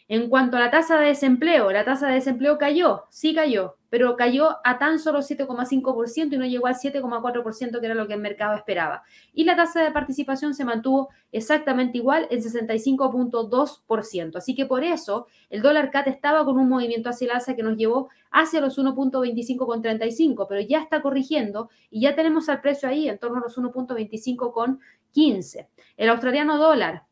En 0.07 0.29
cuanto 0.29 0.57
a 0.57 0.59
la 0.59 0.71
tasa 0.71 0.99
de 0.99 1.07
desempleo, 1.07 1.71
la 1.71 1.85
tasa 1.85 2.07
de 2.07 2.15
desempleo 2.15 2.57
cayó, 2.57 3.03
sí 3.09 3.33
cayó, 3.33 3.77
pero 3.93 4.15
cayó 4.15 4.57
a 4.63 4.79
tan 4.79 4.97
solo 4.97 5.19
7,5% 5.19 6.33
y 6.33 6.37
no 6.39 6.47
llegó 6.47 6.65
al 6.65 6.73
7,4% 6.73 7.79
que 7.79 7.85
era 7.85 7.93
lo 7.93 8.07
que 8.07 8.15
el 8.15 8.21
mercado 8.21 8.55
esperaba. 8.55 9.03
Y 9.35 9.43
la 9.43 9.55
tasa 9.55 9.83
de 9.83 9.91
participación 9.91 10.55
se 10.55 10.65
mantuvo 10.65 11.09
exactamente 11.31 11.99
igual 11.99 12.25
en 12.31 12.41
65.2%. 12.41 14.35
Así 14.35 14.55
que 14.55 14.65
por 14.65 14.83
eso 14.83 15.27
el 15.51 15.61
dólar 15.61 15.91
CAT 15.91 16.07
estaba 16.07 16.43
con 16.43 16.57
un 16.57 16.69
movimiento 16.69 17.07
hacia 17.07 17.25
el 17.25 17.31
alza 17.33 17.55
que 17.55 17.61
nos 17.61 17.77
llevó 17.77 18.09
hacia 18.31 18.61
los 18.61 18.79
1.25,35, 18.79 20.47
pero 20.49 20.61
ya 20.61 20.79
está 20.79 21.03
corrigiendo 21.03 21.69
y 21.91 22.01
ya 22.01 22.15
tenemos 22.15 22.49
al 22.49 22.61
precio 22.61 22.89
ahí 22.89 23.07
en 23.07 23.19
torno 23.19 23.37
a 23.37 23.41
los 23.41 23.59
1.25,15. 23.59 25.67
El 25.97 26.09
australiano 26.09 26.57
dólar 26.57 27.03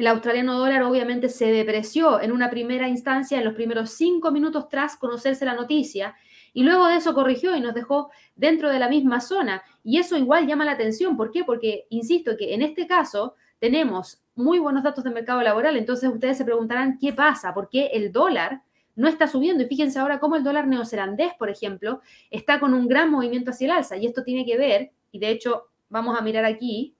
el 0.00 0.06
australiano 0.06 0.58
dólar 0.58 0.82
obviamente 0.82 1.28
se 1.28 1.52
depreció 1.52 2.20
en 2.20 2.32
una 2.32 2.48
primera 2.48 2.88
instancia, 2.88 3.38
en 3.38 3.44
los 3.44 3.54
primeros 3.54 3.90
cinco 3.90 4.30
minutos 4.30 4.68
tras 4.68 4.96
conocerse 4.96 5.44
la 5.44 5.54
noticia, 5.54 6.14
y 6.52 6.62
luego 6.62 6.88
de 6.88 6.96
eso 6.96 7.14
corrigió 7.14 7.54
y 7.54 7.60
nos 7.60 7.74
dejó 7.74 8.10
dentro 8.34 8.70
de 8.70 8.78
la 8.78 8.88
misma 8.88 9.20
zona. 9.20 9.62
Y 9.84 9.98
eso 9.98 10.16
igual 10.16 10.46
llama 10.46 10.64
la 10.64 10.72
atención. 10.72 11.16
¿Por 11.16 11.30
qué? 11.30 11.44
Porque, 11.44 11.86
insisto, 11.90 12.36
que 12.36 12.54
en 12.54 12.62
este 12.62 12.86
caso 12.86 13.34
tenemos 13.60 14.22
muy 14.34 14.58
buenos 14.58 14.82
datos 14.82 15.04
de 15.04 15.10
mercado 15.10 15.42
laboral. 15.42 15.76
Entonces 15.76 16.10
ustedes 16.10 16.38
se 16.38 16.44
preguntarán, 16.44 16.98
¿qué 16.98 17.12
pasa? 17.12 17.54
¿Por 17.54 17.68
qué 17.68 17.90
el 17.92 18.10
dólar 18.10 18.62
no 18.96 19.06
está 19.06 19.28
subiendo? 19.28 19.62
Y 19.62 19.66
fíjense 19.66 19.98
ahora 19.98 20.18
cómo 20.18 20.34
el 20.34 20.42
dólar 20.42 20.66
neozelandés, 20.66 21.34
por 21.34 21.50
ejemplo, 21.50 22.00
está 22.30 22.58
con 22.58 22.74
un 22.74 22.88
gran 22.88 23.10
movimiento 23.10 23.50
hacia 23.50 23.66
el 23.66 23.70
alza. 23.72 23.96
Y 23.96 24.06
esto 24.06 24.24
tiene 24.24 24.44
que 24.44 24.56
ver, 24.56 24.90
y 25.12 25.20
de 25.20 25.30
hecho 25.30 25.68
vamos 25.88 26.18
a 26.18 26.22
mirar 26.22 26.46
aquí, 26.46 26.96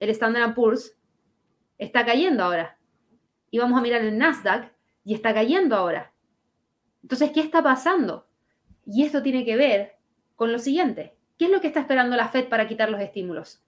el 0.00 0.10
Standard 0.10 0.54
Poor's 0.54 0.96
está 1.82 2.04
cayendo 2.04 2.44
ahora. 2.44 2.78
Y 3.50 3.58
vamos 3.58 3.78
a 3.78 3.82
mirar 3.82 4.02
el 4.02 4.16
Nasdaq 4.16 4.72
y 5.04 5.14
está 5.14 5.34
cayendo 5.34 5.76
ahora. 5.76 6.12
Entonces, 7.02 7.30
¿qué 7.32 7.40
está 7.40 7.62
pasando? 7.62 8.26
Y 8.86 9.04
esto 9.04 9.22
tiene 9.22 9.44
que 9.44 9.56
ver 9.56 9.96
con 10.36 10.52
lo 10.52 10.58
siguiente. 10.58 11.16
¿Qué 11.38 11.46
es 11.46 11.50
lo 11.50 11.60
que 11.60 11.66
está 11.66 11.80
esperando 11.80 12.16
la 12.16 12.28
Fed 12.28 12.48
para 12.48 12.68
quitar 12.68 12.90
los 12.90 13.00
estímulos? 13.00 13.62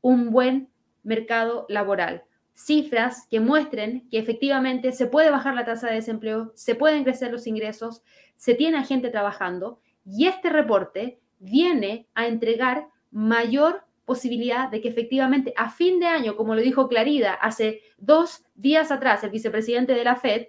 Un 0.00 0.30
buen 0.30 0.70
mercado 1.02 1.66
laboral. 1.68 2.24
Cifras 2.54 3.26
que 3.30 3.40
muestren 3.40 4.08
que 4.10 4.18
efectivamente 4.18 4.92
se 4.92 5.06
puede 5.06 5.30
bajar 5.30 5.54
la 5.54 5.64
tasa 5.64 5.88
de 5.88 5.94
desempleo, 5.94 6.52
se 6.54 6.74
pueden 6.74 7.04
crecer 7.04 7.30
los 7.30 7.46
ingresos, 7.46 8.02
se 8.36 8.54
tiene 8.54 8.84
gente 8.84 9.10
trabajando 9.10 9.80
y 10.04 10.26
este 10.26 10.50
reporte 10.50 11.20
viene 11.38 12.08
a 12.14 12.26
entregar 12.26 12.88
mayor 13.10 13.84
posibilidad 14.10 14.68
de 14.68 14.80
que 14.80 14.88
efectivamente 14.88 15.54
a 15.56 15.70
fin 15.70 16.00
de 16.00 16.06
año, 16.06 16.34
como 16.34 16.56
lo 16.56 16.60
dijo 16.60 16.88
Clarida 16.88 17.32
hace 17.34 17.80
dos 17.96 18.42
días 18.56 18.90
atrás, 18.90 19.22
el 19.22 19.30
vicepresidente 19.30 19.94
de 19.94 20.02
la 20.02 20.16
Fed, 20.16 20.48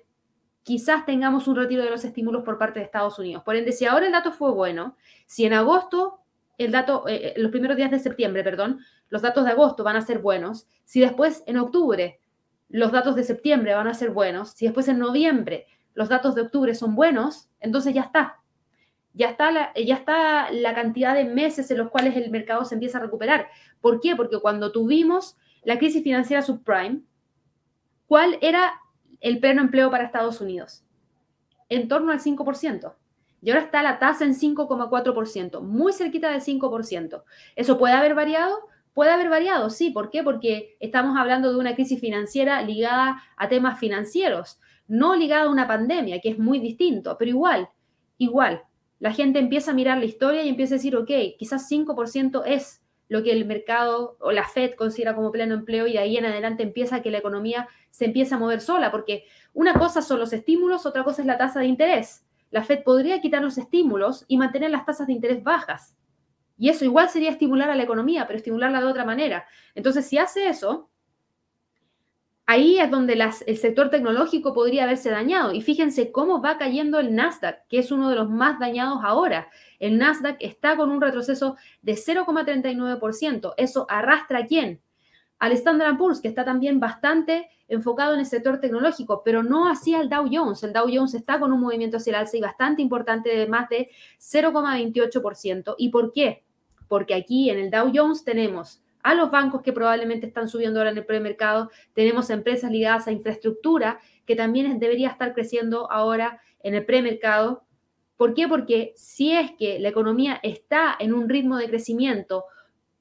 quizás 0.64 1.06
tengamos 1.06 1.48
un 1.48 1.56
retiro 1.56 1.84
de 1.84 1.92
los 1.92 2.04
estímulos 2.04 2.44
por 2.44 2.58
parte 2.58 2.80
de 2.80 2.86
Estados 2.86 3.20
Unidos. 3.20 3.44
Por 3.44 3.56
ende, 3.56 3.72
si 3.72 3.86
ahora 3.86 4.08
el 4.08 4.14
dato 4.14 4.32
fue 4.32 4.52
bueno, 4.52 4.98
si 5.28 5.46
en 5.46 5.54
agosto, 5.54 6.22
el 6.58 6.72
dato, 6.72 7.08
eh, 7.08 7.22
eh, 7.24 7.34
los 7.38 7.52
primeros 7.52 7.78
días 7.78 7.92
de 7.92 8.00
septiembre, 8.00 8.44
perdón, 8.44 8.80
los 9.10 9.22
datos 9.22 9.46
de 9.46 9.52
agosto 9.52 9.84
van 9.84 9.96
a 9.96 10.02
ser 10.02 10.18
buenos, 10.18 10.68
si 10.84 11.00
después 11.00 11.44
en 11.46 11.58
octubre 11.58 12.20
los 12.68 12.92
datos 12.92 13.16
de 13.16 13.24
septiembre 13.24 13.76
van 13.76 13.88
a 13.88 13.94
ser 13.94 14.10
buenos, 14.10 14.54
si 14.54 14.66
después 14.66 14.88
en 14.88 14.98
noviembre 14.98 15.68
los 15.94 16.10
datos 16.10 16.34
de 16.34 16.42
octubre 16.42 16.74
son 16.74 16.96
buenos, 16.96 17.48
entonces 17.60 17.94
ya 17.94 18.02
está, 18.02 18.41
ya 19.14 19.30
está, 19.30 19.52
la, 19.52 19.74
ya 19.74 19.96
está 19.96 20.52
la 20.52 20.74
cantidad 20.74 21.14
de 21.14 21.26
meses 21.26 21.70
en 21.72 21.78
los 21.78 21.90
cuales 21.90 22.16
el 22.16 22.32
mercado 22.32 22.64
se 22.66 22.76
empieza 22.76 22.98
a 22.98 23.02
recuperar. 23.02 23.48
¿Por 23.82 24.00
qué? 24.00 24.16
Porque 24.16 24.40
cuando 24.40 24.72
tuvimos 24.72 25.38
la 25.64 25.78
crisis 25.78 26.04
financiera 26.04 26.42
subprime, 26.42 27.02
¿cuál 28.08 28.38
era 28.42 28.74
el 29.20 29.40
pleno 29.40 29.62
empleo 29.62 29.92
para 29.92 30.06
Estados 30.06 30.42
Unidos? 30.42 30.84
En 31.70 31.88
torno 31.88 32.12
al 32.12 32.20
5%. 32.20 32.94
Y 33.42 33.50
ahora 33.50 33.64
está 33.64 33.82
la 33.82 33.98
tasa 33.98 34.24
en 34.24 34.36
5,4%, 34.36 35.62
muy 35.62 35.94
cerquita 35.94 36.30
del 36.30 36.42
5%. 36.42 37.24
¿Eso 37.56 37.78
puede 37.78 37.96
haber 37.96 38.14
variado? 38.14 38.60
Puede 38.94 39.12
haber 39.12 39.30
variado, 39.30 39.70
sí. 39.70 39.90
¿Por 39.90 40.10
qué? 40.10 40.22
Porque 40.22 40.78
estamos 40.80 41.18
hablando 41.18 41.52
de 41.52 41.58
una 41.58 41.74
crisis 41.74 42.00
financiera 42.00 42.62
ligada 42.62 43.24
a 43.38 43.50
temas 43.50 43.80
financieros, 43.80 44.60
no 44.88 45.16
ligada 45.16 45.46
a 45.46 45.50
una 45.50 45.68
pandemia, 45.68 46.20
que 46.22 46.30
es 46.30 46.38
muy 46.38 46.60
distinto, 46.60 47.16
pero 47.18 47.30
igual, 47.30 47.70
igual, 48.18 48.64
la 49.02 49.12
gente 49.12 49.40
empieza 49.40 49.72
a 49.72 49.74
mirar 49.74 49.98
la 49.98 50.06
historia 50.06 50.44
y 50.44 50.50
empieza 50.50 50.76
a 50.76 50.78
decir, 50.78 50.96
ok, 50.96 51.10
quizás 51.38 51.68
5% 51.70 52.44
es 52.46 52.84
lo 53.08 53.24
que 53.24 53.32
el 53.32 53.46
mercado 53.46 54.16
o 54.20 54.32
la 54.32 54.48
Fed 54.48 54.76
considera 54.76 55.16
como 55.16 55.32
pleno 55.32 55.56
empleo 55.56 55.88
y 55.88 55.94
de 55.94 56.00
ahí 56.00 56.18
en 56.18 56.26
adelante 56.26 56.62
empieza 56.62 57.02
que 57.02 57.10
la 57.10 57.18
economía 57.18 57.68
se 57.90 58.06
empieza 58.06 58.36
a 58.36 58.38
mover 58.40 58.62
sola, 58.62 58.92
porque 58.92 59.26
una 59.54 59.74
cosa 59.74 60.04
son 60.04 60.20
los 60.20 60.34
estímulos, 60.34 60.86
otra 60.86 61.04
cosa 61.04 61.24
es 61.24 61.26
la 61.26 61.40
tasa 61.40 61.62
de 61.62 61.66
interés. 61.66 62.28
La 62.52 62.64
Fed 62.64 62.84
podría 62.84 63.20
quitar 63.22 63.42
los 63.42 63.58
estímulos 63.58 64.24
y 64.28 64.38
mantener 64.38 64.70
las 64.70 64.86
tasas 64.86 65.08
de 65.08 65.14
interés 65.14 65.44
bajas. 65.44 65.98
Y 66.60 66.70
eso 66.70 66.86
igual 66.86 67.10
sería 67.10 67.32
estimular 67.32 67.72
a 67.72 67.76
la 67.76 67.82
economía, 67.82 68.28
pero 68.28 68.38
estimularla 68.38 68.82
de 68.82 68.86
otra 68.86 69.04
manera. 69.04 69.48
Entonces, 69.74 70.06
si 70.06 70.20
hace 70.20 70.48
eso, 70.48 70.91
ahí 72.52 72.80
es 72.80 72.92
donde 72.92 73.14
el 73.14 73.58
sector 73.58 73.90
tecnológico 73.90 74.54
podría 74.54 74.84
haberse 74.84 75.10
dañado. 75.10 75.54
Y 75.54 75.62
fíjense 75.62 76.12
cómo 76.12 76.42
va 76.42 76.58
cayendo 76.58 77.00
el 77.00 77.16
Nasdaq, 77.16 77.66
que 77.70 77.80
es 77.80 77.92
uno 77.92 78.10
de 78.10 78.16
los 78.16 78.30
más 78.30 78.60
dañados 78.60 79.00
ahora. 79.04 79.48
El 79.80 79.98
Nasdaq 79.98 80.36
está 80.42 80.76
con 80.76 80.92
un 80.92 81.00
retroceso 81.00 81.56
de 81.82 81.94
0,39%. 81.94 83.54
¿Eso 83.56 83.86
arrastra 83.90 84.40
a 84.40 84.46
quién? 84.46 84.82
Al 85.40 85.54
Standard 85.54 85.98
Poor's, 85.98 86.20
que 86.20 86.28
está 86.28 86.44
también 86.44 86.80
bastante 86.80 87.50
enfocado 87.70 88.14
en 88.14 88.20
el 88.20 88.26
sector 88.26 88.60
tecnológico, 88.60 89.24
pero 89.24 89.44
no 89.44 89.70
hacia 89.70 90.02
el 90.02 90.10
Dow 90.10 90.28
Jones. 90.30 90.62
El 90.64 90.74
Dow 90.74 90.90
Jones 90.94 91.14
está 91.14 91.40
con 91.40 91.54
un 91.54 91.62
movimiento 91.62 91.98
hacia 91.98 92.12
el 92.12 92.16
alza 92.18 92.36
y 92.36 92.42
bastante 92.42 92.82
importante 92.82 93.30
de 93.30 93.48
más 93.48 93.70
de 93.70 93.90
0,28%. 94.20 95.76
¿Y 95.78 95.88
por 95.88 96.12
qué? 96.12 96.44
Porque 96.90 97.16
aquí 97.16 97.50
en 97.50 97.60
el 97.60 97.72
Dow 97.72 97.92
Jones 97.96 98.26
tenemos 98.26 98.82
a 99.04 99.14
los 99.14 99.32
bancos 99.32 99.62
que 99.62 99.74
probablemente 99.74 100.28
están 100.28 100.48
subiendo 100.48 100.80
ahora 100.80 100.92
en 100.92 100.98
el 100.98 101.06
premercado, 101.06 101.72
tenemos 101.94 102.30
empresas 102.30 102.72
ligadas 102.72 103.08
a 103.08 103.12
infraestructura 103.12 104.00
que 104.26 104.36
también 104.36 104.80
debería 104.80 105.10
estar 105.10 105.34
creciendo 105.34 105.92
ahora 105.92 106.42
en 106.62 106.76
el 106.76 106.86
premercado. 106.86 107.64
¿Por 108.18 108.34
qué? 108.34 108.48
Porque 108.48 108.94
si 108.96 109.32
es 109.32 109.52
que 109.58 109.80
la 109.80 109.90
economía 109.90 110.40
está 110.44 110.96
en 111.00 111.14
un 111.14 111.28
ritmo 111.28 111.58
de 111.58 111.68
crecimiento 111.68 112.46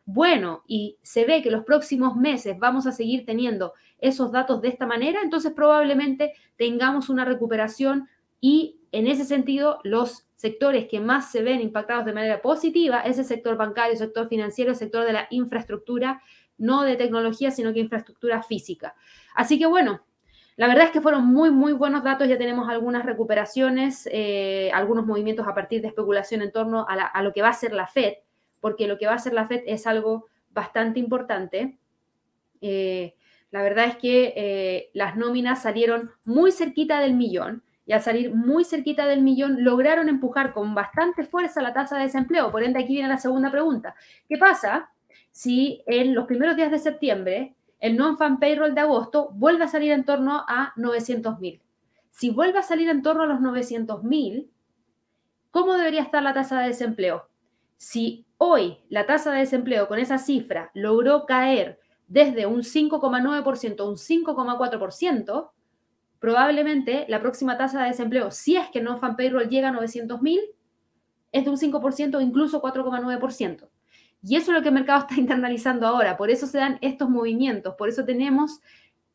bueno 0.07 0.63
y 0.67 0.99
se 1.03 1.25
ve 1.25 1.43
que 1.43 1.51
los 1.51 1.65
próximos 1.65 2.17
meses 2.17 2.59
vamos 2.59 2.87
a 2.87 2.93
seguir 2.93 3.25
teniendo 3.25 3.75
esos 3.99 4.33
datos 4.33 4.61
de 4.63 4.69
esta 4.69 4.87
manera, 4.87 5.21
entonces 5.23 5.53
probablemente 5.53 6.33
tengamos 6.57 7.09
una 7.09 7.25
recuperación 7.25 8.09
y 8.41 8.81
en 8.93 9.07
ese 9.07 9.25
sentido 9.25 9.79
los 9.85 10.27
sectores 10.41 10.89
que 10.89 11.01
más 11.01 11.31
se 11.31 11.43
ven 11.43 11.61
impactados 11.61 12.07
de 12.07 12.15
manera 12.15 12.41
positiva 12.41 13.01
es 13.01 13.19
el 13.19 13.27
sector 13.27 13.59
bancario, 13.59 13.93
el 13.93 13.99
sector 13.99 14.27
financiero, 14.27 14.71
el 14.71 14.77
sector 14.77 15.05
de 15.05 15.13
la 15.13 15.27
infraestructura, 15.29 16.23
no 16.57 16.83
de 16.83 16.97
tecnología, 16.97 17.51
sino 17.51 17.75
que 17.75 17.81
infraestructura 17.81 18.43
física. 18.43 18.95
Así 19.35 19.59
que 19.59 19.67
bueno, 19.67 20.01
la 20.57 20.67
verdad 20.67 20.87
es 20.87 20.93
que 20.93 21.03
fueron 21.03 21.27
muy, 21.27 21.51
muy 21.51 21.75
buenos 21.75 22.03
datos. 22.05 22.27
Ya 22.27 22.39
tenemos 22.39 22.71
algunas 22.71 23.05
recuperaciones, 23.05 24.09
eh, 24.11 24.71
algunos 24.73 25.05
movimientos 25.05 25.47
a 25.47 25.55
partir 25.55 25.83
de 25.83 25.89
especulación 25.89 26.41
en 26.41 26.53
torno 26.53 26.87
a, 26.89 27.23
lo 27.23 27.35
que 27.35 27.43
va 27.43 27.51
a 27.51 27.53
ser 27.53 27.75
la 27.75 27.87
Fed, 27.87 28.15
porque 28.61 28.89
lo 28.89 28.97
que 28.97 29.07
va 29.07 29.13
a 29.13 29.19
ser 29.19 29.35
la 29.35 29.47
Fed 29.47 29.63
es 29.67 29.87
algo 29.87 30.25
bastante 30.53 31.01
importante. 31.01 31.79
Eh, 32.63 33.15
la 33.51 33.63
verdad 33.63 33.89
es 33.89 33.97
que 33.97 34.33
eh, 34.35 34.91
las 34.95 35.17
nóminas 35.17 35.61
salieron 35.61 36.13
muy 36.25 36.51
cerquita 36.51 37.01
del 37.01 37.13
millón 37.13 37.63
y 37.91 37.93
al 37.93 38.03
salir 38.03 38.33
muy 38.33 38.63
cerquita 38.63 39.05
del 39.09 39.21
millón 39.21 39.65
lograron 39.65 40.09
empujar 40.09 40.53
con 40.53 40.77
bastante 40.77 41.25
fuerza 41.25 41.61
la 41.61 41.73
tasa 41.73 41.97
de 41.97 42.05
desempleo. 42.05 42.53
Por 42.53 42.63
ende, 42.63 42.79
aquí 42.79 42.93
viene 42.93 43.09
la 43.09 43.19
segunda 43.19 43.51
pregunta. 43.51 43.97
¿Qué 44.29 44.39
pasa 44.39 44.93
si 45.33 45.83
en 45.87 46.15
los 46.15 46.27
primeros 46.27 46.55
días 46.55 46.71
de 46.71 46.79
septiembre 46.79 47.57
el 47.81 47.97
non-fan 47.97 48.39
payroll 48.39 48.77
de 48.77 48.83
agosto 48.83 49.31
vuelve 49.33 49.65
a 49.65 49.67
salir 49.67 49.91
en 49.91 50.05
torno 50.05 50.45
a 50.47 50.73
900.000? 50.77 51.61
Si 52.11 52.31
vuelve 52.31 52.61
a 52.61 52.63
salir 52.63 52.89
en 52.89 53.03
torno 53.03 53.25
a 53.25 53.27
los 53.27 53.41
900.000, 53.41 54.47
¿cómo 55.51 55.75
debería 55.75 56.03
estar 56.03 56.23
la 56.23 56.33
tasa 56.33 56.61
de 56.61 56.69
desempleo? 56.69 57.29
Si 57.77 58.25
hoy 58.39 58.79
la 58.89 59.05
tasa 59.05 59.33
de 59.33 59.41
desempleo 59.41 59.89
con 59.89 59.99
esa 59.99 60.19
cifra 60.19 60.71
logró 60.75 61.27
caer 61.27 61.81
desde 62.07 62.47
un 62.47 62.61
5,9% 62.61 63.81
a 63.81 63.85
un 63.85 63.97
5,4%, 63.97 65.51
probablemente 66.21 67.07
la 67.09 67.21
próxima 67.21 67.59
tasa 67.59 67.83
de 67.83 67.89
desempleo, 67.89 68.31
si 68.31 68.57
es 68.57 68.69
que 68.69 68.81
no 68.81 68.99
fan 68.99 69.17
payroll 69.17 69.49
llega 69.49 69.71
a 69.71 69.73
900.000, 69.73 70.39
es 71.33 71.45
de 71.45 71.51
un 71.51 71.57
5% 71.57 72.17
o 72.17 72.21
incluso 72.21 72.63
4,9%. 72.63 73.69
Y 74.23 74.37
eso 74.37 74.51
es 74.51 74.57
lo 74.57 74.63
que 74.63 74.69
el 74.69 74.75
mercado 74.75 75.01
está 75.09 75.15
internalizando 75.19 75.87
ahora. 75.87 76.17
Por 76.17 76.31
eso 76.31 76.47
se 76.47 76.59
dan 76.59 76.79
estos 76.83 77.09
movimientos, 77.09 77.75
por 77.75 77.89
eso 77.89 78.05
tenemos 78.05 78.61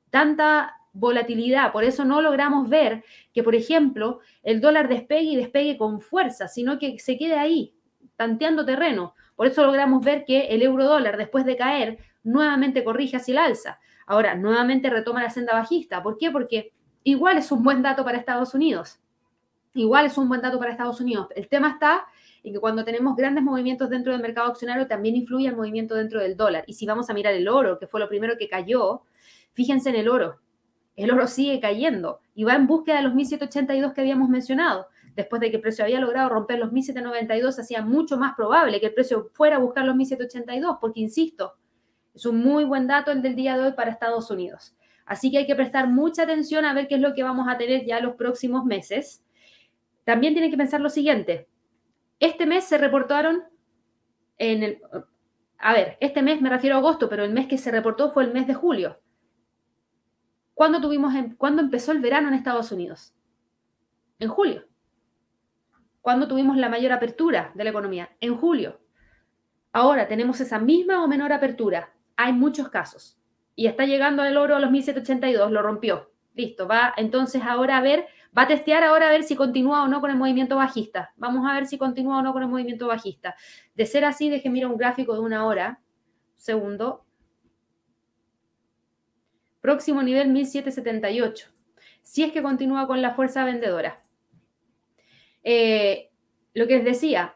tanta 0.10 0.74
volatilidad, 0.94 1.74
por 1.74 1.84
eso 1.84 2.06
no 2.06 2.22
logramos 2.22 2.70
ver 2.70 3.04
que, 3.34 3.44
por 3.44 3.54
ejemplo, 3.54 4.22
el 4.44 4.62
dólar 4.62 4.88
despegue 4.88 5.32
y 5.32 5.36
despegue 5.36 5.78
con 5.78 6.02
fuerza, 6.02 6.48
sino 6.48 6.80
que 6.80 6.98
se 7.00 7.18
quede 7.18 7.38
ahí, 7.38 7.76
tanteando 8.16 8.66
terreno. 8.66 9.14
Por 9.36 9.48
eso 9.48 9.64
logramos 9.64 10.04
ver 10.04 10.24
que 10.26 10.48
el 10.48 10.62
euro 10.62 10.86
dólar, 10.86 11.18
después 11.18 11.46
de 11.46 11.58
caer, 11.58 12.00
nuevamente 12.24 12.84
corrige 12.84 13.18
hacia 13.18 13.34
el 13.34 13.38
alza. 13.40 13.80
Ahora, 14.08 14.36
nuevamente 14.36 14.90
retoma 14.90 15.22
la 15.22 15.30
senda 15.30 15.54
bajista. 15.54 16.02
¿Por 16.02 16.18
qué? 16.18 16.32
Porque 16.32 16.72
igual 17.06 17.38
es 17.38 17.52
un 17.52 17.64
buen 17.64 17.82
dato 17.82 18.04
para 18.04 18.18
Estados 18.18 18.54
Unidos. 18.54 19.00
Igual 19.74 20.08
es 20.08 20.18
un 20.18 20.28
buen 20.28 20.42
dato 20.42 20.58
para 20.58 20.72
Estados 20.72 21.00
Unidos. 21.00 21.28
El 21.36 21.48
tema 21.48 21.70
está 21.70 22.06
en 22.44 22.54
que 22.54 22.60
cuando 22.60 22.84
tenemos 22.84 23.16
grandes 23.16 23.44
movimientos 23.44 23.90
dentro 23.90 24.12
del 24.12 24.22
mercado 24.22 24.50
accionario 24.50 24.88
también 24.88 25.16
influye 25.16 25.48
el 25.48 25.56
movimiento 25.56 25.96
dentro 25.96 26.20
del 26.20 26.36
dólar. 26.36 26.64
Y 26.68 26.74
si 26.74 26.86
vamos 26.86 27.10
a 27.10 27.14
mirar 27.14 27.34
el 27.34 27.48
oro, 27.48 27.78
que 27.78 27.88
fue 27.88 28.00
lo 28.00 28.10
primero 28.10 28.38
que 28.38 28.50
cayó, 28.50 29.04
fíjense 29.54 29.90
en 29.90 29.96
el 29.96 30.10
oro. 30.10 30.40
El 30.96 31.12
oro 31.12 31.28
sigue 31.28 31.60
cayendo 31.60 32.22
y 32.34 32.44
va 32.44 32.56
en 32.56 32.68
búsqueda 32.68 32.98
de 32.98 33.04
los 33.04 33.14
1782 33.14 33.94
que 33.94 34.02
habíamos 34.02 34.30
mencionado. 34.30 34.88
Después 35.16 35.40
de 35.40 35.50
que 35.50 35.58
el 35.58 35.62
precio 35.62 35.86
había 35.86 36.00
logrado 36.00 36.30
romper 36.30 36.58
los 36.58 36.72
1792, 36.72 37.60
hacía 37.60 37.82
mucho 37.82 38.18
más 38.18 38.36
probable 38.36 38.80
que 38.80 38.88
el 38.88 38.94
precio 38.94 39.30
fuera 39.34 39.58
a 39.58 39.60
buscar 39.60 39.86
los 39.86 39.96
1782, 39.96 40.78
porque 40.82 41.02
insisto, 41.02 41.54
es 42.14 42.26
un 42.26 42.40
muy 42.40 42.64
buen 42.64 42.88
dato 42.88 43.12
el 43.12 43.22
del 43.22 43.36
día 43.36 43.58
de 43.58 43.66
hoy 43.66 43.72
para 43.74 43.92
Estados 43.92 44.32
Unidos. 44.32 44.76
Así 45.06 45.32
que 45.32 45.40
hay 45.40 45.48
que 45.48 45.56
prestar 45.56 45.88
mucha 45.88 46.24
atención 46.24 46.66
a 46.66 46.74
ver 46.74 46.88
qué 46.88 46.96
es 46.96 47.02
lo 47.02 47.14
que 47.14 47.24
vamos 47.24 47.48
a 47.48 47.58
tener 47.58 47.86
ya 47.86 48.00
los 48.00 48.16
próximos 48.16 48.66
meses. 48.66 49.24
También 50.04 50.34
tienen 50.34 50.52
que 50.52 50.58
pensar 50.58 50.82
lo 50.82 50.90
siguiente. 50.90 51.48
Este 52.20 52.46
mes 52.46 52.64
se 52.64 52.78
reportaron 52.78 53.44
en 54.38 54.64
el, 54.64 54.82
a 55.58 55.74
ver, 55.74 55.98
este 56.00 56.22
mes 56.22 56.42
me 56.42 56.50
refiero 56.50 56.76
a 56.76 56.80
agosto, 56.80 57.10
pero 57.10 57.24
el 57.24 57.34
mes 57.34 57.48
que 57.48 57.58
se 57.58 57.72
reportó 57.72 58.12
fue 58.12 58.24
el 58.24 58.34
mes 58.34 58.48
de 58.48 58.54
julio. 58.54 59.00
¿Cuándo, 60.54 60.80
tuvimos, 60.80 61.14
¿Cuándo 61.38 61.62
empezó 61.62 61.92
el 61.92 62.00
verano 62.00 62.30
en 62.30 62.34
Estados 62.34 62.72
Unidos? 62.72 63.14
En 64.20 64.30
julio. 64.30 64.66
¿Cuándo 66.02 66.28
tuvimos 66.28 66.56
la 66.58 66.70
mayor 66.70 66.92
apertura 66.92 67.52
de 67.56 67.64
la 67.64 67.72
economía? 67.72 68.16
En 68.22 68.38
julio. 68.38 68.80
Ahora 69.74 70.08
tenemos 70.08 70.40
esa 70.40 70.60
misma 70.60 71.04
o 71.04 71.08
menor 71.08 71.34
apertura. 71.34 71.94
Hay 72.16 72.32
muchos 72.32 72.70
casos. 72.70 73.20
Y 73.56 73.68
está 73.68 73.86
llegando 73.86 74.24
el 74.24 74.38
oro 74.38 74.56
a 74.56 74.60
los 74.60 74.72
1782, 74.72 75.52
lo 75.52 75.62
rompió. 75.62 76.12
Listo, 76.34 76.68
va 76.68 76.94
entonces 76.98 77.42
ahora 77.44 77.78
a 77.78 77.82
ver, 77.82 78.08
va 78.38 78.44
a 78.44 78.48
testear 78.48 78.84
ahora 78.84 79.08
a 79.08 79.12
ver 79.12 79.24
si 79.24 79.36
continúa 79.36 79.84
o 79.84 79.88
no 79.88 80.02
con 80.02 80.12
el 80.12 80.18
movimiento 80.18 80.58
bajista. 80.58 81.14
Vamos 81.16 81.50
a 81.50 81.54
ver 81.54 81.66
si 81.66 81.78
continúa 81.78 82.20
o 82.20 82.22
no 82.22 82.34
con 82.34 82.44
el 82.44 82.50
movimiento 82.50 82.88
bajista. 82.88 83.36
De 83.74 83.86
ser 83.86 84.04
así, 84.04 84.30
deje 84.30 84.50
mirar 84.50 84.70
un 84.70 84.78
gráfico 84.78 85.14
de 85.14 85.22
una 85.22 85.46
hora. 85.46 85.80
Segundo. 86.36 87.06
Próximo 89.62 90.04
nivel 90.04 90.28
1778. 90.30 91.48
Si 92.02 92.24
es 92.24 92.32
que 92.34 92.44
continúa 92.44 92.86
con 92.86 93.02
la 93.02 93.16
fuerza 93.16 93.46
vendedora. 93.46 93.98
Eh, 95.44 96.12
lo 96.54 96.68
que 96.68 96.78
les 96.78 96.86
decía, 96.86 97.36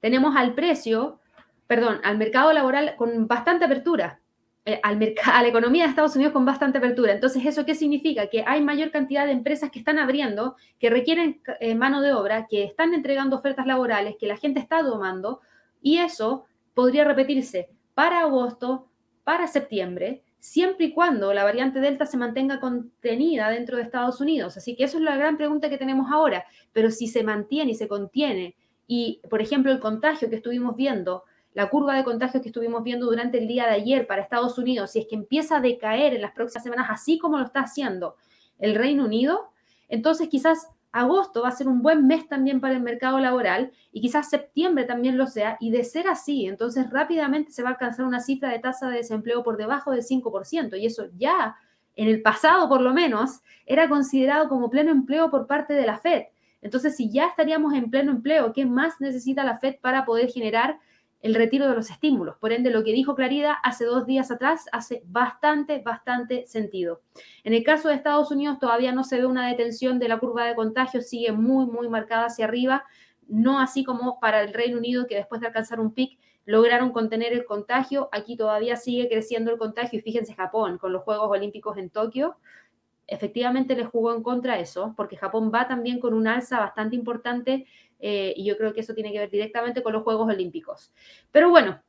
tenemos 0.00 0.36
al 0.36 0.54
precio, 0.54 1.20
perdón, 1.66 2.00
al 2.04 2.16
mercado 2.16 2.52
laboral 2.52 2.96
con 2.96 3.26
bastante 3.26 3.64
apertura. 3.64 4.20
Eh, 4.68 4.80
al 4.82 5.14
a 5.24 5.42
la 5.42 5.48
economía 5.48 5.84
de 5.84 5.88
Estados 5.88 6.14
Unidos 6.14 6.34
con 6.34 6.44
bastante 6.44 6.76
apertura. 6.76 7.14
Entonces, 7.14 7.42
¿eso 7.46 7.64
qué 7.64 7.74
significa? 7.74 8.26
Que 8.26 8.44
hay 8.46 8.60
mayor 8.60 8.90
cantidad 8.90 9.24
de 9.24 9.32
empresas 9.32 9.70
que 9.70 9.78
están 9.78 9.98
abriendo, 9.98 10.56
que 10.78 10.90
requieren 10.90 11.40
eh, 11.60 11.74
mano 11.74 12.02
de 12.02 12.12
obra, 12.12 12.46
que 12.50 12.64
están 12.64 12.92
entregando 12.92 13.36
ofertas 13.36 13.66
laborales, 13.66 14.16
que 14.20 14.26
la 14.26 14.36
gente 14.36 14.60
está 14.60 14.80
tomando, 14.80 15.40
y 15.80 16.00
eso 16.00 16.44
podría 16.74 17.04
repetirse 17.04 17.70
para 17.94 18.20
agosto, 18.20 18.90
para 19.24 19.46
septiembre, 19.46 20.22
siempre 20.38 20.86
y 20.86 20.92
cuando 20.92 21.32
la 21.32 21.44
variante 21.44 21.80
Delta 21.80 22.04
se 22.04 22.18
mantenga 22.18 22.60
contenida 22.60 23.48
dentro 23.48 23.78
de 23.78 23.84
Estados 23.84 24.20
Unidos. 24.20 24.58
Así 24.58 24.76
que 24.76 24.84
eso 24.84 24.98
es 24.98 25.02
la 25.02 25.16
gran 25.16 25.38
pregunta 25.38 25.70
que 25.70 25.78
tenemos 25.78 26.12
ahora. 26.12 26.44
Pero 26.74 26.90
si 26.90 27.06
se 27.06 27.22
mantiene 27.22 27.70
y 27.70 27.74
se 27.74 27.88
contiene, 27.88 28.54
y 28.86 29.22
por 29.30 29.40
ejemplo 29.40 29.72
el 29.72 29.80
contagio 29.80 30.28
que 30.28 30.36
estuvimos 30.36 30.76
viendo, 30.76 31.24
la 31.58 31.70
curva 31.70 31.96
de 31.96 32.04
contagios 32.04 32.40
que 32.40 32.50
estuvimos 32.50 32.84
viendo 32.84 33.06
durante 33.06 33.36
el 33.36 33.48
día 33.48 33.66
de 33.66 33.72
ayer 33.72 34.06
para 34.06 34.22
Estados 34.22 34.56
Unidos, 34.58 34.92
si 34.92 35.00
es 35.00 35.06
que 35.08 35.16
empieza 35.16 35.56
a 35.56 35.60
decaer 35.60 36.14
en 36.14 36.22
las 36.22 36.30
próximas 36.30 36.62
semanas, 36.62 36.86
así 36.88 37.18
como 37.18 37.36
lo 37.36 37.46
está 37.46 37.62
haciendo 37.62 38.14
el 38.60 38.76
Reino 38.76 39.04
Unido, 39.04 39.50
entonces 39.88 40.28
quizás 40.28 40.68
agosto 40.92 41.42
va 41.42 41.48
a 41.48 41.50
ser 41.50 41.66
un 41.66 41.82
buen 41.82 42.06
mes 42.06 42.28
también 42.28 42.60
para 42.60 42.74
el 42.74 42.80
mercado 42.80 43.18
laboral 43.18 43.72
y 43.90 44.00
quizás 44.00 44.30
septiembre 44.30 44.84
también 44.84 45.18
lo 45.18 45.26
sea. 45.26 45.56
Y 45.58 45.72
de 45.72 45.82
ser 45.82 46.06
así, 46.06 46.46
entonces 46.46 46.88
rápidamente 46.92 47.50
se 47.50 47.64
va 47.64 47.70
a 47.70 47.72
alcanzar 47.72 48.06
una 48.06 48.20
cifra 48.20 48.50
de 48.50 48.60
tasa 48.60 48.88
de 48.88 48.98
desempleo 48.98 49.42
por 49.42 49.56
debajo 49.56 49.90
del 49.90 50.04
5%. 50.04 50.78
Y 50.78 50.86
eso 50.86 51.08
ya 51.16 51.56
en 51.96 52.06
el 52.06 52.22
pasado, 52.22 52.68
por 52.68 52.82
lo 52.82 52.94
menos, 52.94 53.40
era 53.66 53.88
considerado 53.88 54.48
como 54.48 54.70
pleno 54.70 54.92
empleo 54.92 55.28
por 55.28 55.48
parte 55.48 55.74
de 55.74 55.86
la 55.86 55.98
Fed. 55.98 56.26
Entonces, 56.62 56.94
si 56.94 57.10
ya 57.10 57.26
estaríamos 57.26 57.74
en 57.74 57.90
pleno 57.90 58.12
empleo, 58.12 58.52
¿qué 58.52 58.64
más 58.64 59.00
necesita 59.00 59.42
la 59.42 59.58
Fed 59.58 59.74
para 59.80 60.04
poder 60.04 60.30
generar 60.30 60.78
el 61.20 61.34
retiro 61.34 61.68
de 61.68 61.74
los 61.74 61.90
estímulos. 61.90 62.36
Por 62.36 62.52
ende, 62.52 62.70
lo 62.70 62.84
que 62.84 62.92
dijo 62.92 63.14
Clarida 63.14 63.52
hace 63.52 63.84
dos 63.84 64.06
días 64.06 64.30
atrás 64.30 64.66
hace 64.72 65.02
bastante, 65.06 65.80
bastante 65.80 66.46
sentido. 66.46 67.02
En 67.44 67.54
el 67.54 67.64
caso 67.64 67.88
de 67.88 67.94
Estados 67.94 68.30
Unidos 68.30 68.58
todavía 68.58 68.92
no 68.92 69.04
se 69.04 69.18
ve 69.18 69.26
una 69.26 69.48
detención 69.48 69.98
de 69.98 70.08
la 70.08 70.18
curva 70.18 70.46
de 70.46 70.54
contagios, 70.54 71.08
sigue 71.08 71.32
muy, 71.32 71.66
muy 71.66 71.88
marcada 71.88 72.26
hacia 72.26 72.44
arriba, 72.44 72.84
no 73.26 73.60
así 73.60 73.84
como 73.84 74.20
para 74.20 74.42
el 74.42 74.54
Reino 74.54 74.78
Unido, 74.78 75.06
que 75.06 75.16
después 75.16 75.40
de 75.40 75.48
alcanzar 75.48 75.80
un 75.80 75.92
pic 75.92 76.18
lograron 76.44 76.92
contener 76.92 77.34
el 77.34 77.44
contagio. 77.44 78.08
Aquí 78.10 78.36
todavía 78.36 78.76
sigue 78.76 79.08
creciendo 79.08 79.50
el 79.50 79.58
contagio 79.58 79.98
y 79.98 80.02
fíjense 80.02 80.34
Japón 80.34 80.78
con 80.78 80.92
los 80.92 81.02
Juegos 81.02 81.28
Olímpicos 81.30 81.76
en 81.76 81.90
Tokio. 81.90 82.36
Efectivamente 83.08 83.74
le 83.74 83.84
jugó 83.84 84.14
en 84.14 84.22
contra 84.22 84.60
eso, 84.60 84.94
porque 84.96 85.16
Japón 85.16 85.50
va 85.52 85.66
también 85.66 85.98
con 85.98 86.14
un 86.14 86.28
alza 86.28 86.60
bastante 86.60 86.94
importante 86.94 87.66
eh, 87.98 88.32
y 88.36 88.44
yo 88.44 88.56
creo 88.56 88.72
que 88.72 88.80
eso 88.80 88.94
tiene 88.94 89.10
que 89.12 89.18
ver 89.18 89.30
directamente 89.30 89.82
con 89.82 89.92
los 89.92 90.04
Juegos 90.04 90.28
Olímpicos. 90.28 90.92
Pero 91.32 91.50
bueno, 91.50 91.82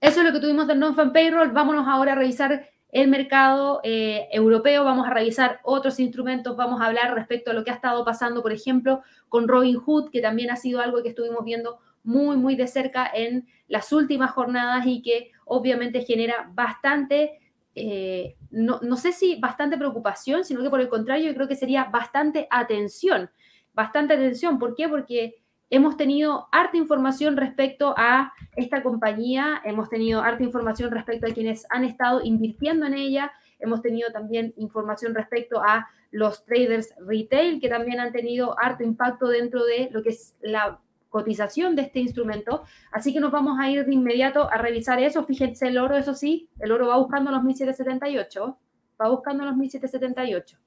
eso 0.00 0.20
es 0.20 0.26
lo 0.26 0.32
que 0.32 0.40
tuvimos 0.40 0.66
del 0.66 0.78
non-fan 0.78 1.12
payroll. 1.12 1.50
Vámonos 1.50 1.88
ahora 1.88 2.12
a 2.12 2.16
revisar 2.16 2.68
el 2.92 3.08
mercado 3.08 3.80
eh, 3.82 4.28
europeo, 4.30 4.84
vamos 4.84 5.06
a 5.08 5.10
revisar 5.10 5.58
otros 5.64 5.98
instrumentos, 5.98 6.56
vamos 6.56 6.80
a 6.80 6.86
hablar 6.86 7.12
respecto 7.14 7.50
a 7.50 7.54
lo 7.54 7.64
que 7.64 7.72
ha 7.72 7.74
estado 7.74 8.04
pasando, 8.04 8.40
por 8.40 8.52
ejemplo, 8.52 9.02
con 9.28 9.48
Robin 9.48 9.76
Hood, 9.76 10.10
que 10.10 10.20
también 10.20 10.52
ha 10.52 10.56
sido 10.56 10.80
algo 10.80 11.02
que 11.02 11.08
estuvimos 11.08 11.44
viendo 11.44 11.80
muy, 12.04 12.36
muy 12.36 12.54
de 12.54 12.68
cerca 12.68 13.10
en 13.12 13.48
las 13.66 13.92
últimas 13.92 14.30
jornadas 14.30 14.86
y 14.86 15.02
que 15.02 15.32
obviamente 15.44 16.04
genera 16.04 16.48
bastante, 16.54 17.40
eh, 17.74 18.36
no, 18.50 18.80
no 18.82 18.96
sé 18.96 19.12
si 19.12 19.36
bastante 19.36 19.76
preocupación, 19.76 20.44
sino 20.44 20.62
que 20.62 20.70
por 20.70 20.80
el 20.80 20.88
contrario, 20.88 21.28
yo 21.28 21.34
creo 21.34 21.48
que 21.48 21.56
sería 21.56 21.84
bastante 21.84 22.46
atención 22.50 23.30
bastante 23.74 24.14
atención. 24.14 24.58
¿Por 24.58 24.74
qué? 24.74 24.88
Porque 24.88 25.42
hemos 25.68 25.96
tenido 25.96 26.48
harta 26.52 26.76
información 26.76 27.36
respecto 27.36 27.94
a 27.96 28.32
esta 28.56 28.82
compañía, 28.82 29.60
hemos 29.64 29.88
tenido 29.90 30.22
harta 30.22 30.44
información 30.44 30.90
respecto 30.90 31.26
a 31.26 31.34
quienes 31.34 31.66
han 31.70 31.84
estado 31.84 32.22
invirtiendo 32.22 32.86
en 32.86 32.94
ella, 32.94 33.32
hemos 33.58 33.82
tenido 33.82 34.10
también 34.12 34.54
información 34.56 35.14
respecto 35.14 35.62
a 35.62 35.88
los 36.10 36.44
traders 36.44 36.94
retail 36.98 37.60
que 37.60 37.68
también 37.68 37.98
han 37.98 38.12
tenido 38.12 38.56
harto 38.60 38.84
impacto 38.84 39.26
dentro 39.26 39.64
de 39.64 39.88
lo 39.90 40.02
que 40.02 40.10
es 40.10 40.36
la 40.40 40.80
cotización 41.14 41.76
de 41.76 41.82
este 41.82 42.00
instrumento. 42.00 42.64
Así 42.90 43.12
que 43.14 43.20
nos 43.20 43.30
vamos 43.30 43.56
a 43.60 43.70
ir 43.70 43.86
de 43.86 43.94
inmediato 43.94 44.50
a 44.50 44.58
revisar 44.58 45.00
eso. 45.00 45.24
Fíjense 45.24 45.68
el 45.68 45.78
oro, 45.78 45.96
eso 45.96 46.12
sí, 46.12 46.50
el 46.58 46.72
oro 46.72 46.88
va 46.88 46.96
buscando 46.96 47.30
los 47.30 47.44
1778, 47.44 48.58
va 49.00 49.08
buscando 49.08 49.44
los 49.44 49.56
1778. 49.56 50.58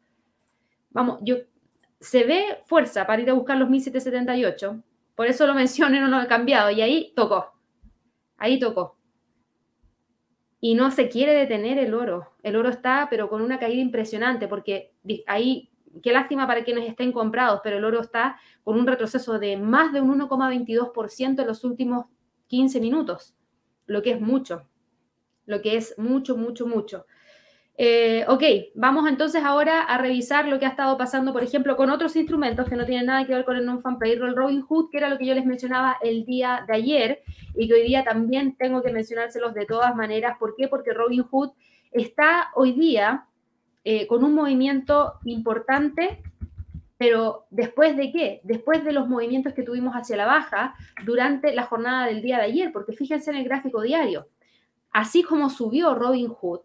Vamos, 0.91 1.20
yo 1.22 1.36
se 2.00 2.24
ve 2.24 2.60
fuerza 2.66 3.06
para 3.06 3.22
ir 3.22 3.30
a 3.30 3.34
buscar 3.34 3.58
los 3.58 3.70
1778. 3.70 4.82
Por 5.16 5.28
eso 5.28 5.45
lo 5.45 5.54
mencioné, 5.54 6.00
no 6.00 6.08
lo 6.08 6.22
he 6.22 6.28
cambiado. 6.28 6.72
Y 6.72 6.80
ahí 6.80 7.12
tocó. 7.14 7.52
Ahí 8.38 8.58
tocó. 8.58 8.98
Y 10.62 10.76
no 10.76 10.91
se 10.91 11.10
quiere 11.10 11.34
detener 11.34 11.78
el 11.78 11.93
oro. 11.93 12.32
El 12.41 12.56
oro 12.56 12.70
está, 12.70 13.08
pero 13.10 13.28
con 13.28 13.41
una 13.41 13.60
caída 13.60 13.82
impresionante, 13.82 14.48
porque 14.48 14.93
ahí, 15.28 15.70
qué 16.02 16.12
lástima 16.12 16.48
para 16.48 16.64
quienes 16.64 16.88
estén 16.88 17.12
comprados, 17.12 17.62
pero 17.64 17.78
el 17.78 17.86
oro 17.86 18.02
está 18.02 18.39
con 18.64 18.80
un 18.80 18.88
retroceso 18.88 19.39
de 19.39 19.58
más 19.58 19.93
de 19.93 20.02
un 20.02 20.20
1,22% 20.20 21.41
en 21.41 21.48
los 21.48 21.64
últimos 21.64 22.06
15 22.48 22.80
minutos, 22.80 23.36
lo 23.86 24.02
que 24.02 24.12
es 24.12 24.22
mucho, 24.22 24.68
lo 25.45 25.62
que 25.62 25.78
es 25.78 25.98
mucho, 25.98 26.38
mucho, 26.38 26.68
mucho. 26.68 27.06
Eh, 27.80 28.26
ok, 28.28 28.43
vamos 28.74 29.08
entonces 29.08 29.43
ahora 29.43 29.84
a 29.84 30.00
revisar 30.00 30.48
lo 30.48 30.58
que 30.58 30.66
ha 30.66 30.70
estado 30.70 30.98
pasando, 30.98 31.32
por 31.32 31.43
ejemplo, 31.43 31.78
con 31.78 31.91
otros 31.91 32.16
instrumentos 32.16 32.68
que 32.68 32.76
no 32.76 32.86
tienen 32.88 33.06
nada 33.06 33.28
que 33.28 33.36
ver 33.36 33.45
con 33.45 33.56
el 33.56 33.66
non-fan 33.68 34.00
payroll 34.00 34.36
Robinhood, 34.36 34.89
que 34.89 34.98
era 34.98 35.10
lo 35.10 35.20
que 35.20 35.28
yo 35.28 35.36
les 35.36 35.45
mencionaba 35.45 35.98
el 36.02 36.26
día 36.26 36.66
de 36.68 36.74
ayer 36.74 37.22
y 37.56 37.68
que 37.68 37.76
hoy 37.76 37.84
día 37.84 38.04
también 38.04 38.56
tengo 38.58 38.82
que 38.82 38.91
mencionárselos 38.91 39.54
de 39.54 39.68
todas 39.68 39.95
maneras. 39.95 40.38
¿Por 40.39 40.56
qué? 40.56 40.68
Porque 40.68 40.91
Robinhood 40.91 41.52
está 41.91 42.50
hoy 42.56 42.72
día 42.74 43.28
eh, 43.89 44.05
con 44.05 44.21
un 44.25 44.35
movimiento 44.35 45.13
importante, 45.23 46.21
pero 46.97 47.45
¿después 47.51 47.95
de 47.95 48.11
qué? 48.11 48.41
Después 48.43 48.83
de 48.83 48.91
los 48.91 49.07
movimientos 49.07 49.53
que 49.53 49.63
tuvimos 49.63 49.93
hacia 49.95 50.17
la 50.17 50.25
baja 50.25 50.75
durante 51.05 51.55
la 51.55 51.63
jornada 51.63 52.05
del 52.05 52.21
día 52.21 52.35
de 52.35 52.43
ayer, 52.43 52.73
porque 52.73 52.91
fíjense 52.91 53.31
en 53.31 53.38
el 53.38 53.45
gráfico 53.45 53.81
diario. 53.81 54.27
Así 54.91 55.23
como 55.23 55.49
subió 55.49 55.95
Robinhood, 55.95 56.63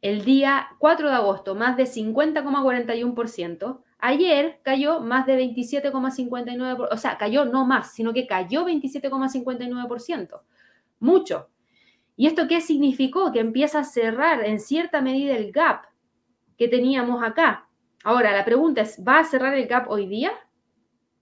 el 0.00 0.24
día 0.24 0.68
4 0.78 1.10
de 1.10 1.14
agosto 1.16 1.54
más 1.54 1.76
de 1.76 1.84
50,41%. 1.84 3.82
Ayer 3.98 4.58
cayó 4.62 5.00
más 5.00 5.26
de 5.26 5.38
27,59%, 5.38 6.88
o 6.90 6.96
sea, 6.96 7.18
cayó 7.18 7.44
no 7.44 7.66
más, 7.66 7.92
sino 7.92 8.14
que 8.14 8.26
cayó 8.26 8.64
27,59%. 8.64 10.40
Mucho. 11.00 11.50
¿Y 12.18 12.26
esto 12.26 12.48
qué 12.48 12.60
significó? 12.60 13.30
Que 13.30 13.38
empieza 13.38 13.78
a 13.78 13.84
cerrar 13.84 14.44
en 14.44 14.58
cierta 14.58 15.00
medida 15.00 15.36
el 15.36 15.52
gap 15.52 15.84
que 16.56 16.66
teníamos 16.66 17.22
acá. 17.22 17.68
Ahora, 18.02 18.32
la 18.32 18.44
pregunta 18.44 18.80
es, 18.80 19.00
¿va 19.06 19.20
a 19.20 19.24
cerrar 19.24 19.54
el 19.54 19.68
gap 19.68 19.88
hoy 19.88 20.08
día? 20.08 20.32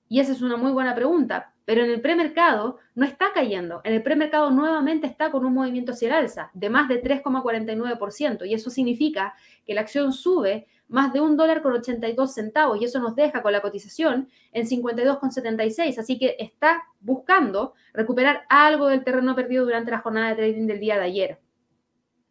Y 0.08 0.20
esa 0.20 0.32
es 0.32 0.40
una 0.40 0.56
muy 0.56 0.72
buena 0.72 0.94
pregunta, 0.94 1.52
pero 1.66 1.84
en 1.84 1.90
el 1.90 2.00
premercado 2.00 2.78
no 2.94 3.04
está 3.04 3.26
cayendo. 3.34 3.82
En 3.84 3.92
el 3.92 4.02
premercado 4.02 4.50
nuevamente 4.50 5.06
está 5.06 5.30
con 5.30 5.44
un 5.44 5.52
movimiento 5.52 5.92
hacia 5.92 6.08
el 6.08 6.14
alza 6.14 6.50
de 6.54 6.70
más 6.70 6.88
de 6.88 7.02
3,49%. 7.02 8.46
Y 8.48 8.54
eso 8.54 8.70
significa 8.70 9.34
que 9.66 9.74
la 9.74 9.82
acción 9.82 10.14
sube 10.14 10.66
más 10.88 11.12
de 11.12 11.20
un 11.20 11.36
dólar 11.36 11.62
con 11.62 11.72
82 11.72 12.34
centavos. 12.34 12.80
Y 12.80 12.84
eso 12.84 13.00
nos 13.00 13.14
deja 13.16 13.42
con 13.42 13.52
la 13.52 13.60
cotización 13.60 14.28
en 14.52 14.66
52,76. 14.66 15.98
Así 15.98 16.18
que 16.18 16.36
está 16.38 16.84
buscando 17.00 17.74
recuperar 17.92 18.44
algo 18.48 18.88
del 18.88 19.04
terreno 19.04 19.34
perdido 19.34 19.64
durante 19.64 19.90
la 19.90 19.98
jornada 19.98 20.30
de 20.30 20.36
trading 20.36 20.66
del 20.66 20.80
día 20.80 20.96
de 20.96 21.04
ayer. 21.04 21.40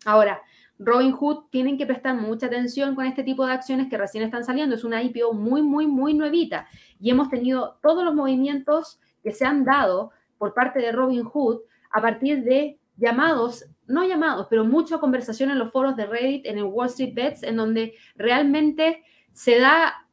Ahora, 0.06 0.42
Robinhood 0.78 1.46
tienen 1.50 1.78
que 1.78 1.86
prestar 1.86 2.16
mucha 2.16 2.48
atención 2.48 2.96
con 2.96 3.06
este 3.06 3.24
tipo 3.24 3.46
de 3.46 3.54
acciones 3.54 3.88
que 3.90 3.98
recién 3.98 4.24
están 4.24 4.44
saliendo. 4.44 4.76
Es 4.76 4.84
una 4.84 5.02
IPO 5.02 5.34
muy, 5.34 5.62
muy, 5.62 5.88
muy 5.88 6.14
nuevita. 6.14 6.68
Y 7.00 7.10
hemos 7.10 7.30
tenido 7.30 7.78
todos 7.82 8.04
los 8.04 8.14
movimientos 8.14 9.00
que 9.24 9.32
se 9.32 9.46
han 9.46 9.64
dado 9.64 10.12
por 10.38 10.54
parte 10.54 10.80
de 10.80 10.92
Robin 10.92 11.24
Hood 11.24 11.62
a 11.92 12.02
partir 12.02 12.44
de 12.44 12.78
llamados, 12.98 13.66
no 13.88 14.06
llamados, 14.06 14.48
pero 14.50 14.66
mucha 14.66 15.00
conversación 15.00 15.52
en 15.52 15.60
los 15.60 15.72
foros 15.72 15.96
de 15.96 16.06
Reddit, 16.06 16.46
en 16.46 16.58
el 16.58 16.64
Wall 16.64 16.88
Street 16.88 17.14
Bets, 17.14 17.44
en 17.44 17.56
donde 17.56 17.94
realmente 18.16 19.04
se 19.34 19.60
da 19.60 20.08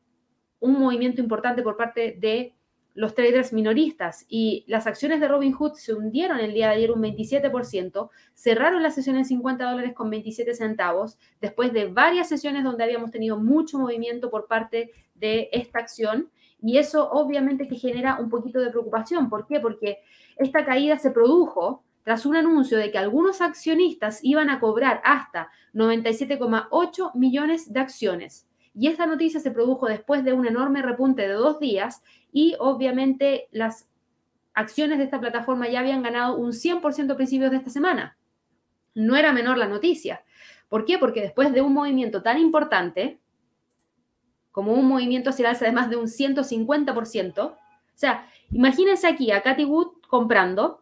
un 0.61 0.79
movimiento 0.79 1.21
importante 1.21 1.63
por 1.63 1.77
parte 1.77 2.17
de 2.19 2.55
los 2.95 3.15
traders 3.15 3.53
minoristas 3.53 4.27
y 4.29 4.65
las 4.69 4.87
acciones 4.87 5.21
de 5.21 5.29
Robinhood 5.29 5.75
se 5.75 5.95
hundieron 5.95 6.39
el 6.39 6.53
día 6.53 6.69
de 6.69 6.75
ayer 6.75 6.93
un 6.93 7.01
27%, 7.01 8.11
cerraron 8.35 8.83
la 8.83 8.91
sesión 8.91 9.17
en 9.17 9.25
50 9.25 9.71
dólares 9.71 9.95
con 9.95 10.11
27 10.11 10.55
centavos, 10.55 11.19
después 11.41 11.73
de 11.73 11.87
varias 11.87 12.29
sesiones 12.29 12.65
donde 12.65 12.85
habíamos 12.85 13.11
tenido 13.11 13.39
mucho 13.39 13.79
movimiento 13.79 14.31
por 14.31 14.47
parte 14.47 14.91
de 15.15 15.49
esta 15.53 15.79
acción 15.79 16.31
y 16.61 16.79
eso 16.79 17.11
obviamente 17.11 17.67
que 17.67 17.77
genera 17.77 18.19
un 18.21 18.29
poquito 18.29 18.61
de 18.61 18.71
preocupación. 18.71 19.29
¿Por 19.29 19.47
qué? 19.47 19.59
Porque 19.59 19.99
esta 20.37 20.65
caída 20.65 20.99
se 20.99 21.11
produjo 21.11 21.83
tras 22.05 22.27
un 22.27 22.37
anuncio 22.37 22.79
de 22.79 22.91
que 22.91 22.99
algunos 22.99 23.41
accionistas 23.41 24.21
iban 24.23 24.51
a 24.51 24.61
cobrar 24.61 25.01
hasta 25.05 25.51
97,8 25.75 27.15
millones 27.15 27.73
de 27.73 27.81
acciones. 27.81 28.49
Y 28.75 28.89
esta 28.89 29.07
noticia 29.07 29.41
se 29.41 29.51
produjo 29.51 29.87
después 29.87 30.25
de 30.25 30.33
un 30.33 30.47
enorme 30.47 30.83
repunte 30.83 31.23
de 31.23 31.35
dos 31.35 31.61
días 31.61 32.03
y 32.33 32.57
obviamente 32.59 33.49
las 33.53 33.89
acciones 34.55 34.99
de 34.99 35.05
esta 35.05 35.21
plataforma 35.21 35.69
ya 35.69 35.81
habían 35.81 36.03
ganado 36.03 36.37
un 36.37 36.53
100% 36.53 37.13
a 37.13 37.17
principios 37.17 37.51
de 37.51 37.59
esta 37.59 37.71
semana. 37.71 38.17
No 38.95 39.17
era 39.17 39.33
menor 39.33 39.59
la 39.59 39.69
noticia. 39.69 40.25
¿Por 40.69 40.85
qué? 40.85 40.99
Porque 40.99 41.21
después 41.21 41.53
de 41.53 41.61
un 41.61 41.75
movimiento 41.75 42.23
tan 42.23 42.39
importante, 42.39 43.21
como 44.51 44.73
un 44.73 44.87
movimiento 44.87 45.31
hacia 45.31 45.45
el 45.45 45.51
alza 45.51 45.65
de 45.65 45.73
más 45.73 45.89
de 45.89 45.97
un 45.97 46.07
150%, 46.07 47.39
o 47.39 47.57
sea, 47.95 48.27
imagínense 48.51 49.07
aquí 49.07 49.31
a 49.31 49.43
Cathy 49.43 49.65
Wood 49.65 50.01
comprando 50.09 50.82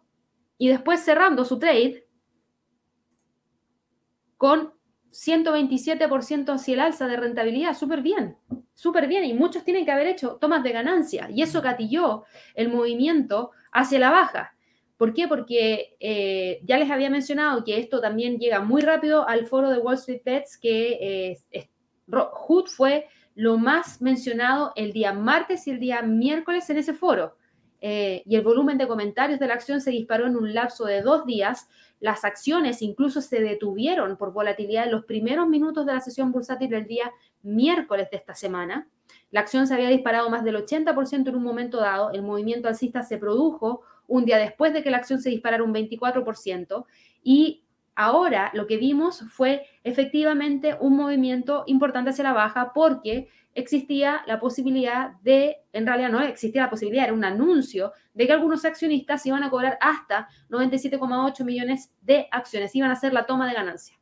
y 0.61 0.69
después 0.69 1.01
cerrando 1.01 1.47
su 1.47 1.59
trade 1.59 2.07
con 4.37 4.75
127% 5.11 6.53
hacia 6.53 6.75
el 6.75 6.81
alza 6.81 7.09
de 7.09 7.17
rentabilidad, 7.17 7.75
súper 7.75 8.03
bien, 8.03 8.37
súper 8.75 9.09
bien. 9.09 9.25
Y 9.25 9.33
muchos 9.33 9.65
tienen 9.65 9.87
que 9.87 9.91
haber 9.91 10.09
hecho 10.09 10.37
tomas 10.37 10.63
de 10.63 10.73
ganancia 10.73 11.31
y 11.31 11.41
eso 11.41 11.63
gatilló 11.63 12.25
el 12.55 12.69
movimiento 12.69 13.53
hacia 13.73 14.01
la 14.01 14.11
baja. 14.11 14.55
¿Por 14.99 15.15
qué? 15.15 15.27
Porque 15.29 15.97
eh, 15.99 16.61
ya 16.65 16.77
les 16.77 16.91
había 16.91 17.09
mencionado 17.09 17.65
que 17.65 17.79
esto 17.79 18.03
también 18.03 18.39
llega 18.39 18.61
muy 18.61 18.83
rápido 18.83 19.27
al 19.27 19.47
foro 19.47 19.71
de 19.71 19.79
Wall 19.79 19.95
Street 19.95 20.21
Bets, 20.23 20.59
que 20.59 21.39
eh, 21.51 21.71
Hood 22.07 22.67
fue 22.67 23.09
lo 23.35 23.57
más 23.57 24.03
mencionado 24.03 24.75
el 24.77 24.93
día 24.93 25.15
martes 25.15 25.67
y 25.67 25.71
el 25.71 25.81
día 25.81 26.03
miércoles 26.03 26.69
en 26.69 26.77
ese 26.77 26.93
foro. 26.93 27.39
Eh, 27.81 28.23
y 28.27 28.37
el 28.37 28.43
volumen 28.43 28.79
de 28.79 28.87
comentarios 28.87 29.41
de 29.41 29.47
la 29.47 29.55
acción 29.55 29.81
se 29.81 29.91
disparó 29.91 30.27
en 30.27 30.37
un 30.37 30.53
lapso 30.53 30.85
de 30.85 31.03
dos 31.03 31.25
días, 31.25 31.69
las 31.99 32.25
acciones 32.25 32.83
incluso 32.83 33.21
se 33.21 33.41
detuvieron 33.41 34.17
por 34.17 34.33
volatilidad 34.33 34.85
en 34.85 34.93
los 34.93 35.05
primeros 35.05 35.49
minutos 35.49 35.87
de 35.87 35.95
la 35.95 36.01
sesión 36.01 36.33
bursátil 36.33 36.71
del 36.71 36.87
día 36.87 37.13
miércoles 37.43 38.09
de 38.11 38.17
esta 38.17 38.35
semana. 38.35 38.89
La 39.31 39.41
acción 39.41 39.67
se 39.67 39.75
había 39.75 39.89
disparado 39.89 40.31
más 40.31 40.45
del 40.45 40.57
80% 40.57 41.29
en 41.29 41.37
un 41.37 41.43
momento 41.43 41.79
dado. 41.79 42.11
El 42.13 42.23
movimiento 42.23 42.69
alcista 42.69 43.03
se 43.03 43.19
produjo 43.19 43.83
un 44.07 44.25
día 44.25 44.39
después 44.39 44.73
de 44.73 44.83
que 44.83 44.91
la 44.91 44.97
acción 44.97 45.21
se 45.21 45.31
disparara 45.31 45.63
un 45.63 45.73
24%. 45.73 46.85
Y 47.23 47.65
ahora 47.95 48.51
lo 48.55 48.67
que 48.67 48.77
vimos 48.77 49.25
fue 49.31 49.67
efectivamente 49.85 50.77
un 50.81 50.97
movimiento 50.97 51.65
importante 51.67 52.11
hacia 52.11 52.25
la 52.25 52.33
baja 52.33 52.73
porque 52.73 53.29
existía 53.55 54.23
la 54.27 54.39
posibilidad 54.39 55.13
de, 55.23 55.57
en 55.73 55.87
realidad 55.87 56.11
no 56.11 56.21
existía 56.21 56.63
la 56.63 56.71
posibilidad, 56.71 57.05
era 57.05 57.15
un 57.15 57.25
anuncio 57.25 57.93
de 58.15 58.27
que 58.27 58.33
algunos 58.33 58.65
accionistas 58.65 59.25
iban 59.27 59.43
a 59.43 59.51
cobrar 59.51 59.79
hasta 59.81 60.29
97,8 60.51 61.45
millones 61.45 61.93
de 62.01 62.29
acciones, 62.31 62.75
iban 62.75 62.91
a 62.91 62.95
hacer 62.95 63.13
la 63.13 63.27
toma 63.27 63.49
de 63.49 63.55
ganancia. 63.55 63.97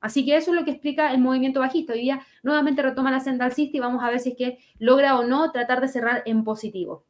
Así 0.00 0.24
que 0.24 0.36
eso 0.36 0.50
es 0.50 0.58
lo 0.58 0.64
que 0.64 0.72
explica 0.72 1.12
el 1.12 1.20
movimiento 1.20 1.60
bajista. 1.60 1.92
Hoy 1.92 2.00
día 2.00 2.20
nuevamente 2.42 2.82
retoma 2.82 3.12
la 3.12 3.20
senda 3.20 3.44
alcista 3.44 3.76
y 3.76 3.80
vamos 3.80 4.02
a 4.02 4.10
ver 4.10 4.18
si 4.18 4.30
es 4.30 4.36
que 4.36 4.58
logra 4.80 5.16
o 5.16 5.24
no 5.24 5.52
tratar 5.52 5.80
de 5.80 5.86
cerrar 5.86 6.22
en 6.26 6.42
positivo. 6.42 7.04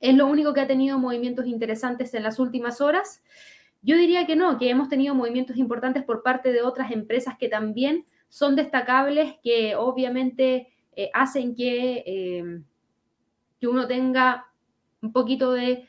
Es 0.00 0.14
lo 0.14 0.26
único 0.26 0.52
que 0.52 0.60
ha 0.60 0.66
tenido 0.66 0.98
movimientos 0.98 1.46
interesantes 1.46 2.12
en 2.12 2.22
las 2.22 2.38
últimas 2.38 2.82
horas. 2.82 3.22
Yo 3.80 3.96
diría 3.96 4.26
que 4.26 4.36
no, 4.36 4.58
que 4.58 4.68
hemos 4.68 4.90
tenido 4.90 5.14
movimientos 5.14 5.56
importantes 5.56 6.04
por 6.04 6.22
parte 6.22 6.52
de 6.52 6.60
otras 6.60 6.90
empresas 6.90 7.36
que 7.38 7.48
también 7.48 8.04
son 8.28 8.54
destacables, 8.54 9.36
que 9.42 9.74
obviamente 9.76 10.68
eh, 11.04 11.10
hacen 11.14 11.54
que, 11.54 12.02
eh, 12.04 12.60
que 13.58 13.66
uno 13.66 13.86
tenga 13.86 14.46
un 15.00 15.12
poquito 15.12 15.52
de, 15.52 15.88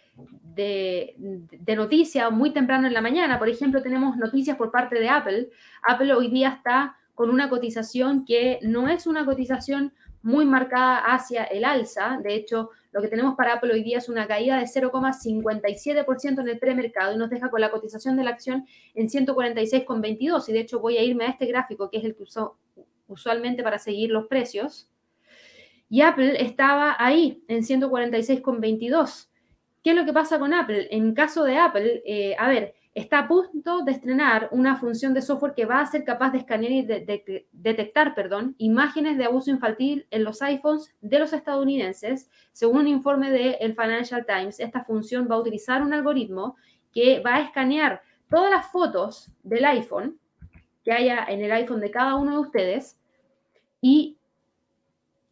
de, 0.55 1.75
noticia 1.75 2.29
muy 2.29 2.51
temprano 2.51 2.87
en 2.87 2.93
la 2.93 3.01
mañana. 3.01 3.37
Por 3.37 3.49
ejemplo, 3.49 3.81
tenemos 3.81 4.15
noticias 4.15 4.55
por 4.55 4.71
parte 4.71 4.99
de 4.99 5.09
Apple. 5.09 5.49
Apple 5.85 6.13
hoy 6.13 6.29
día 6.29 6.49
está 6.49 6.95
con 7.13 7.29
una 7.29 7.49
cotización 7.49 8.23
que 8.23 8.59
no 8.61 8.87
es 8.87 9.05
una 9.05 9.25
cotización 9.25 9.93
muy 10.21 10.45
marcada 10.45 10.99
hacia 10.99 11.43
el 11.43 11.65
alza. 11.65 12.19
De 12.23 12.35
hecho, 12.35 12.69
lo 12.93 13.01
que 13.01 13.09
tenemos 13.09 13.35
para 13.35 13.55
Apple 13.55 13.73
hoy 13.73 13.83
día 13.83 13.97
es 13.97 14.07
una 14.07 14.27
caída 14.27 14.57
de 14.59 14.65
0,57% 14.65 16.39
en 16.39 16.47
el 16.47 16.59
premercado 16.59 17.13
y 17.13 17.17
nos 17.17 17.29
deja 17.29 17.49
con 17.49 17.59
la 17.59 17.71
cotización 17.71 18.15
de 18.15 18.23
la 18.23 18.29
acción 18.29 18.65
en 18.93 19.09
146,22. 19.09 20.47
Y 20.47 20.53
de 20.53 20.59
hecho 20.59 20.79
voy 20.79 20.97
a 20.97 21.03
irme 21.03 21.25
a 21.25 21.29
este 21.31 21.47
gráfico, 21.47 21.89
que 21.89 21.97
es 21.97 22.05
el 22.05 22.15
que 22.15 22.23
uso 22.23 22.57
usualmente 23.07 23.63
para 23.63 23.77
seguir 23.77 24.11
los 24.11 24.27
precios. 24.27 24.90
Y 25.91 26.03
Apple 26.03 26.41
estaba 26.41 26.95
ahí 26.97 27.43
en 27.49 27.63
146,22. 27.63 29.27
¿Qué 29.83 29.89
es 29.89 29.95
lo 29.95 30.05
que 30.05 30.13
pasa 30.13 30.39
con 30.39 30.53
Apple? 30.53 30.87
En 30.89 31.13
caso 31.13 31.43
de 31.43 31.57
Apple, 31.57 32.01
eh, 32.05 32.33
a 32.39 32.47
ver, 32.47 32.75
está 32.95 33.19
a 33.19 33.27
punto 33.27 33.81
de 33.83 33.91
estrenar 33.91 34.47
una 34.53 34.77
función 34.77 35.13
de 35.13 35.21
software 35.21 35.53
que 35.53 35.65
va 35.65 35.81
a 35.81 35.85
ser 35.85 36.05
capaz 36.05 36.31
de 36.31 36.37
escanear 36.37 36.71
y 36.71 36.81
de, 36.83 37.45
detectar 37.51 38.15
perdón, 38.15 38.55
imágenes 38.57 39.17
de 39.17 39.25
abuso 39.25 39.51
infantil 39.51 40.07
en 40.11 40.23
los 40.23 40.41
iPhones 40.41 40.95
de 41.01 41.19
los 41.19 41.33
estadounidenses. 41.33 42.29
Según 42.53 42.79
un 42.79 42.87
informe 42.87 43.29
del 43.29 43.57
el 43.59 43.73
Financial 43.73 44.25
Times, 44.25 44.61
esta 44.61 44.85
función 44.85 45.27
va 45.29 45.35
a 45.35 45.39
utilizar 45.39 45.81
un 45.81 45.91
algoritmo 45.91 46.55
que 46.93 47.19
va 47.19 47.35
a 47.35 47.41
escanear 47.41 48.01
todas 48.29 48.49
las 48.49 48.71
fotos 48.71 49.29
del 49.43 49.65
iPhone 49.65 50.17
que 50.85 50.93
haya 50.93 51.25
en 51.25 51.41
el 51.41 51.51
iPhone 51.51 51.81
de 51.81 51.91
cada 51.91 52.15
uno 52.15 52.31
de 52.31 52.39
ustedes 52.39 52.97
y 53.81 54.15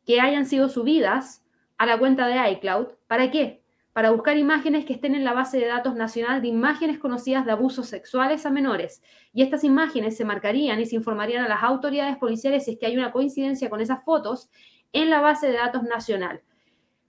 que 0.09 0.19
hayan 0.19 0.47
sido 0.47 0.69
subidas 0.69 1.45
a 1.77 1.85
la 1.85 1.99
cuenta 1.99 2.25
de 2.25 2.51
iCloud. 2.53 2.87
¿Para 3.05 3.29
qué? 3.29 3.61
Para 3.93 4.09
buscar 4.09 4.37
imágenes 4.37 4.83
que 4.83 4.93
estén 4.93 5.13
en 5.13 5.23
la 5.23 5.33
base 5.33 5.59
de 5.59 5.67
datos 5.67 5.93
nacional 5.93 6.41
de 6.41 6.47
imágenes 6.47 6.97
conocidas 6.97 7.45
de 7.45 7.51
abusos 7.51 7.89
sexuales 7.89 8.47
a 8.47 8.49
menores. 8.49 9.03
Y 9.33 9.43
estas 9.43 9.63
imágenes 9.63 10.17
se 10.17 10.25
marcarían 10.25 10.79
y 10.79 10.87
se 10.87 10.95
informarían 10.95 11.45
a 11.45 11.47
las 11.47 11.61
autoridades 11.61 12.17
policiales 12.17 12.65
si 12.65 12.71
es 12.71 12.79
que 12.79 12.87
hay 12.87 12.97
una 12.97 13.11
coincidencia 13.11 13.69
con 13.69 13.81
esas 13.81 14.03
fotos 14.03 14.49
en 14.93 15.11
la 15.11 15.21
base 15.21 15.45
de 15.45 15.57
datos 15.57 15.83
nacional. 15.83 16.41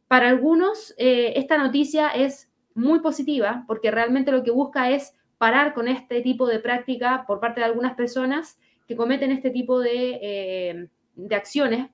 Para 0.07 0.29
algunos, 0.29 0.95
eh, 0.99 1.33
esta 1.37 1.57
noticia 1.57 2.09
es 2.09 2.51
muy 2.75 2.99
positiva 2.99 3.65
porque 3.67 3.91
realmente 3.91 4.31
lo 4.31 4.43
que 4.43 4.51
busca 4.51 4.91
es 4.91 5.17
parar 5.39 5.73
con 5.73 5.89
este 5.89 6.21
tipo 6.21 6.47
de 6.47 6.59
práctica 6.59 7.25
por 7.27 7.41
parte 7.41 7.61
de 7.61 7.67
algunas 7.67 7.95
personas 7.95 8.59
que 8.87 8.95
cometen 8.95 9.33
este 9.33 9.49
tipo 9.49 9.81
de, 9.81 10.19
eh, 10.21 10.89
de 11.15 11.35
acciones 11.35 11.89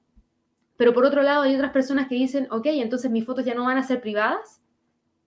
pero 0.76 0.92
por 0.92 1.04
otro 1.04 1.22
lado, 1.22 1.42
hay 1.42 1.54
otras 1.54 1.72
personas 1.72 2.08
que 2.08 2.14
dicen, 2.14 2.48
ok, 2.50 2.66
entonces 2.66 3.10
mis 3.10 3.24
fotos 3.24 3.44
ya 3.44 3.54
no 3.54 3.64
van 3.64 3.78
a 3.78 3.82
ser 3.82 4.00
privadas 4.00 4.62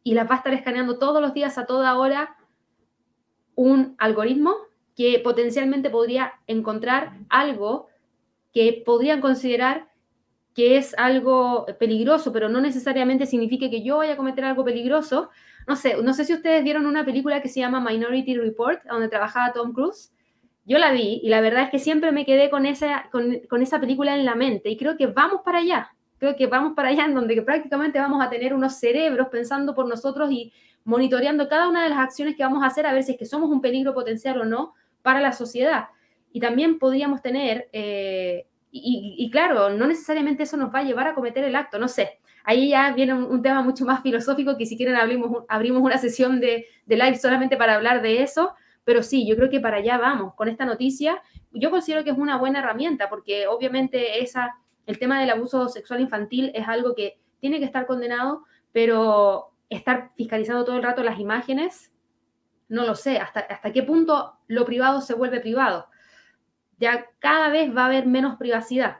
y 0.04 0.14
las 0.14 0.30
va 0.30 0.36
a 0.36 0.38
estar 0.38 0.54
escaneando 0.54 1.00
todos 1.00 1.22
los 1.22 1.34
días, 1.34 1.58
a 1.58 1.66
toda 1.66 1.98
hora, 1.98 2.38
un 3.56 3.96
algoritmo 3.98 4.56
que 4.96 5.20
potencialmente 5.24 5.90
podría 5.90 6.34
encontrar 6.48 7.18
algo 7.30 7.88
que 8.54 8.84
podrían 8.86 9.22
considerar 9.22 9.90
que 10.54 10.78
es 10.78 10.94
algo 10.98 11.66
peligroso, 11.80 12.34
pero 12.34 12.50
no 12.50 12.60
necesariamente 12.60 13.26
significa 13.26 13.70
que 13.70 13.84
yo 13.84 13.98
vaya 13.98 14.14
a 14.14 14.18
cometer 14.18 14.44
algo 14.44 14.66
peligroso. 14.66 15.30
No 15.68 15.76
sé, 15.76 15.96
no 16.02 16.14
sé 16.14 16.26
si 16.26 16.34
ustedes 16.34 16.64
vieron 16.64 16.86
una 16.86 17.06
película 17.06 17.42
que 17.42 17.48
se 17.48 17.60
llama 17.60 17.80
Minority 17.80 18.36
Report, 18.36 18.84
donde 18.86 19.08
trabajaba 19.08 19.54
Tom 19.54 19.74
Cruise 19.74 20.12
yo 20.70 20.78
la 20.78 20.92
vi 20.92 21.20
y 21.24 21.30
la 21.30 21.42
verdad 21.42 21.64
es 21.64 21.72
que 21.72 21.80
siempre 21.80 22.12
me 22.12 22.28
quedé 22.28 22.52
con 22.52 22.68
esa, 22.68 23.10
con, 23.12 23.62
esa 23.62 23.80
película 23.80 24.16
en 24.16 24.24
la 24.24 24.36
mente 24.36 24.70
y 24.70 24.78
creo 24.78 24.96
que 24.98 25.08
vamos 25.08 25.42
para 25.44 25.58
allá, 25.58 25.96
creo 26.20 26.36
que 26.36 26.46
vamos 26.46 26.74
para 26.76 26.90
allá 26.90 27.06
en 27.06 27.16
donde 27.16 27.42
prácticamente 27.42 27.98
vamos 27.98 28.24
a 28.24 28.30
tener 28.30 28.54
unos 28.54 28.76
cerebros 28.76 29.30
pensando 29.32 29.74
por 29.74 29.88
nosotros 29.88 30.32
y 30.32 30.54
monitoreando 30.84 31.50
cada 31.50 31.68
una 31.68 31.84
de 31.84 31.90
las 31.90 31.98
acciones 31.98 32.36
que 32.36 32.44
vamos 32.44 32.62
a 32.62 32.68
hacer 32.68 32.86
a 32.86 32.94
ver 32.94 33.02
si 33.02 33.14
es 33.14 33.18
que 33.18 33.26
somos 33.26 33.50
un 33.50 33.62
peligro 33.62 33.96
potencial 33.96 34.40
o 34.40 34.46
no 34.46 34.76
para 35.02 35.20
la 35.22 35.32
sociedad. 35.32 35.88
Y 36.32 36.40
también 36.40 36.78
podríamos 36.78 37.24
tener, 37.24 37.68
eh, 37.74 38.46
y, 38.72 39.28
claro, 39.32 39.72
no 39.72 39.88
necesariamente 39.88 40.44
eso 40.44 40.56
nos 40.56 40.72
va 40.72 40.80
a 40.80 40.84
llevar 40.84 41.08
a 41.08 41.16
cometer 41.16 41.44
el 41.44 41.56
acto, 41.56 41.80
no 41.80 41.88
sé. 41.88 42.20
Ahí 42.44 42.70
ya 42.70 42.94
viene 42.94 43.16
un, 43.16 43.42
tema 43.42 43.64
mucho 43.64 43.86
más 43.86 44.04
filosófico 44.04 44.56
que 44.56 44.68
si 44.68 44.78
quieren 44.78 44.96
abrimos, 44.96 45.46
abrimos 45.48 45.82
una 45.82 45.98
sesión 45.98 46.40
de, 46.40 46.68
de 46.86 46.96
live 46.96 47.18
solamente 47.18 47.58
para 47.58 47.74
hablar 47.74 48.04
de 48.04 48.22
eso, 48.22 48.54
pero 48.84 49.04
sí, 49.04 49.28
yo 49.28 49.36
creo 49.36 49.50
que 49.50 49.60
para 49.60 49.78
allá 49.78 49.98
vamos 49.98 50.34
con 50.36 50.48
esta 50.48 50.66
noticia. 50.66 51.22
Yo 51.52 51.70
considero 51.72 52.04
que 52.04 52.12
es 52.12 52.18
una 52.18 52.38
buena 52.38 52.60
herramienta 52.60 53.10
porque 53.10 53.48
obviamente 53.48 54.24
esa, 54.24 54.56
el 54.86 54.98
tema 55.00 55.20
del 55.20 55.30
abuso 55.30 55.70
sexual 55.70 56.02
infantil 56.02 56.52
es 56.56 56.68
algo 56.68 56.96
que 56.96 57.20
tiene 57.40 57.60
que 57.60 57.66
estar 57.66 57.86
condenado, 57.86 58.44
pero 58.72 59.52
estar 59.70 60.10
fiscalizando 60.16 60.66
todo 60.66 60.78
el 60.78 60.84
rato 60.84 61.04
las 61.04 61.20
imágenes 61.20 61.92
No 62.68 62.86
lo 62.86 62.96
sé, 62.96 63.18
hasta, 63.18 63.42
hasta 63.42 63.72
qué 63.72 63.84
punto 63.84 64.38
lo 64.48 64.66
privado 64.66 65.02
se 65.02 65.14
vuelve 65.14 65.40
privado. 65.40 65.88
Ya 66.80 67.08
cada 67.20 67.50
vez 67.50 67.76
va 67.76 67.84
a 67.84 67.88
haber 67.88 68.06
menos 68.06 68.38
privacidad. 68.38 69.00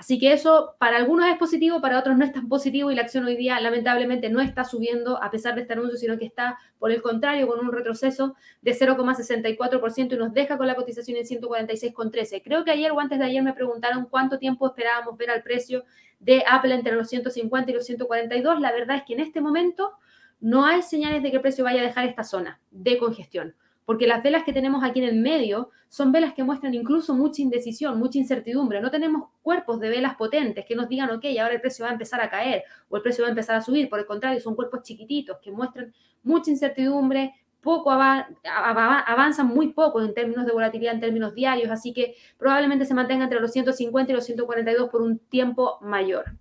Así 0.00 0.18
que 0.18 0.32
eso 0.32 0.76
para 0.78 0.96
algunos 0.96 1.26
es 1.26 1.36
positivo, 1.36 1.82
para 1.82 1.98
otros 1.98 2.16
no 2.16 2.24
es 2.24 2.32
tan 2.32 2.48
positivo 2.48 2.90
y 2.90 2.94
la 2.94 3.02
acción 3.02 3.26
hoy 3.26 3.36
día 3.36 3.60
lamentablemente 3.60 4.30
no 4.30 4.40
está 4.40 4.64
subiendo 4.64 5.22
a 5.22 5.30
pesar 5.30 5.54
de 5.54 5.60
este 5.60 5.74
anuncio, 5.74 5.98
sino 5.98 6.16
que 6.16 6.24
está 6.24 6.58
por 6.78 6.90
el 6.90 7.02
contrario 7.02 7.46
con 7.46 7.60
un 7.60 7.70
retroceso 7.70 8.34
de 8.62 8.72
0,64% 8.72 10.14
y 10.14 10.16
nos 10.16 10.32
deja 10.32 10.56
con 10.56 10.66
la 10.66 10.74
cotización 10.74 11.18
en 11.18 11.26
146,13. 11.26 12.40
Creo 12.42 12.64
que 12.64 12.70
ayer 12.70 12.90
o 12.92 12.98
antes 12.98 13.18
de 13.18 13.26
ayer 13.26 13.42
me 13.42 13.52
preguntaron 13.52 14.06
cuánto 14.06 14.38
tiempo 14.38 14.68
esperábamos 14.68 15.18
ver 15.18 15.28
al 15.32 15.42
precio 15.42 15.84
de 16.18 16.44
Apple 16.48 16.74
entre 16.74 16.96
los 16.96 17.06
150 17.10 17.70
y 17.70 17.74
los 17.74 17.84
142. 17.84 18.58
La 18.58 18.72
verdad 18.72 18.96
es 18.96 19.02
que 19.02 19.12
en 19.12 19.20
este 19.20 19.42
momento 19.42 19.92
no 20.40 20.64
hay 20.64 20.80
señales 20.80 21.22
de 21.22 21.28
que 21.28 21.36
el 21.36 21.42
precio 21.42 21.64
vaya 21.64 21.82
a 21.82 21.84
dejar 21.84 22.06
esta 22.06 22.24
zona 22.24 22.58
de 22.70 22.96
congestión 22.96 23.54
porque 23.84 24.06
las 24.06 24.22
velas 24.22 24.44
que 24.44 24.52
tenemos 24.52 24.84
aquí 24.84 25.00
en 25.00 25.08
el 25.08 25.16
medio 25.16 25.70
son 25.88 26.12
velas 26.12 26.34
que 26.34 26.44
muestran 26.44 26.74
incluso 26.74 27.14
mucha 27.14 27.42
indecisión, 27.42 27.98
mucha 27.98 28.18
incertidumbre. 28.18 28.80
No 28.80 28.90
tenemos 28.90 29.28
cuerpos 29.42 29.80
de 29.80 29.88
velas 29.88 30.14
potentes 30.14 30.64
que 30.64 30.76
nos 30.76 30.88
digan, 30.88 31.10
ok, 31.10 31.24
ahora 31.40 31.54
el 31.54 31.60
precio 31.60 31.84
va 31.84 31.90
a 31.90 31.92
empezar 31.92 32.20
a 32.20 32.30
caer 32.30 32.62
o 32.88 32.96
el 32.96 33.02
precio 33.02 33.22
va 33.22 33.28
a 33.28 33.30
empezar 33.30 33.56
a 33.56 33.60
subir. 33.60 33.88
Por 33.88 33.98
el 33.98 34.06
contrario, 34.06 34.40
son 34.40 34.54
cuerpos 34.54 34.82
chiquititos 34.82 35.38
que 35.42 35.50
muestran 35.50 35.92
mucha 36.22 36.50
incertidumbre, 36.50 37.34
poco 37.60 37.90
avanzan 37.90 39.46
muy 39.48 39.72
poco 39.72 40.00
en 40.00 40.14
términos 40.14 40.46
de 40.46 40.52
volatilidad, 40.52 40.94
en 40.94 41.00
términos 41.00 41.34
diarios, 41.34 41.70
así 41.70 41.92
que 41.92 42.14
probablemente 42.38 42.84
se 42.84 42.94
mantenga 42.94 43.24
entre 43.24 43.40
los 43.40 43.52
150 43.52 44.12
y 44.12 44.14
los 44.14 44.24
142 44.24 44.88
por 44.88 45.02
un 45.02 45.18
tiempo 45.18 45.78
mayor. 45.82 46.36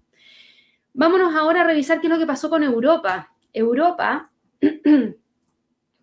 Vámonos 0.94 1.36
ahora 1.36 1.62
a 1.62 1.64
revisar 1.66 2.02
qué 2.02 2.08
es 2.08 2.14
lo 2.14 2.20
que 2.20 2.26
pasó 2.26 2.50
con 2.50 2.64
Europa. 2.64 3.34
Europa 3.54 4.32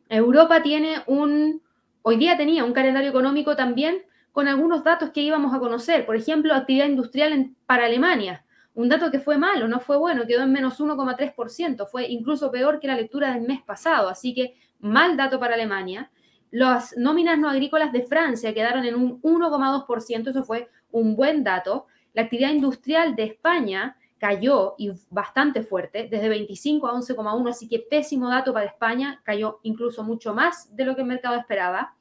Europa 0.08 0.62
tiene 0.62 1.02
un, 1.06 1.62
hoy 2.02 2.16
día 2.16 2.36
tenía 2.36 2.64
un 2.64 2.72
calendario 2.72 3.10
económico 3.10 3.56
también 3.56 4.02
con 4.32 4.48
algunos 4.48 4.84
datos 4.84 5.10
que 5.10 5.22
íbamos 5.22 5.54
a 5.54 5.58
conocer. 5.58 6.04
Por 6.04 6.16
ejemplo, 6.16 6.54
actividad 6.54 6.86
industrial 6.86 7.54
para 7.64 7.86
Alemania. 7.86 8.44
Un 8.74 8.90
dato 8.90 9.10
que 9.10 9.18
fue 9.18 9.38
malo, 9.38 9.66
no 9.68 9.80
fue 9.80 9.96
bueno, 9.96 10.26
quedó 10.26 10.42
en 10.42 10.52
menos 10.52 10.78
1,3%. 10.78 11.88
Fue 11.88 12.06
incluso 12.06 12.50
peor 12.50 12.78
que 12.78 12.86
la 12.86 12.96
lectura 12.96 13.32
del 13.32 13.46
mes 13.46 13.62
pasado. 13.62 14.10
Así 14.10 14.34
que 14.34 14.54
mal 14.78 15.16
dato 15.16 15.40
para 15.40 15.54
Alemania. 15.54 16.10
Las 16.50 16.96
nóminas 16.98 17.38
no 17.38 17.48
agrícolas 17.48 17.92
de 17.92 18.02
Francia 18.04 18.52
quedaron 18.52 18.84
en 18.84 18.94
un 18.94 19.22
1,2%. 19.22 20.28
Eso 20.28 20.44
fue 20.44 20.68
un 20.90 21.16
buen 21.16 21.42
dato. 21.42 21.86
La 22.12 22.22
actividad 22.22 22.50
industrial 22.50 23.16
de 23.16 23.24
España 23.24 23.96
cayó 24.18 24.74
y 24.78 24.92
bastante 25.10 25.62
fuerte, 25.62 26.08
desde 26.10 26.28
25 26.28 26.86
a 26.86 26.92
11,1, 26.94 27.50
así 27.50 27.68
que 27.68 27.80
pésimo 27.80 28.28
dato 28.28 28.52
para 28.52 28.66
España, 28.66 29.20
cayó 29.24 29.60
incluso 29.62 30.02
mucho 30.04 30.34
más 30.34 30.74
de 30.74 30.84
lo 30.84 30.94
que 30.94 31.02
el 31.02 31.06
mercado 31.06 31.36
esperaba. 31.36 31.94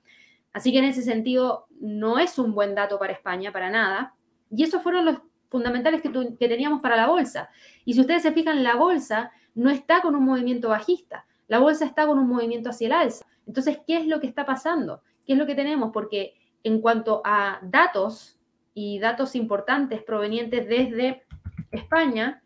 Así 0.54 0.72
que 0.72 0.80
en 0.80 0.86
ese 0.86 1.02
sentido 1.02 1.68
no 1.82 2.18
es 2.18 2.40
un 2.40 2.54
buen 2.54 2.76
dato 2.76 2.98
para 2.98 3.12
España, 3.12 3.52
para 3.52 3.70
nada. 3.70 4.16
Y 4.50 4.64
esos 4.64 4.82
fueron 4.82 5.06
los 5.06 5.18
fundamentales 5.50 6.02
que, 6.02 6.12
que 6.40 6.48
teníamos 6.48 6.82
para 6.82 6.96
la 6.96 7.08
bolsa. 7.08 7.50
Y 7.84 7.94
si 7.94 8.02
ustedes 8.02 8.22
se 8.22 8.32
fijan, 8.32 8.64
la 8.64 8.76
bolsa 8.76 9.32
no 9.54 9.70
está 9.70 10.02
con 10.02 10.16
un 10.16 10.24
movimiento 10.24 10.70
bajista, 10.70 11.26
la 11.48 11.60
bolsa 11.60 11.86
está 11.86 12.08
con 12.08 12.18
un 12.18 12.28
movimiento 12.28 12.70
hacia 12.70 12.88
el 12.88 12.94
alza. 12.94 13.26
Entonces, 13.46 13.80
¿qué 13.86 13.98
es 13.98 14.08
lo 14.08 14.20
que 14.20 14.28
está 14.28 14.46
pasando? 14.46 15.02
¿Qué 15.26 15.34
es 15.34 15.40
lo 15.40 15.46
que 15.46 15.56
tenemos? 15.56 15.92
Porque 15.94 16.36
en 16.64 16.82
cuanto 16.82 17.22
a 17.24 17.60
datos 17.62 18.40
y 18.74 19.00
datos 19.00 19.36
importantes 19.36 20.04
provenientes 20.04 20.68
desde 20.68 21.25
España, 21.72 22.42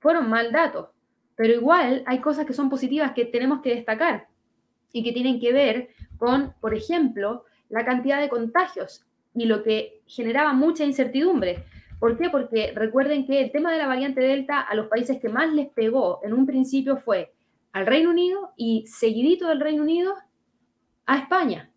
fueron 0.00 0.28
mal 0.28 0.52
datos. 0.52 0.88
Pero 1.36 1.54
igual 1.54 2.02
hay 2.06 2.20
cosas 2.20 2.46
que 2.46 2.52
son 2.52 2.68
positivas 2.68 3.12
que 3.12 3.24
tenemos 3.24 3.62
que 3.62 3.74
destacar 3.74 4.28
y 4.92 5.02
que 5.02 5.12
tienen 5.12 5.40
que 5.40 5.52
ver 5.52 5.88
con, 6.18 6.54
por 6.60 6.74
ejemplo, 6.74 7.44
la 7.68 7.84
cantidad 7.84 8.20
de 8.20 8.28
contagios 8.28 9.06
y 9.34 9.46
lo 9.46 9.62
que 9.62 10.02
generaba 10.06 10.52
mucha 10.52 10.84
incertidumbre. 10.84 11.64
¿Por 11.98 12.18
qué? 12.18 12.28
Porque 12.30 12.72
recuerden 12.74 13.26
que 13.26 13.40
el 13.40 13.52
tema 13.52 13.72
de 13.72 13.78
la 13.78 13.86
variante 13.86 14.20
Delta 14.20 14.60
a 14.60 14.74
los 14.74 14.88
países 14.88 15.20
que 15.20 15.28
más 15.28 15.52
les 15.52 15.68
pegó 15.68 16.20
en 16.22 16.32
un 16.32 16.46
principio 16.46 16.96
fue 16.96 17.32
al 17.72 17.86
Reino 17.86 18.10
Unido 18.10 18.52
y 18.56 18.84
seguidito 18.86 19.48
del 19.48 19.60
Reino 19.60 19.82
Unido 19.82 20.14
a 21.06 21.18
España. 21.18 21.70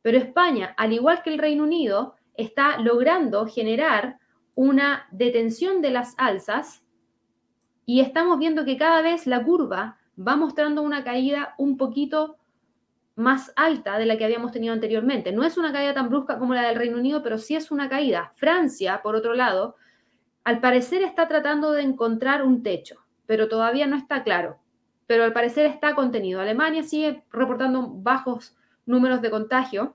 Pero 0.00 0.18
España, 0.18 0.74
al 0.76 0.92
igual 0.92 1.22
que 1.22 1.30
el 1.30 1.38
Reino 1.38 1.64
Unido, 1.64 2.16
está 2.34 2.78
logrando 2.78 3.46
generar 3.46 4.18
una 4.54 5.06
detención 5.10 5.80
de 5.80 5.90
las 5.90 6.14
alzas 6.18 6.82
y 7.86 8.00
estamos 8.00 8.38
viendo 8.38 8.64
que 8.64 8.76
cada 8.76 9.02
vez 9.02 9.26
la 9.26 9.42
curva 9.42 9.98
va 10.18 10.36
mostrando 10.36 10.82
una 10.82 11.04
caída 11.04 11.54
un 11.58 11.76
poquito 11.76 12.38
más 13.14 13.52
alta 13.56 13.98
de 13.98 14.06
la 14.06 14.16
que 14.16 14.24
habíamos 14.24 14.52
tenido 14.52 14.72
anteriormente. 14.72 15.32
No 15.32 15.44
es 15.44 15.58
una 15.58 15.72
caída 15.72 15.94
tan 15.94 16.08
brusca 16.08 16.38
como 16.38 16.54
la 16.54 16.62
del 16.62 16.76
Reino 16.76 16.98
Unido, 16.98 17.22
pero 17.22 17.38
sí 17.38 17.54
es 17.54 17.70
una 17.70 17.88
caída. 17.88 18.32
Francia, 18.34 19.00
por 19.02 19.14
otro 19.14 19.34
lado, 19.34 19.76
al 20.44 20.60
parecer 20.60 21.02
está 21.02 21.28
tratando 21.28 21.72
de 21.72 21.82
encontrar 21.82 22.42
un 22.42 22.62
techo, 22.62 22.96
pero 23.26 23.48
todavía 23.48 23.86
no 23.86 23.96
está 23.96 24.22
claro. 24.22 24.58
Pero 25.06 25.24
al 25.24 25.32
parecer 25.32 25.66
está 25.66 25.94
contenido. 25.94 26.40
Alemania 26.40 26.82
sigue 26.82 27.24
reportando 27.30 27.88
bajos 27.88 28.56
números 28.86 29.20
de 29.20 29.30
contagio 29.30 29.94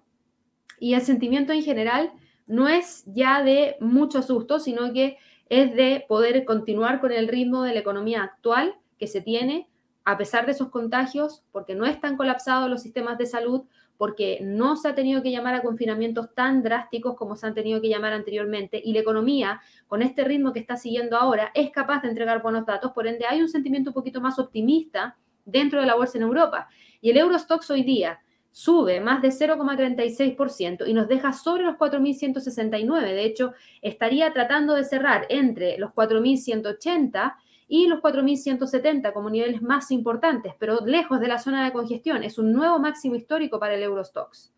y 0.79 0.93
el 0.93 1.01
sentimiento 1.01 1.53
en 1.53 1.63
general 1.63 2.11
no 2.47 2.67
es 2.67 3.03
ya 3.05 3.43
de 3.43 3.75
mucho 3.79 4.21
susto, 4.21 4.59
sino 4.59 4.91
que 4.93 5.17
es 5.49 5.75
de 5.75 6.05
poder 6.07 6.45
continuar 6.45 6.99
con 6.99 7.11
el 7.11 7.27
ritmo 7.27 7.63
de 7.63 7.73
la 7.73 7.79
economía 7.79 8.23
actual 8.23 8.75
que 8.97 9.07
se 9.07 9.21
tiene 9.21 9.69
a 10.07 10.17
pesar 10.17 10.45
de 10.45 10.53
esos 10.53 10.69
contagios, 10.69 11.43
porque 11.51 11.75
no 11.75 11.85
están 11.85 12.15
colapsados 12.15 12.69
los 12.69 12.81
sistemas 12.81 13.17
de 13.17 13.25
salud, 13.25 13.63
porque 13.97 14.39
no 14.41 14.77
se 14.77 14.87
ha 14.87 14.95
tenido 14.95 15.21
que 15.21 15.31
llamar 15.31 15.53
a 15.53 15.61
confinamientos 15.61 16.33
tan 16.33 16.63
drásticos 16.63 17.17
como 17.17 17.35
se 17.35 17.45
han 17.45 17.53
tenido 17.53 17.81
que 17.81 17.89
llamar 17.89 18.13
anteriormente, 18.13 18.81
y 18.81 18.93
la 18.93 19.01
economía, 19.01 19.59
con 19.85 20.01
este 20.01 20.23
ritmo 20.23 20.53
que 20.53 20.59
está 20.59 20.77
siguiendo 20.77 21.17
ahora, 21.17 21.51
es 21.53 21.71
capaz 21.71 22.03
de 22.03 22.07
entregar 22.07 22.41
buenos 22.41 22.65
datos, 22.65 22.93
por 22.93 23.05
ende 23.05 23.25
hay 23.25 23.41
un 23.41 23.49
sentimiento 23.49 23.89
un 23.89 23.95
poquito 23.95 24.21
más 24.21 24.39
optimista 24.39 25.17
dentro 25.43 25.81
de 25.81 25.87
la 25.87 25.95
bolsa 25.95 26.17
en 26.17 26.23
Europa. 26.23 26.69
Y 27.01 27.09
el 27.09 27.17
Eurostox 27.17 27.69
hoy 27.69 27.83
día, 27.83 28.21
sube 28.57 28.99
más 28.99 29.21
de 29.21 29.27
0,36% 29.27 30.87
y 30.87 30.93
nos 30.95 31.07
deja 31.07 31.31
sobre 31.31 31.63
los 31.63 31.75
4.169. 31.75 33.01
De 33.01 33.23
hecho, 33.23 33.53
estaría 33.83 34.33
tratando 34.33 34.73
de 34.73 34.83
cerrar 34.83 35.27
entre 35.29 35.77
los 35.77 35.91
4.180 35.91 37.35
y 37.67 37.85
los 37.85 37.99
4.170 37.99 39.13
como 39.13 39.29
niveles 39.29 39.61
más 39.61 39.91
importantes, 39.91 40.55
pero 40.57 40.83
lejos 40.83 41.19
de 41.19 41.27
la 41.27 41.37
zona 41.37 41.63
de 41.63 41.71
congestión. 41.71 42.23
Es 42.23 42.39
un 42.39 42.51
nuevo 42.51 42.79
máximo 42.79 43.13
histórico 43.13 43.59
para 43.59 43.75
el 43.75 43.83
Eurostox. 43.83 44.51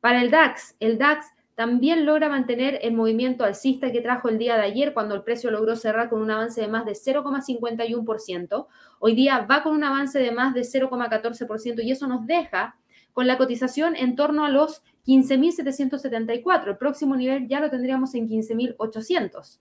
Para 0.00 0.20
el 0.20 0.32
DAX, 0.32 0.74
el 0.80 0.98
DAX 0.98 1.26
también 1.54 2.06
logra 2.06 2.28
mantener 2.28 2.80
el 2.82 2.92
movimiento 2.92 3.44
alcista 3.44 3.92
que 3.92 4.00
trajo 4.00 4.28
el 4.28 4.38
día 4.38 4.56
de 4.56 4.62
ayer 4.62 4.92
cuando 4.92 5.14
el 5.14 5.22
precio 5.22 5.52
logró 5.52 5.76
cerrar 5.76 6.08
con 6.08 6.20
un 6.22 6.32
avance 6.32 6.60
de 6.60 6.66
más 6.66 6.84
de 6.84 6.92
0,51%. 6.92 8.66
Hoy 8.98 9.14
día 9.14 9.46
va 9.48 9.62
con 9.62 9.74
un 9.74 9.84
avance 9.84 10.18
de 10.18 10.32
más 10.32 10.54
de 10.54 10.62
0,14% 10.62 11.84
y 11.84 11.92
eso 11.92 12.08
nos 12.08 12.26
deja 12.26 12.74
con 13.18 13.26
la 13.26 13.36
cotización 13.36 13.96
en 13.96 14.14
torno 14.14 14.44
a 14.44 14.48
los 14.48 14.84
15.774. 15.04 16.68
El 16.68 16.76
próximo 16.76 17.16
nivel 17.16 17.48
ya 17.48 17.58
lo 17.58 17.68
tendríamos 17.68 18.14
en 18.14 18.28
15.800. 18.28 19.58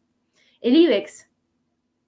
El 0.61 0.75
IBEX, 0.75 1.27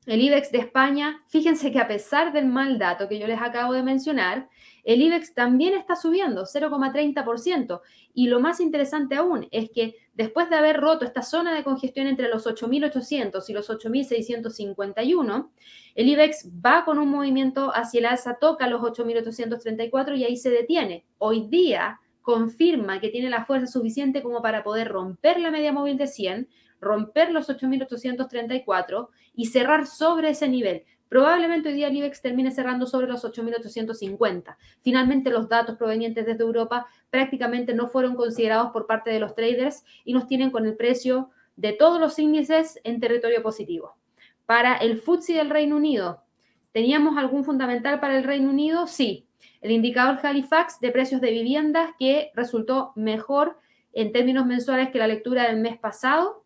el 0.05 0.21
IBEX 0.21 0.51
de 0.51 0.59
España, 0.59 1.23
fíjense 1.27 1.71
que 1.71 1.79
a 1.79 1.87
pesar 1.87 2.33
del 2.33 2.45
mal 2.45 2.77
dato 2.77 3.09
que 3.09 3.17
yo 3.17 3.25
les 3.25 3.41
acabo 3.41 3.73
de 3.73 3.81
mencionar, 3.81 4.47
el 4.89 5.03
IBEX 5.03 5.35
también 5.35 5.75
está 5.75 5.95
subiendo 5.95 6.45
0,30%. 6.45 7.81
Y 8.15 8.27
lo 8.27 8.39
más 8.39 8.59
interesante 8.59 9.17
aún 9.17 9.47
es 9.51 9.69
que 9.69 9.93
después 10.15 10.49
de 10.49 10.55
haber 10.55 10.81
roto 10.81 11.05
esta 11.05 11.21
zona 11.21 11.53
de 11.53 11.63
congestión 11.63 12.07
entre 12.07 12.27
los 12.27 12.47
8.800 12.47 13.47
y 13.47 13.53
los 13.53 13.69
8.651, 13.69 15.49
el 15.93 16.09
IBEX 16.09 16.49
va 16.65 16.85
con 16.85 16.97
un 16.97 17.09
movimiento 17.09 17.71
hacia 17.71 17.99
el 17.99 18.07
alza, 18.07 18.39
toca 18.41 18.65
los 18.65 18.81
8.834 18.81 20.17
y 20.17 20.23
ahí 20.23 20.37
se 20.37 20.49
detiene. 20.49 21.05
Hoy 21.19 21.45
día 21.49 21.99
confirma 22.23 22.99
que 22.99 23.09
tiene 23.09 23.29
la 23.29 23.45
fuerza 23.45 23.67
suficiente 23.67 24.23
como 24.23 24.41
para 24.41 24.63
poder 24.63 24.87
romper 24.87 25.39
la 25.39 25.51
media 25.51 25.71
móvil 25.71 25.97
de 25.97 26.07
100, 26.07 26.49
romper 26.81 27.31
los 27.31 27.47
8.834 27.47 29.09
y 29.35 29.45
cerrar 29.45 29.85
sobre 29.85 30.31
ese 30.31 30.49
nivel. 30.49 30.83
Probablemente 31.09 31.69
hoy 31.69 31.75
día 31.75 31.87
el 31.87 31.97
IBEX 31.97 32.21
termine 32.21 32.51
cerrando 32.51 32.85
sobre 32.85 33.07
los 33.07 33.25
8.850. 33.25 34.57
Finalmente, 34.83 35.31
los 35.31 35.49
datos 35.49 35.75
provenientes 35.75 36.25
desde 36.25 36.43
Europa 36.43 36.85
prácticamente 37.09 37.73
no 37.73 37.87
fueron 37.87 38.15
considerados 38.15 38.71
por 38.71 38.85
parte 38.85 39.09
de 39.09 39.19
los 39.19 39.33
traders 39.33 39.83
y 40.05 40.13
nos 40.13 40.27
tienen 40.27 40.51
con 40.51 40.67
el 40.67 40.77
precio 40.77 41.31
de 41.55 41.73
todos 41.73 41.99
los 41.99 42.19
índices 42.19 42.79
en 42.83 42.99
territorio 42.99 43.41
positivo. 43.41 43.97
Para 44.45 44.77
el 44.77 45.01
FTSE 45.01 45.33
del 45.33 45.49
Reino 45.49 45.77
Unido, 45.77 46.23
¿teníamos 46.71 47.17
algún 47.17 47.43
fundamental 47.43 47.99
para 47.99 48.15
el 48.15 48.23
Reino 48.23 48.51
Unido? 48.51 48.85
Sí. 48.85 49.25
El 49.61 49.71
indicador 49.71 50.19
Halifax 50.21 50.79
de 50.79 50.91
precios 50.91 51.21
de 51.21 51.31
viviendas 51.31 51.91
que 51.97 52.31
resultó 52.35 52.93
mejor 52.95 53.57
en 53.93 54.11
términos 54.11 54.45
mensuales 54.45 54.89
que 54.89 54.99
la 54.99 55.07
lectura 55.07 55.47
del 55.47 55.59
mes 55.59 55.77
pasado 55.79 56.45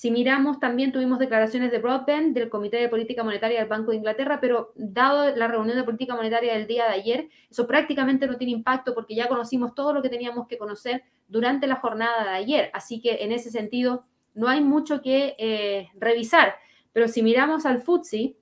Si 0.00 0.10
miramos, 0.10 0.58
también 0.58 0.92
tuvimos 0.92 1.18
declaraciones 1.18 1.70
de 1.70 1.76
Broadband 1.76 2.32
del 2.32 2.48
Comité 2.48 2.78
de 2.78 2.88
Política 2.88 3.22
Monetaria 3.22 3.58
del 3.58 3.68
Banco 3.68 3.90
de 3.90 3.98
Inglaterra, 3.98 4.40
pero 4.40 4.72
dado 4.74 5.36
la 5.36 5.46
reunión 5.46 5.76
de 5.76 5.84
política 5.84 6.16
monetaria 6.16 6.54
del 6.54 6.66
día 6.66 6.86
de 6.86 6.94
ayer, 6.94 7.28
eso 7.50 7.66
prácticamente 7.66 8.26
no 8.26 8.38
tiene 8.38 8.54
impacto 8.54 8.94
porque 8.94 9.14
ya 9.14 9.28
conocimos 9.28 9.74
todo 9.74 9.92
lo 9.92 10.00
que 10.00 10.08
teníamos 10.08 10.48
que 10.48 10.56
conocer 10.56 11.04
durante 11.28 11.66
la 11.66 11.76
jornada 11.76 12.24
de 12.24 12.30
ayer. 12.30 12.70
Así 12.72 13.02
que 13.02 13.16
en 13.16 13.30
ese 13.30 13.50
sentido, 13.50 14.06
no 14.32 14.48
hay 14.48 14.62
mucho 14.62 15.02
que 15.02 15.36
eh, 15.38 15.90
revisar. 15.98 16.54
Pero 16.94 17.06
si 17.06 17.22
miramos 17.22 17.66
al 17.66 17.82
FTSE, 17.82 18.36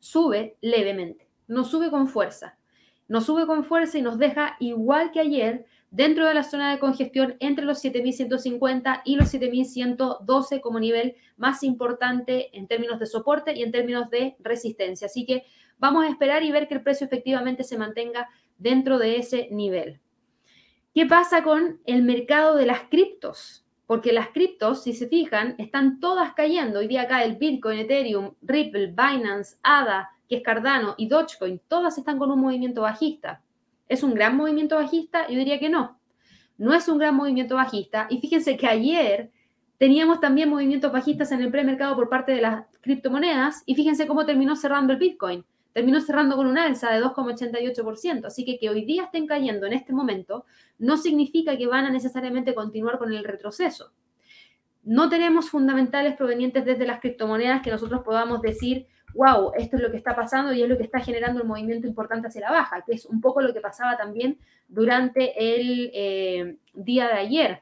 sube 0.00 0.56
levemente, 0.60 1.28
no 1.46 1.62
sube 1.62 1.90
con 1.90 2.08
fuerza. 2.08 2.58
No 3.06 3.20
sube 3.20 3.46
con 3.46 3.62
fuerza 3.62 3.98
y 3.98 4.02
nos 4.02 4.18
deja 4.18 4.56
igual 4.58 5.12
que 5.12 5.20
ayer 5.20 5.64
dentro 5.92 6.26
de 6.26 6.32
la 6.32 6.42
zona 6.42 6.72
de 6.72 6.78
congestión 6.78 7.36
entre 7.38 7.66
los 7.66 7.84
7.150 7.84 9.02
y 9.04 9.16
los 9.16 9.32
7.112 9.32 10.60
como 10.62 10.80
nivel 10.80 11.14
más 11.36 11.62
importante 11.62 12.56
en 12.56 12.66
términos 12.66 12.98
de 12.98 13.06
soporte 13.06 13.52
y 13.54 13.62
en 13.62 13.72
términos 13.72 14.08
de 14.08 14.34
resistencia. 14.40 15.06
Así 15.06 15.26
que 15.26 15.44
vamos 15.78 16.04
a 16.04 16.08
esperar 16.08 16.42
y 16.42 16.50
ver 16.50 16.66
que 16.66 16.74
el 16.74 16.82
precio 16.82 17.04
efectivamente 17.04 17.62
se 17.62 17.76
mantenga 17.76 18.28
dentro 18.56 18.98
de 18.98 19.18
ese 19.18 19.48
nivel. 19.50 20.00
¿Qué 20.94 21.04
pasa 21.04 21.44
con 21.44 21.80
el 21.84 22.02
mercado 22.02 22.56
de 22.56 22.66
las 22.66 22.84
criptos? 22.84 23.66
Porque 23.86 24.12
las 24.12 24.28
criptos, 24.28 24.82
si 24.82 24.94
se 24.94 25.08
fijan, 25.08 25.56
están 25.58 26.00
todas 26.00 26.32
cayendo. 26.32 26.78
Hoy 26.78 26.88
día 26.88 27.02
acá 27.02 27.22
el 27.22 27.36
Bitcoin, 27.36 27.80
Ethereum, 27.80 28.34
Ripple, 28.40 28.88
Binance, 28.88 29.58
ADA, 29.62 30.08
que 30.26 30.36
es 30.36 30.42
Cardano 30.42 30.94
y 30.96 31.08
Dogecoin, 31.08 31.60
todas 31.68 31.98
están 31.98 32.18
con 32.18 32.30
un 32.30 32.40
movimiento 32.40 32.80
bajista. 32.80 33.42
¿Es 33.88 34.02
un 34.02 34.14
gran 34.14 34.36
movimiento 34.36 34.76
bajista? 34.76 35.28
Yo 35.28 35.38
diría 35.38 35.58
que 35.58 35.68
no. 35.68 35.98
No 36.58 36.74
es 36.74 36.88
un 36.88 36.98
gran 36.98 37.14
movimiento 37.14 37.56
bajista. 37.56 38.06
Y 38.10 38.20
fíjense 38.20 38.56
que 38.56 38.66
ayer 38.66 39.30
teníamos 39.78 40.20
también 40.20 40.48
movimientos 40.48 40.92
bajistas 40.92 41.32
en 41.32 41.42
el 41.42 41.50
premercado 41.50 41.96
por 41.96 42.08
parte 42.08 42.32
de 42.32 42.40
las 42.40 42.66
criptomonedas. 42.80 43.62
Y 43.66 43.74
fíjense 43.74 44.06
cómo 44.06 44.24
terminó 44.26 44.56
cerrando 44.56 44.92
el 44.92 44.98
Bitcoin. 44.98 45.44
Terminó 45.72 46.00
cerrando 46.00 46.36
con 46.36 46.46
una 46.46 46.66
alza 46.66 46.92
de 46.92 47.02
2,88%. 47.02 48.26
Así 48.26 48.44
que 48.44 48.58
que 48.58 48.70
hoy 48.70 48.84
día 48.84 49.04
estén 49.04 49.26
cayendo 49.26 49.66
en 49.66 49.72
este 49.72 49.92
momento 49.92 50.44
no 50.78 50.96
significa 50.96 51.56
que 51.56 51.66
van 51.66 51.86
a 51.86 51.90
necesariamente 51.90 52.54
continuar 52.54 52.98
con 52.98 53.12
el 53.12 53.24
retroceso. 53.24 53.92
No 54.84 55.08
tenemos 55.08 55.48
fundamentales 55.48 56.16
provenientes 56.16 56.64
desde 56.64 56.86
las 56.86 57.00
criptomonedas 57.00 57.62
que 57.62 57.70
nosotros 57.70 58.02
podamos 58.04 58.42
decir, 58.42 58.86
wow, 59.14 59.52
esto 59.56 59.76
es 59.76 59.82
lo 59.82 59.90
que 59.90 59.96
está 59.96 60.14
pasando 60.14 60.52
y 60.52 60.62
es 60.62 60.68
lo 60.68 60.76
que 60.76 60.84
está 60.84 61.00
generando 61.00 61.40
el 61.40 61.46
movimiento 61.46 61.86
importante 61.86 62.28
hacia 62.28 62.42
la 62.42 62.50
baja, 62.50 62.82
que 62.86 62.94
es 62.94 63.06
un 63.06 63.20
poco 63.20 63.40
lo 63.40 63.52
que 63.52 63.60
pasaba 63.60 63.96
también 63.96 64.38
durante 64.68 65.32
el 65.36 65.90
eh, 65.94 66.56
día 66.74 67.08
de 67.08 67.14
ayer. 67.14 67.60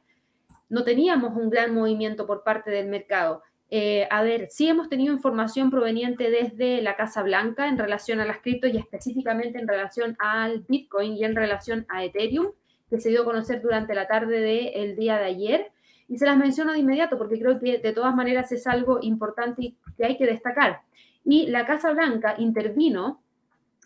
No 0.68 0.84
teníamos 0.84 1.36
un 1.36 1.50
gran 1.50 1.74
movimiento 1.74 2.26
por 2.26 2.44
parte 2.44 2.70
del 2.70 2.86
mercado. 2.86 3.42
Eh, 3.72 4.06
a 4.10 4.22
ver, 4.22 4.48
sí 4.50 4.68
hemos 4.68 4.88
tenido 4.88 5.12
información 5.12 5.70
proveniente 5.70 6.30
desde 6.30 6.82
la 6.82 6.96
Casa 6.96 7.22
Blanca 7.22 7.68
en 7.68 7.78
relación 7.78 8.20
a 8.20 8.24
las 8.24 8.38
criptos 8.38 8.72
y 8.72 8.78
específicamente 8.78 9.58
en 9.58 9.68
relación 9.68 10.16
al 10.18 10.64
Bitcoin 10.68 11.16
y 11.16 11.24
en 11.24 11.36
relación 11.36 11.86
a 11.88 12.04
Ethereum, 12.04 12.48
que 12.88 13.00
se 13.00 13.10
dio 13.10 13.22
a 13.22 13.24
conocer 13.24 13.62
durante 13.62 13.94
la 13.94 14.08
tarde 14.08 14.40
del 14.40 14.96
día 14.96 15.18
de 15.18 15.24
ayer. 15.24 15.72
Y 16.08 16.18
se 16.18 16.26
las 16.26 16.36
menciono 16.36 16.72
de 16.72 16.80
inmediato 16.80 17.16
porque 17.16 17.38
creo 17.38 17.60
que 17.60 17.78
de 17.78 17.92
todas 17.92 18.14
maneras 18.16 18.50
es 18.50 18.66
algo 18.66 18.98
importante 19.00 19.62
y 19.62 19.76
que 19.96 20.04
hay 20.04 20.18
que 20.18 20.26
destacar 20.26 20.80
y 21.24 21.46
la 21.46 21.66
Casa 21.66 21.92
Blanca 21.92 22.34
intervino 22.38 23.22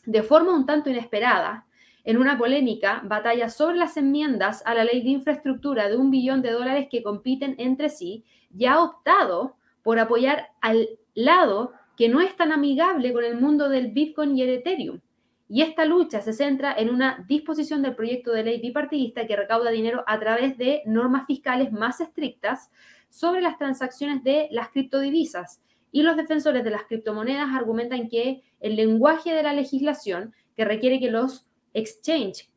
de 0.06 0.22
forma 0.22 0.54
un 0.54 0.66
tanto 0.66 0.90
inesperada 0.90 1.66
en 2.04 2.18
una 2.18 2.36
polémica 2.36 3.02
batalla 3.04 3.48
sobre 3.48 3.78
las 3.78 3.96
enmiendas 3.96 4.62
a 4.66 4.74
la 4.74 4.84
ley 4.84 5.02
de 5.02 5.10
infraestructura 5.10 5.88
de 5.88 5.96
un 5.96 6.10
billón 6.10 6.42
de 6.42 6.52
dólares 6.52 6.88
que 6.90 7.02
compiten 7.02 7.54
entre 7.58 7.88
sí 7.88 8.24
y 8.56 8.66
ha 8.66 8.80
optado 8.80 9.56
por 9.82 9.98
apoyar 9.98 10.48
al 10.60 10.88
lado 11.14 11.72
que 11.96 12.08
no 12.08 12.20
es 12.20 12.36
tan 12.36 12.52
amigable 12.52 13.12
con 13.12 13.24
el 13.24 13.40
mundo 13.40 13.68
del 13.68 13.92
Bitcoin 13.92 14.36
y 14.36 14.42
el 14.42 14.50
Ethereum. 14.50 15.00
Y 15.48 15.62
esta 15.62 15.84
lucha 15.84 16.20
se 16.20 16.32
centra 16.32 16.74
en 16.76 16.90
una 16.90 17.24
disposición 17.28 17.82
del 17.82 17.94
proyecto 17.94 18.32
de 18.32 18.44
ley 18.44 18.60
bipartidista 18.60 19.26
que 19.26 19.36
recauda 19.36 19.70
dinero 19.70 20.02
a 20.06 20.18
través 20.18 20.56
de 20.58 20.82
normas 20.86 21.26
fiscales 21.26 21.70
más 21.70 22.00
estrictas 22.00 22.70
sobre 23.08 23.40
las 23.40 23.58
transacciones 23.58 24.24
de 24.24 24.48
las 24.50 24.70
criptodivisas 24.70 25.62
y 25.94 26.02
los 26.02 26.16
defensores 26.16 26.64
de 26.64 26.70
las 26.70 26.86
criptomonedas 26.86 27.50
argumentan 27.54 28.08
que 28.08 28.42
el 28.58 28.74
lenguaje 28.74 29.32
de 29.32 29.44
la 29.44 29.52
legislación 29.52 30.34
que 30.56 30.64
requiere 30.64 30.98
que 30.98 31.08
los 31.08 31.46
exchange 31.72 32.50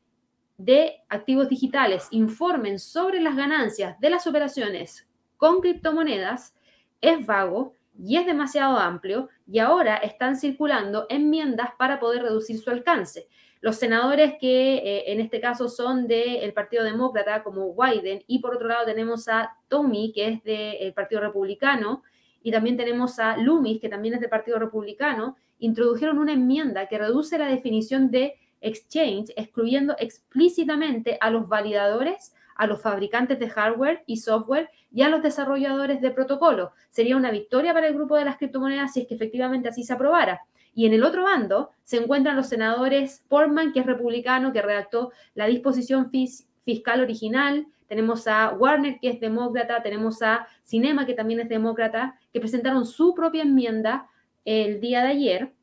de 0.58 1.04
activos 1.08 1.48
digitales 1.48 2.08
informen 2.10 2.80
sobre 2.80 3.22
las 3.22 3.36
ganancias 3.36 4.00
de 4.00 4.10
las 4.10 4.26
operaciones 4.26 5.08
con 5.38 5.62
criptomonedas 5.62 6.56
es 7.00 7.24
vago 7.28 7.74
y 8.04 8.18
es 8.18 8.26
demasiado 8.26 8.80
amplio 8.80 9.30
y 9.46 9.60
ahora 9.60 9.98
están 9.98 10.36
circulando 10.36 11.06
enmiendas 11.08 11.70
para 11.78 12.00
poder 12.00 12.24
reducir 12.24 12.58
su 12.58 12.72
alcance. 12.72 13.28
Los 13.62 13.76
senadores 13.76 14.34
que 14.42 14.78
eh, 14.78 15.12
en 15.12 15.20
este 15.20 15.40
caso 15.40 15.70
son 15.70 16.08
del 16.08 16.54
Partido 16.54 16.84
Demócrata 16.84 17.44
como 17.44 17.68
Wyden 17.68 18.24
y 18.26 18.40
por 18.40 18.56
otro 18.56 18.68
lado 18.68 18.86
tenemos 18.86 19.28
a 19.28 19.56
Tommy 19.68 20.12
que 20.12 20.28
es 20.28 20.44
del 20.44 20.92
Partido 20.96 21.22
Republicano 21.22 22.02
y 22.42 22.52
también 22.52 22.78
tenemos 22.78 23.20
a 23.20 23.38
Loomis, 23.38 23.80
que 23.80 23.90
también 23.90 24.14
es 24.14 24.22
del 24.22 24.30
Partido 24.30 24.60
Republicano, 24.60 25.36
introdujeron 25.60 26.20
una 26.20 26.34
enmienda 26.34 26.88
que 26.88 26.98
reduce 26.98 27.38
la 27.38 27.48
definición 27.48 28.12
de 28.12 28.36
exchange, 28.62 29.32
excluyendo 29.36 29.96
explícitamente 30.00 31.18
a 31.22 31.30
los 31.30 31.48
validadores, 31.48 32.34
a 32.56 32.68
los 32.68 32.82
fabricantes 32.82 33.40
de 33.40 33.50
hardware 33.50 34.04
y 34.08 34.18
software 34.18 34.70
y 34.92 35.04
a 35.04 35.10
los 35.10 35.22
desarrolladores 35.22 36.02
de 36.02 36.12
protocolo. 36.12 36.72
Sería 36.90 37.18
una 37.18 37.32
victoria 37.32 37.74
para 37.74 37.88
el 37.88 37.94
grupo 37.94 38.16
de 38.16 38.26
las 38.26 38.38
criptomonedas 38.38 38.94
si 38.94 39.02
es 39.02 39.08
que 39.08 39.16
efectivamente 39.16 39.70
así 39.70 39.84
se 39.84 39.94
aprobara. 39.94 40.42
Y 40.74 40.86
en 40.86 40.94
el 40.94 41.04
otro 41.04 41.24
bando 41.24 41.72
se 41.84 41.98
encuentran 41.98 42.36
los 42.36 42.50
senadores 42.50 43.24
Portman, 43.28 43.74
que 43.74 43.80
es 43.80 43.86
republicano, 43.86 44.54
que 44.54 44.62
redactó 44.62 45.12
la 45.34 45.48
disposición 45.48 46.12
fiscal 46.12 47.02
original, 47.02 47.68
tenemos 47.88 48.28
a 48.28 48.54
Warner, 48.54 49.00
que 49.00 49.10
es 49.10 49.20
demócrata, 49.20 49.82
tenemos 49.82 50.22
a 50.22 50.48
Cinema, 50.64 51.06
que 51.06 51.14
también 51.14 51.40
es 51.40 51.50
demócrata, 51.50 52.20
que 52.34 52.40
presentaron 52.40 52.86
su 52.86 53.14
propia 53.14 53.44
enmienda 53.44 54.10
el 54.46 54.80
día 54.80 55.02
de 55.02 55.10
ayer. 55.10 55.54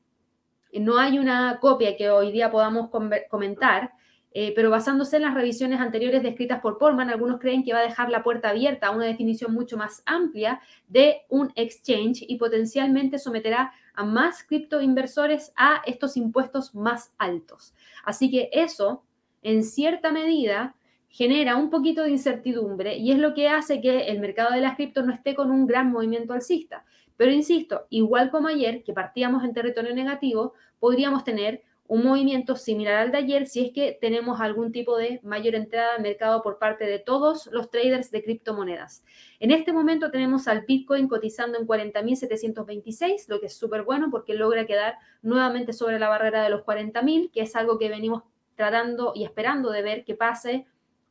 No 0.73 0.99
hay 0.99 1.19
una 1.19 1.59
copia 1.61 1.97
que 1.97 2.11
hoy 2.11 2.33
día 2.33 2.51
podamos 2.51 2.91
comentar, 3.31 3.93
eh, 4.33 4.53
pero 4.57 4.69
basándose 4.69 5.17
en 5.17 5.23
las 5.23 5.35
revisiones 5.35 5.81
anteriores 5.81 6.23
descritas 6.23 6.61
por 6.61 6.79
Portman, 6.79 7.09
algunos 7.09 7.39
creen 7.39 7.63
que 7.63 7.73
va 7.73 7.79
a 7.79 7.83
dejar 7.87 8.11
la 8.11 8.25
puerta 8.25 8.49
abierta 8.49 8.89
a 8.89 8.91
una 8.91 9.05
definición 9.05 9.55
mucho 9.55 9.77
más 9.77 10.03
amplia 10.07 10.61
de 10.89 11.23
un 11.29 11.53
exchange 11.55 12.25
y 12.27 12.37
potencialmente 12.37 13.21
someterá 13.21 13.73
a 13.95 14.05
más 14.05 14.43
criptoinversores 14.43 15.53
a 15.55 15.83
estos 15.87 16.17
impuestos 16.17 16.75
más 16.75 17.15
altos. 17.17 17.75
Así 18.05 18.29
que 18.29 18.51
eso, 18.53 19.05
en 19.43 19.63
cierta 19.63 20.11
medida, 20.11 20.75
genera 21.15 21.55
un 21.55 21.71
poquito 21.71 22.03
de 22.03 22.11
incertidumbre 22.11 22.97
y 22.97 23.13
es 23.13 23.19
lo 23.21 23.35
que 23.35 23.49
hace 23.49 23.81
que 23.81 24.07
el 24.07 24.19
mercado 24.19 24.53
de 24.53 24.61
las 24.61 24.75
criptos 24.75 25.07
no 25.07 25.13
esté 25.13 25.37
con 25.37 25.53
un 25.53 25.65
gran 25.65 25.93
movimiento 25.93 26.33
alcista. 26.33 26.85
Pero 27.17 27.31
insisto, 27.31 27.87
igual 27.89 28.33
como 28.33 28.49
ayer, 28.49 28.83
que 28.83 28.93
partíamos 28.93 29.45
en 29.45 29.55
territorio 29.55 29.95
negativo, 29.95 30.55
podríamos 30.81 31.23
tener 31.23 31.63
un 31.87 32.03
movimiento 32.03 32.57
similar 32.57 32.97
al 32.97 33.13
de 33.13 33.19
ayer 33.19 33.47
si 33.47 33.65
es 33.65 33.73
que 33.73 33.97
tenemos 34.01 34.41
algún 34.41 34.73
tipo 34.73 34.97
de 34.97 35.21
mayor 35.23 35.55
entrada 35.55 35.95
al 35.95 36.03
mercado 36.03 36.43
por 36.43 36.59
parte 36.59 36.85
de 36.85 36.99
todos 36.99 37.49
los 37.53 37.71
traders 37.71 38.11
de 38.11 38.25
criptomonedas. 38.25 39.05
En 39.39 39.53
este 39.53 39.73
momento 39.73 40.11
tenemos 40.11 40.49
al 40.49 40.63
Bitcoin 40.63 41.07
cotizando 41.07 41.61
en 41.61 41.67
40.726, 41.69 43.29
lo 43.29 43.39
que 43.39 43.47
es 43.47 43.55
súper 43.57 43.85
bueno 43.85 44.11
porque 44.11 44.35
logra 44.35 44.67
quedar 44.67 44.97
nuevamente 45.23 45.73
sobre 45.73 46.01
la 46.01 46.09
barrera 46.09 46.43
de 46.43 46.51
los 46.51 46.63
40.000, 46.63 47.31
que 47.31 47.43
es 47.43 47.55
algo 47.55 47.79
que 47.79 47.89
venimos 47.89 48.25
tratando 48.57 49.13
y 49.15 49.23
esperando 49.23 49.71
de 49.71 49.83
ver 49.83 50.05
que 50.05 50.17
pase 50.17 50.67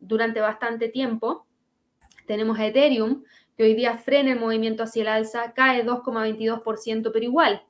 durante 0.08 0.40
bastante 0.40 0.90
tiempo. 0.90 1.46
Tenemos 2.28 2.60
a 2.60 2.68
Ethereum, 2.68 3.24
que 3.58 3.64
hoy 3.64 3.76
día 3.76 3.98
frena 3.98 4.32
el 4.32 4.40
movimiento 4.40 4.84
hacia 4.84 5.02
el 5.02 5.08
alza, 5.08 5.54
cae 5.54 5.86
2,22%, 5.86 7.12
pero 7.14 7.26
igual, 7.26 7.64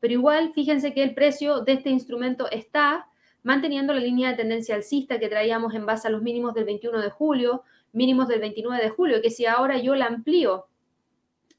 pero 0.00 0.14
igual, 0.14 0.52
fíjense 0.54 0.94
que 0.94 1.02
el 1.02 1.14
precio 1.14 1.60
de 1.60 1.72
este 1.72 1.90
instrumento 1.90 2.50
está 2.50 3.06
manteniendo 3.42 3.92
la 3.92 4.00
línea 4.00 4.30
de 4.30 4.36
tendencia 4.36 4.74
alcista 4.74 5.18
que 5.18 5.28
traíamos 5.28 5.74
en 5.74 5.86
base 5.86 6.08
a 6.08 6.10
los 6.10 6.22
mínimos 6.22 6.54
del 6.54 6.64
21 6.64 7.00
de 7.00 7.10
julio, 7.10 7.62
mínimos 7.92 8.28
del 8.28 8.40
29 8.40 8.82
de 8.82 8.90
julio, 8.90 9.22
que 9.22 9.30
si 9.30 9.46
ahora 9.46 9.78
yo 9.78 9.94
la 9.94 10.06
amplío 10.06 10.66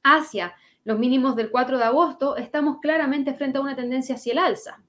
hacia 0.04 0.56
los 0.84 0.98
mínimos 0.98 1.36
del 1.36 1.52
4 1.52 1.78
de 1.78 1.84
agosto, 1.84 2.36
estamos 2.38 2.80
claramente 2.82 3.34
frente 3.34 3.60
a 3.60 3.62
una 3.62 3.76
tendencia 3.76 4.16
hacia 4.16 4.34
el 4.34 4.40
alza. 4.40 4.82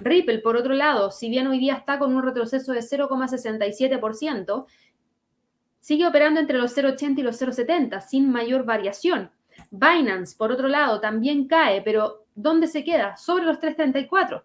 Ripple, 0.00 0.40
por 0.40 0.56
otro 0.56 0.74
lado, 0.74 1.10
si 1.10 1.28
bien 1.28 1.46
hoy 1.46 1.58
día 1.58 1.74
está 1.74 1.98
con 1.98 2.14
un 2.14 2.22
retroceso 2.22 2.72
de 2.72 2.80
0,67%, 2.80 4.66
sigue 5.78 6.06
operando 6.06 6.40
entre 6.40 6.58
los 6.58 6.76
0,80 6.76 7.18
y 7.18 7.22
los 7.22 7.40
0,70 7.40 8.00
sin 8.00 8.30
mayor 8.30 8.64
variación. 8.64 9.30
Binance, 9.70 10.36
por 10.36 10.52
otro 10.52 10.68
lado, 10.68 11.00
también 11.00 11.46
cae, 11.46 11.82
pero 11.82 12.26
¿dónde 12.34 12.66
se 12.66 12.84
queda? 12.84 13.16
Sobre 13.16 13.44
los 13.44 13.58
3,34. 13.58 14.42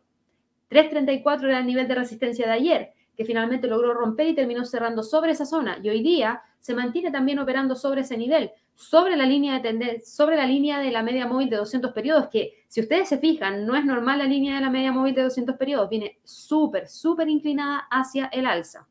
3,34 0.70 1.44
era 1.46 1.60
el 1.60 1.66
nivel 1.66 1.88
de 1.88 1.96
resistencia 1.96 2.46
de 2.48 2.54
ayer, 2.54 2.94
que 3.18 3.26
finalmente 3.26 3.68
logró 3.68 3.94
romper 3.94 4.28
y 4.28 4.36
terminó 4.36 4.64
cerrando 4.66 5.04
sobre 5.04 5.34
esa 5.34 5.46
zona. 5.46 5.80
Y 5.84 5.90
hoy 5.90 6.02
día 6.02 6.42
se 6.60 6.74
mantiene 6.74 7.12
también 7.12 7.40
operando 7.40 7.76
sobre 7.76 8.02
ese 8.02 8.18
nivel, 8.18 8.52
sobre 8.82 9.16
la 9.16 9.26
línea 9.26 9.60
de 9.60 10.02
sobre 10.04 10.36
la 10.36 10.46
línea 10.46 10.80
de 10.80 10.92
la 10.92 11.04
media 11.04 11.28
móvil 11.28 11.50
de 11.50 11.58
200 11.58 11.94
periodos, 11.94 12.30
que 12.30 12.64
si 12.68 12.82
ustedes 12.82 13.10
se 13.10 13.20
fijan, 13.20 13.66
no 13.66 13.76
es 13.76 13.86
normal 13.86 14.18
la 14.18 14.26
línea 14.26 14.56
de 14.56 14.62
la 14.62 14.72
media 14.72 14.92
móvil 14.92 15.14
de 15.14 15.22
200 15.22 15.56
periodos, 15.56 15.90
viene 15.90 16.20
súper, 16.24 16.88
súper 16.88 17.30
inclinada 17.30 17.88
hacia 17.92 18.26
el 18.28 18.48
alza. 18.48 18.88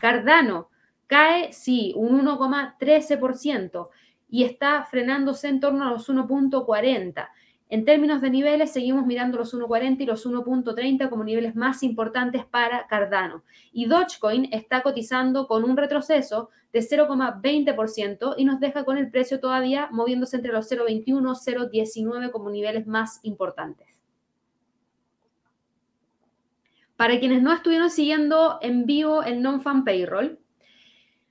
Cardano 0.00 0.70
cae, 1.06 1.52
sí, 1.52 1.92
un 1.96 2.20
1,13% 2.26 3.88
y 4.28 4.44
está 4.44 4.84
frenándose 4.84 5.48
en 5.48 5.60
torno 5.60 5.86
a 5.86 5.90
los 5.90 6.08
1.40. 6.08 7.28
En 7.70 7.84
términos 7.84 8.22
de 8.22 8.30
niveles, 8.30 8.72
seguimos 8.72 9.04
mirando 9.04 9.36
los 9.36 9.54
1.40 9.54 10.00
y 10.00 10.06
los 10.06 10.26
1.30 10.26 11.10
como 11.10 11.22
niveles 11.22 11.54
más 11.54 11.82
importantes 11.82 12.46
para 12.46 12.86
Cardano. 12.86 13.44
Y 13.72 13.86
Dogecoin 13.86 14.48
está 14.52 14.82
cotizando 14.82 15.46
con 15.46 15.64
un 15.64 15.76
retroceso 15.76 16.48
de 16.72 16.80
0,20% 16.80 18.34
y 18.38 18.44
nos 18.46 18.60
deja 18.60 18.84
con 18.84 18.96
el 18.96 19.10
precio 19.10 19.38
todavía 19.38 19.88
moviéndose 19.90 20.36
entre 20.36 20.52
los 20.52 20.70
0,21 20.70 21.70
y 21.72 21.80
0,19 22.02 22.30
como 22.30 22.50
niveles 22.50 22.86
más 22.86 23.20
importantes. 23.22 23.86
Para 26.96 27.18
quienes 27.20 27.42
no 27.42 27.52
estuvieron 27.52 27.90
siguiendo 27.90 28.58
en 28.60 28.86
vivo 28.86 29.22
el 29.22 29.40
non-fan 29.42 29.84
payroll, 29.84 30.38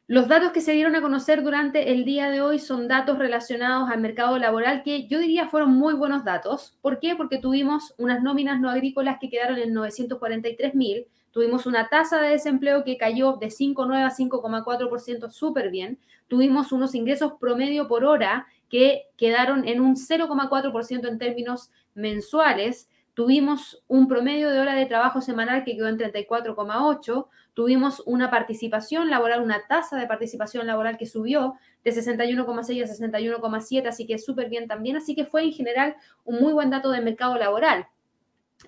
los 0.08 0.30
datos 0.30 0.54
que 0.54 0.62
se 0.62 0.72
dieron 0.72 0.96
a 0.96 1.02
conocer 1.02 1.44
durante 1.44 1.92
el 1.92 2.06
día 2.06 2.30
de 2.30 2.40
hoy 2.40 2.60
son 2.60 2.88
datos 2.88 3.18
relacionados 3.18 3.90
al 3.90 4.00
mercado 4.00 4.38
laboral 4.38 4.82
que 4.82 5.06
yo 5.08 5.20
diría 5.20 5.50
fueron 5.50 5.72
muy 5.72 5.96
buenos 5.96 6.24
datos. 6.24 6.78
¿Por 6.82 7.02
qué? 7.02 7.18
Porque 7.18 7.40
tuvimos 7.40 7.94
unas 7.98 8.24
nóminas 8.24 8.62
no 8.62 8.70
agrícolas 8.70 9.18
que 9.20 9.30
quedaron 9.30 9.58
en 9.58 9.74
943 9.74 10.76
mil, 10.76 11.08
tuvimos 11.32 11.66
una 11.66 11.90
tasa 11.90 12.22
de 12.22 12.30
desempleo 12.30 12.86
que 12.86 12.98
cayó 12.98 13.34
de 13.34 13.48
5,9 13.48 14.06
a 14.06 14.16
5,4% 14.16 15.30
súper 15.30 15.72
bien, 15.72 16.00
tuvimos 16.30 16.72
unos 16.72 16.96
ingresos 16.96 17.34
promedio 17.38 17.90
por 17.90 18.06
hora 18.06 18.48
que 18.70 19.08
quedaron 19.18 19.68
en 19.68 19.82
un 19.82 19.98
0,4% 19.98 21.06
en 21.06 21.18
términos 21.18 21.70
mensuales, 21.96 22.90
tuvimos 23.18 23.84
un 23.88 24.08
promedio 24.08 24.52
de 24.52 24.60
hora 24.60 24.76
de 24.76 24.86
trabajo 24.86 25.22
semanal 25.22 25.64
que 25.64 25.76
quedó 25.76 25.88
en 25.88 25.98
34,8, 25.98 27.26
tuvimos 27.56 28.04
una 28.06 28.30
participación 28.30 29.10
laboral, 29.10 29.42
una 29.42 29.66
tasa 29.68 29.98
de 29.98 30.06
participación 30.06 30.68
laboral 30.68 31.00
que 31.00 31.08
subió 31.08 31.56
de 31.84 31.90
61,6 31.90 32.84
a 32.84 32.86
61,7, 32.86 33.88
así 33.88 34.06
que 34.06 34.20
súper 34.20 34.50
bien 34.50 34.68
también. 34.68 34.98
Así 34.98 35.16
que 35.16 35.26
fue 35.26 35.46
en 35.46 35.52
general 35.52 35.96
un 36.26 36.40
muy 36.40 36.54
buen 36.54 36.70
dato 36.70 36.92
del 36.92 37.04
mercado 37.04 37.40
laboral. 37.40 37.88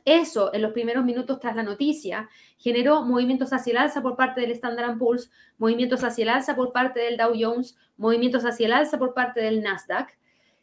Eso, 0.04 0.52
en 0.52 0.64
los 0.64 0.72
primeros 0.72 1.06
minutos 1.06 1.39
tras 1.39 1.56
la 1.56 1.62
noticia, 1.62 2.28
generó 2.58 3.04
movimientos 3.04 3.54
hacia 3.54 3.70
el 3.70 3.78
alza 3.78 4.02
por 4.02 4.16
parte 4.16 4.41
del 4.41 4.50
Standard 4.50 4.97
Poor's, 4.97 5.30
movimientos 5.60 6.04
hacia 6.04 6.24
el 6.24 6.30
alza 6.30 6.56
por 6.56 6.74
parte 6.74 7.02
del 7.02 7.18
Dow 7.18 7.34
Jones, 7.39 7.78
movimientos 7.97 8.43
hacia 8.45 8.66
el 8.66 8.74
alza 8.74 8.97
por 8.97 9.14
parte 9.14 9.41
del 9.41 9.62
Nasdaq. 9.62 10.18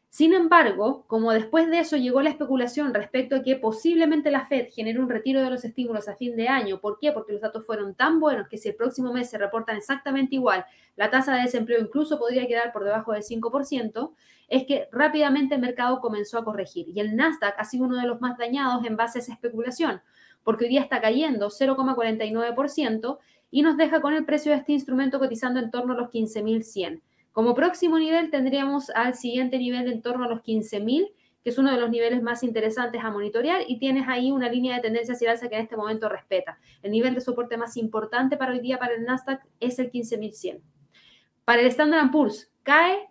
Sin 0.08 0.32
embargo, 0.32 1.04
como 1.08 1.32
después 1.32 1.68
de 1.68 1.80
eso 1.80 1.96
llegó 1.96 2.22
la 2.22 2.30
especulación 2.30 2.94
respecto 2.94 3.36
a 3.36 3.42
que 3.42 3.56
posiblemente 3.56 4.30
la 4.30 4.46
Fed 4.46 4.68
genere 4.72 4.98
un 4.98 5.10
retiro 5.10 5.42
de 5.42 5.50
los 5.50 5.64
estímulos 5.64 6.08
a 6.08 6.16
fin 6.16 6.36
de 6.36 6.48
año, 6.48 6.80
¿por 6.80 6.98
qué? 6.98 7.12
Porque 7.12 7.32
los 7.32 7.42
datos 7.42 7.66
fueron 7.66 7.94
tan 7.94 8.18
buenos 8.18 8.48
que 8.48 8.56
si 8.56 8.70
el 8.70 8.76
próximo 8.76 9.12
mes 9.12 9.28
se 9.28 9.36
reportan 9.36 9.76
exactamente 9.76 10.36
igual, 10.36 10.64
la 10.96 11.10
tasa 11.10 11.34
de 11.34 11.42
desempleo 11.42 11.80
incluso 11.80 12.18
podría 12.18 12.46
quedar 12.46 12.72
por 12.72 12.84
debajo 12.84 13.12
del 13.12 13.22
5%, 13.22 14.12
es 14.48 14.64
que 14.64 14.88
rápidamente 14.92 15.56
el 15.56 15.60
mercado 15.60 16.00
comenzó 16.00 16.38
a 16.38 16.44
corregir 16.44 16.88
y 16.88 17.00
el 17.00 17.16
Nasdaq 17.16 17.54
ha 17.58 17.64
sido 17.64 17.84
uno 17.84 17.96
de 17.96 18.06
los 18.06 18.20
más 18.20 18.38
dañados 18.38 18.84
en 18.86 18.96
base 18.96 19.18
a 19.18 19.22
esa 19.22 19.32
especulación, 19.32 20.00
porque 20.44 20.64
hoy 20.64 20.70
día 20.70 20.82
está 20.82 21.00
cayendo 21.00 21.50
0,49% 21.50 23.18
y 23.50 23.62
nos 23.62 23.76
deja 23.76 24.00
con 24.00 24.14
el 24.14 24.24
precio 24.24 24.52
de 24.52 24.58
este 24.58 24.72
instrumento 24.72 25.18
cotizando 25.18 25.60
en 25.60 25.70
torno 25.70 25.94
a 25.94 25.96
los 25.96 26.10
15.100. 26.10 27.00
Como 27.36 27.54
próximo 27.54 27.98
nivel 27.98 28.30
tendríamos 28.30 28.88
al 28.88 29.12
siguiente 29.12 29.58
nivel 29.58 29.92
en 29.92 30.00
torno 30.00 30.24
a 30.24 30.28
los 30.28 30.40
15.000, 30.40 31.12
que 31.44 31.50
es 31.50 31.58
uno 31.58 31.70
de 31.70 31.78
los 31.78 31.90
niveles 31.90 32.22
más 32.22 32.42
interesantes 32.42 33.04
a 33.04 33.10
monitorear 33.10 33.60
y 33.68 33.78
tienes 33.78 34.08
ahí 34.08 34.32
una 34.32 34.48
línea 34.48 34.76
de 34.76 34.80
tendencia 34.80 35.12
hacia 35.12 35.32
alza 35.32 35.50
que 35.50 35.56
en 35.56 35.60
este 35.60 35.76
momento 35.76 36.08
respeta. 36.08 36.58
El 36.82 36.92
nivel 36.92 37.14
de 37.14 37.20
soporte 37.20 37.58
más 37.58 37.76
importante 37.76 38.38
para 38.38 38.52
hoy 38.52 38.60
día 38.60 38.78
para 38.78 38.94
el 38.94 39.04
Nasdaq 39.04 39.42
es 39.60 39.78
el 39.78 39.92
15.100. 39.92 40.62
Para 41.44 41.60
el 41.60 41.66
Standard 41.66 42.10
Poor's, 42.10 42.50
cae, 42.62 43.06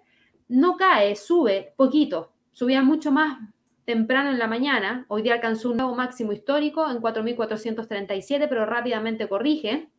no 0.47 0.75
cae, 0.75 1.15
sube 1.15 1.75
poquito, 1.77 2.33
subía 2.51 2.81
mucho 2.81 3.11
más 3.11 3.37
temprano 3.85 4.31
en 4.31 4.39
la 4.39 4.47
mañana, 4.47 5.05
hoy 5.07 5.21
día 5.21 5.35
alcanzó 5.35 5.69
un 5.69 5.77
nuevo 5.77 5.93
máximo 5.93 6.31
histórico 6.31 6.89
en 6.89 6.97
4.437, 6.99 8.47
pero 8.49 8.65
rápidamente 8.65 9.29
corrige 9.29 9.91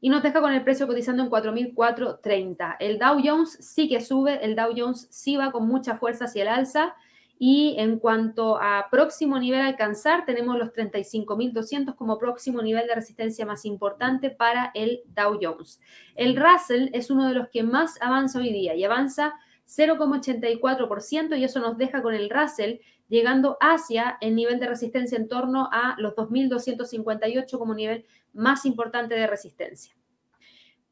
y 0.00 0.08
nos 0.08 0.22
deja 0.22 0.40
con 0.40 0.52
el 0.52 0.62
precio 0.62 0.86
cotizando 0.86 1.22
en 1.22 1.30
4.430. 1.30 2.76
El 2.80 2.98
Dow 2.98 3.20
Jones 3.22 3.58
sí 3.60 3.88
que 3.88 4.00
sube, 4.00 4.44
el 4.44 4.56
Dow 4.56 4.72
Jones 4.76 5.08
sí 5.10 5.36
va 5.36 5.52
con 5.52 5.66
mucha 5.66 5.96
fuerza 5.96 6.24
hacia 6.24 6.42
el 6.42 6.48
alza. 6.48 6.94
Y 7.42 7.76
en 7.78 7.98
cuanto 7.98 8.60
a 8.60 8.88
próximo 8.90 9.38
nivel 9.38 9.62
a 9.62 9.68
alcanzar, 9.68 10.26
tenemos 10.26 10.58
los 10.58 10.74
35.200 10.74 11.94
como 11.94 12.18
próximo 12.18 12.60
nivel 12.60 12.86
de 12.86 12.94
resistencia 12.94 13.46
más 13.46 13.64
importante 13.64 14.28
para 14.28 14.70
el 14.74 15.00
Dow 15.06 15.38
Jones. 15.40 15.80
El 16.16 16.36
Russell 16.36 16.90
es 16.92 17.10
uno 17.10 17.26
de 17.28 17.34
los 17.34 17.48
que 17.48 17.62
más 17.62 18.00
avanza 18.02 18.40
hoy 18.40 18.52
día 18.52 18.74
y 18.74 18.84
avanza 18.84 19.32
0,84% 19.66 21.38
y 21.38 21.44
eso 21.44 21.60
nos 21.60 21.78
deja 21.78 22.02
con 22.02 22.14
el 22.14 22.28
Russell 22.28 22.80
llegando 23.10 23.58
hacia 23.60 24.16
el 24.22 24.34
nivel 24.34 24.58
de 24.58 24.68
resistencia 24.68 25.18
en 25.18 25.28
torno 25.28 25.68
a 25.70 25.96
los 25.98 26.14
2.258 26.14 27.58
como 27.58 27.74
nivel 27.74 28.06
más 28.32 28.64
importante 28.64 29.14
de 29.14 29.26
resistencia. 29.26 29.94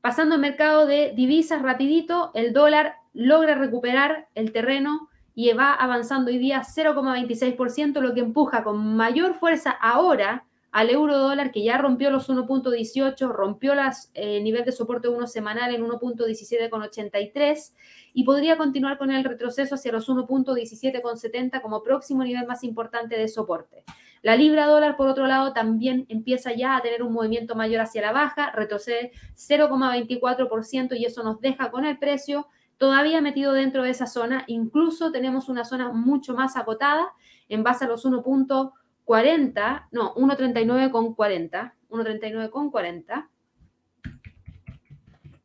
Pasando 0.03 0.35
al 0.35 0.41
mercado 0.41 0.87
de 0.87 1.12
divisas 1.16 1.62
rapidito, 1.62 2.31
el 2.35 2.53
dólar 2.53 2.97
logra 3.14 3.55
recuperar 3.55 4.29
el 4.35 4.53
terreno 4.53 5.09
y 5.35 5.53
va 5.53 5.73
avanzando 5.73 6.31
hoy 6.31 6.39
día 6.39 6.62
0,26%, 6.62 8.01
lo 8.01 8.12
que 8.12 8.21
empuja 8.21 8.64
con 8.64 8.97
mayor 8.97 9.35
fuerza 9.35 9.71
ahora 9.71 10.47
al 10.79 10.91
euro 10.91 11.18
dólar 11.18 11.51
que 11.51 11.64
ya 11.64 11.76
rompió 11.76 12.09
los 12.09 12.31
1.18, 12.31 13.33
rompió 13.33 13.72
el 13.72 13.81
eh, 14.14 14.41
nivel 14.41 14.64
de 14.64 14.70
soporte 14.70 15.09
1 15.09 15.26
semanal 15.26 15.74
en 15.74 15.83
1.17,83 15.85 17.74
y 18.14 18.22
podría 18.22 18.57
continuar 18.57 18.97
con 18.97 19.11
el 19.11 19.24
retroceso 19.24 19.74
hacia 19.74 19.91
los 19.91 20.09
1.17,70 20.09 21.61
como 21.62 21.83
próximo 21.83 22.22
nivel 22.22 22.47
más 22.47 22.62
importante 22.62 23.18
de 23.18 23.26
soporte. 23.26 23.83
La 24.22 24.37
libra 24.37 24.66
dólar, 24.66 24.97
por 24.97 25.09
otro 25.09 25.26
lado, 25.26 25.53
también 25.53 26.07
empieza 26.09 26.53
ya 26.53 26.76
a 26.76 26.81
tener 26.81 27.03
un 27.03 27.12
movimiento 27.12 27.57
mayor 27.57 27.81
hacia 27.81 28.01
la 28.01 28.12
baja, 28.12 28.53
retrocede 28.53 29.11
0,24% 29.35 30.97
y 30.97 31.07
eso 31.07 31.24
nos 31.24 31.41
deja 31.41 31.72
con 31.72 31.87
el 31.87 31.99
precio 31.99 32.47
todavía 32.76 33.20
metido 33.20 33.53
dentro 33.53 33.83
de 33.83 33.91
esa 33.91 34.07
zona. 34.07 34.45
Incluso 34.47 35.11
tenemos 35.11 35.49
una 35.49 35.64
zona 35.64 35.91
mucho 35.91 36.35
más 36.35 36.57
acotada 36.57 37.09
en 37.49 37.64
base 37.64 37.85
a 37.85 37.89
los 37.89 38.07
1.40 38.07 38.74
40, 39.09 39.88
no, 39.92 40.14
1.39 40.16 40.90
con 40.90 41.14
40, 41.14 41.74
1.39 41.88 42.50
con 42.50 42.70
40. 42.70 43.30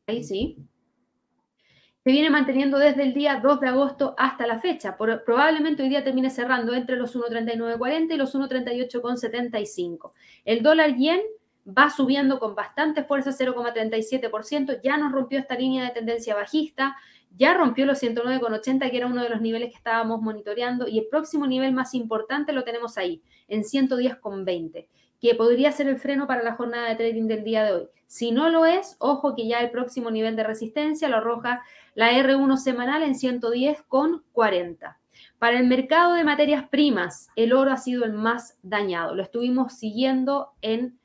Ahí 0.05 0.21
sí. 0.21 0.57
Se 2.03 2.11
viene 2.11 2.29
manteniendo 2.29 2.77
desde 2.77 3.03
el 3.03 3.13
día 3.13 3.39
2 3.41 3.61
de 3.61 3.67
agosto 3.69 4.15
hasta 4.17 4.45
la 4.45 4.59
fecha. 4.59 4.97
probablemente 4.97 5.81
hoy 5.81 5.87
día 5.87 6.03
termine 6.03 6.29
cerrando 6.29 6.73
entre 6.73 6.97
los 6.97 7.15
1.39.40 7.15 8.13
y 8.13 8.17
los 8.17 8.35
1.38.75. 8.35 10.11
El 10.43 10.61
dólar 10.61 10.97
yen 10.97 11.21
va 11.65 11.89
subiendo 11.89 12.39
con 12.39 12.55
bastante 12.55 13.05
fuerza, 13.05 13.31
0,37%. 13.31 14.81
Ya 14.83 14.97
nos 14.97 15.13
rompió 15.13 15.39
esta 15.39 15.55
línea 15.55 15.85
de 15.85 15.91
tendencia 15.91 16.35
bajista 16.35 16.97
ya 17.37 17.53
rompió 17.53 17.85
los 17.85 18.01
109,80, 18.01 18.89
que 18.89 18.97
era 18.97 19.07
uno 19.07 19.23
de 19.23 19.29
los 19.29 19.41
niveles 19.41 19.69
que 19.69 19.77
estábamos 19.77 20.21
monitoreando, 20.21 20.87
y 20.87 20.99
el 20.99 21.07
próximo 21.07 21.47
nivel 21.47 21.73
más 21.73 21.93
importante 21.93 22.53
lo 22.53 22.63
tenemos 22.63 22.97
ahí, 22.97 23.21
en 23.47 23.63
110,20, 23.63 24.87
que 25.19 25.35
podría 25.35 25.71
ser 25.71 25.87
el 25.87 25.97
freno 25.97 26.27
para 26.27 26.43
la 26.43 26.55
jornada 26.55 26.89
de 26.89 26.95
trading 26.95 27.27
del 27.27 27.43
día 27.43 27.63
de 27.63 27.73
hoy. 27.73 27.87
Si 28.07 28.31
no 28.31 28.49
lo 28.49 28.65
es, 28.65 28.95
ojo 28.99 29.35
que 29.35 29.47
ya 29.47 29.59
el 29.61 29.71
próximo 29.71 30.11
nivel 30.11 30.35
de 30.35 30.43
resistencia 30.43 31.09
lo 31.09 31.17
arroja 31.17 31.63
la 31.95 32.11
R1 32.11 32.57
semanal 32.57 33.01
en 33.03 33.15
110,40. 33.15 34.97
Para 35.39 35.59
el 35.59 35.67
mercado 35.67 36.13
de 36.13 36.23
materias 36.23 36.67
primas, 36.69 37.29
el 37.35 37.53
oro 37.53 37.71
ha 37.71 37.77
sido 37.77 38.05
el 38.05 38.13
más 38.13 38.57
dañado. 38.61 39.15
Lo 39.15 39.23
estuvimos 39.23 39.73
siguiendo 39.73 40.51
en 40.61 40.97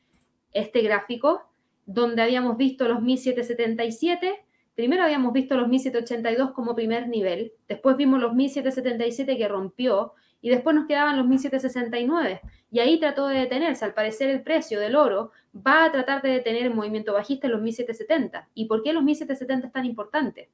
este 0.52 0.82
gráfico, 0.82 1.50
donde 1.86 2.22
habíamos 2.22 2.56
visto 2.56 2.86
los 2.86 3.00
1777 3.00 4.44
Primero 4.78 5.02
habíamos 5.02 5.32
visto 5.32 5.56
los 5.56 5.66
1782 5.66 6.52
como 6.52 6.76
primer 6.76 7.08
nivel, 7.08 7.52
después 7.66 7.96
vimos 7.96 8.20
los 8.20 8.32
1777 8.32 9.36
que 9.36 9.48
rompió 9.48 10.12
y 10.40 10.50
después 10.50 10.76
nos 10.76 10.86
quedaban 10.86 11.16
los 11.16 11.26
1769 11.26 12.40
y 12.70 12.78
ahí 12.78 13.00
trató 13.00 13.26
de 13.26 13.40
detenerse. 13.40 13.84
Al 13.84 13.92
parecer 13.92 14.30
el 14.30 14.44
precio 14.44 14.78
del 14.78 14.94
oro 14.94 15.32
va 15.52 15.82
a 15.82 15.90
tratar 15.90 16.22
de 16.22 16.28
detener 16.28 16.62
el 16.62 16.74
movimiento 16.74 17.12
bajista 17.12 17.48
en 17.48 17.54
los 17.54 17.60
1770. 17.60 18.50
¿Y 18.54 18.66
por 18.66 18.84
qué 18.84 18.92
los 18.92 19.02
1770 19.02 19.66
es 19.66 19.72
tan 19.72 19.84
importante? 19.84 20.48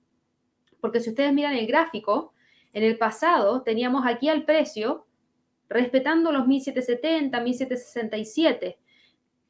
Porque 0.80 1.00
si 1.00 1.10
ustedes 1.10 1.34
miran 1.34 1.52
el 1.52 1.66
gráfico, 1.66 2.32
en 2.72 2.82
el 2.82 2.96
pasado 2.96 3.60
teníamos 3.60 4.06
aquí 4.06 4.30
al 4.30 4.46
precio 4.46 5.06
respetando 5.68 6.32
los 6.32 6.46
1770, 6.46 7.40
1767. 7.42 8.78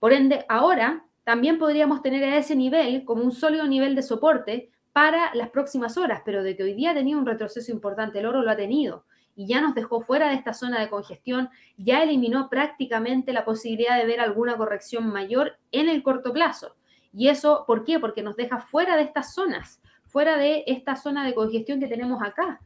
Por 0.00 0.12
ende, 0.12 0.44
ahora 0.48 1.06
también 1.24 1.58
podríamos 1.58 2.02
tener 2.02 2.22
a 2.24 2.36
ese 2.36 2.54
nivel 2.54 3.04
como 3.04 3.22
un 3.22 3.32
sólido 3.32 3.66
nivel 3.66 3.94
de 3.94 4.02
soporte 4.02 4.70
para 4.92 5.34
las 5.34 5.50
próximas 5.50 5.96
horas, 5.96 6.22
pero 6.24 6.42
de 6.42 6.56
que 6.56 6.62
hoy 6.62 6.74
día 6.74 6.94
tenía 6.94 7.16
un 7.16 7.26
retroceso 7.26 7.72
importante, 7.72 8.20
el 8.20 8.26
oro 8.26 8.42
lo 8.42 8.50
ha 8.50 8.56
tenido 8.56 9.04
y 9.36 9.46
ya 9.46 9.60
nos 9.60 9.74
dejó 9.74 10.00
fuera 10.00 10.28
de 10.28 10.36
esta 10.36 10.54
zona 10.54 10.80
de 10.80 10.88
congestión, 10.88 11.48
ya 11.76 12.02
eliminó 12.02 12.48
prácticamente 12.48 13.32
la 13.32 13.44
posibilidad 13.44 13.98
de 13.98 14.06
ver 14.06 14.20
alguna 14.20 14.56
corrección 14.56 15.08
mayor 15.08 15.58
en 15.72 15.88
el 15.88 16.02
corto 16.02 16.32
plazo. 16.32 16.76
¿Y 17.12 17.28
eso 17.28 17.64
por 17.66 17.84
qué? 17.84 17.98
Porque 17.98 18.22
nos 18.22 18.36
deja 18.36 18.58
fuera 18.58 18.96
de 18.96 19.02
estas 19.02 19.34
zonas, 19.34 19.80
fuera 20.04 20.36
de 20.36 20.64
esta 20.66 20.96
zona 20.96 21.26
de 21.26 21.34
congestión 21.34 21.80
que 21.80 21.88
tenemos 21.88 22.22
acá. 22.22 22.60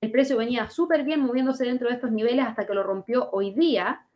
El 0.00 0.10
precio 0.10 0.36
venía 0.36 0.70
súper 0.70 1.04
bien 1.04 1.20
moviéndose 1.20 1.64
dentro 1.64 1.88
de 1.88 1.94
estos 1.94 2.10
niveles 2.10 2.46
hasta 2.46 2.66
que 2.66 2.74
lo 2.74 2.82
rompió 2.82 3.30
hoy 3.30 3.52
día. 3.52 4.06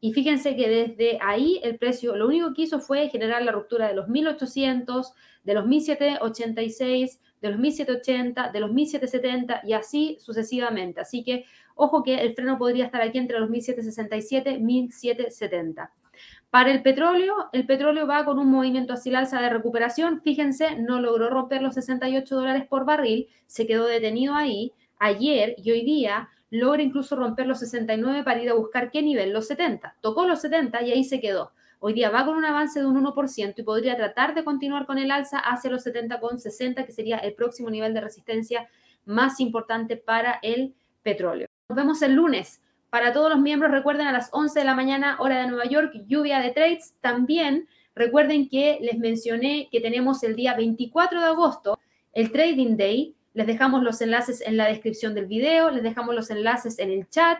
Y 0.00 0.12
fíjense 0.12 0.54
que 0.54 0.68
desde 0.68 1.18
ahí 1.20 1.60
el 1.62 1.76
precio 1.76 2.14
lo 2.14 2.26
único 2.28 2.54
que 2.54 2.62
hizo 2.62 2.80
fue 2.80 3.08
generar 3.08 3.42
la 3.42 3.52
ruptura 3.52 3.88
de 3.88 3.94
los 3.94 4.08
1800, 4.08 5.12
de 5.42 5.54
los 5.54 5.66
1786, 5.66 7.20
de 7.40 7.50
los 7.50 7.58
1780, 7.58 8.52
de 8.52 8.60
los 8.60 8.72
1770 8.72 9.62
y 9.64 9.72
así 9.72 10.16
sucesivamente. 10.20 11.00
Así 11.00 11.24
que 11.24 11.44
ojo 11.74 12.02
que 12.02 12.16
el 12.20 12.34
freno 12.34 12.58
podría 12.58 12.84
estar 12.86 13.02
aquí 13.02 13.18
entre 13.18 13.40
los 13.40 13.50
1767 13.50 14.50
y 14.52 14.60
1770. 14.60 15.92
Para 16.50 16.72
el 16.72 16.82
petróleo, 16.82 17.34
el 17.52 17.66
petróleo 17.66 18.06
va 18.06 18.24
con 18.24 18.38
un 18.38 18.50
movimiento 18.50 18.94
hacia 18.94 19.10
el 19.10 19.16
alza 19.16 19.40
de 19.40 19.50
recuperación. 19.50 20.22
Fíjense, 20.22 20.76
no 20.76 21.00
logró 21.00 21.28
romper 21.28 21.62
los 21.62 21.74
68 21.74 22.34
dólares 22.34 22.66
por 22.68 22.84
barril, 22.84 23.28
se 23.46 23.66
quedó 23.66 23.86
detenido 23.86 24.34
ahí. 24.34 24.72
Ayer 24.98 25.54
y 25.58 25.70
hoy 25.70 25.84
día 25.84 26.28
logra 26.50 26.82
incluso 26.82 27.16
romper 27.16 27.46
los 27.46 27.60
69 27.60 28.24
para 28.24 28.42
ir 28.42 28.50
a 28.50 28.54
buscar 28.54 28.90
qué 28.90 29.02
nivel, 29.02 29.32
los 29.32 29.46
70. 29.46 29.96
Tocó 30.00 30.26
los 30.26 30.40
70 30.40 30.82
y 30.82 30.92
ahí 30.92 31.04
se 31.04 31.20
quedó. 31.20 31.52
Hoy 31.80 31.92
día 31.92 32.10
va 32.10 32.24
con 32.24 32.36
un 32.36 32.44
avance 32.44 32.80
de 32.80 32.86
un 32.86 33.04
1% 33.04 33.54
y 33.56 33.62
podría 33.62 33.96
tratar 33.96 34.34
de 34.34 34.42
continuar 34.42 34.84
con 34.86 34.98
el 34.98 35.10
alza 35.12 35.38
hacia 35.38 35.70
los 35.70 35.86
70,60, 35.86 36.84
que 36.84 36.92
sería 36.92 37.18
el 37.18 37.34
próximo 37.34 37.70
nivel 37.70 37.94
de 37.94 38.00
resistencia 38.00 38.68
más 39.04 39.38
importante 39.38 39.96
para 39.96 40.40
el 40.42 40.74
petróleo. 41.02 41.46
Nos 41.68 41.76
vemos 41.76 42.02
el 42.02 42.14
lunes. 42.14 42.62
Para 42.90 43.12
todos 43.12 43.30
los 43.30 43.38
miembros, 43.38 43.70
recuerden 43.70 44.06
a 44.06 44.12
las 44.12 44.30
11 44.32 44.58
de 44.58 44.64
la 44.64 44.74
mañana, 44.74 45.18
hora 45.20 45.40
de 45.40 45.46
Nueva 45.46 45.66
York, 45.66 45.92
lluvia 46.06 46.40
de 46.40 46.50
trades. 46.50 46.96
También 47.00 47.68
recuerden 47.94 48.48
que 48.48 48.78
les 48.80 48.98
mencioné 48.98 49.68
que 49.70 49.80
tenemos 49.80 50.22
el 50.24 50.34
día 50.34 50.54
24 50.54 51.20
de 51.20 51.26
agosto, 51.26 51.78
el 52.12 52.32
Trading 52.32 52.76
Day. 52.76 53.14
Les 53.38 53.46
dejamos 53.46 53.84
los 53.84 54.00
enlaces 54.00 54.40
en 54.40 54.56
la 54.56 54.66
descripción 54.66 55.14
del 55.14 55.26
video, 55.26 55.70
les 55.70 55.84
dejamos 55.84 56.12
los 56.12 56.28
enlaces 56.28 56.80
en 56.80 56.90
el 56.90 57.08
chat 57.08 57.38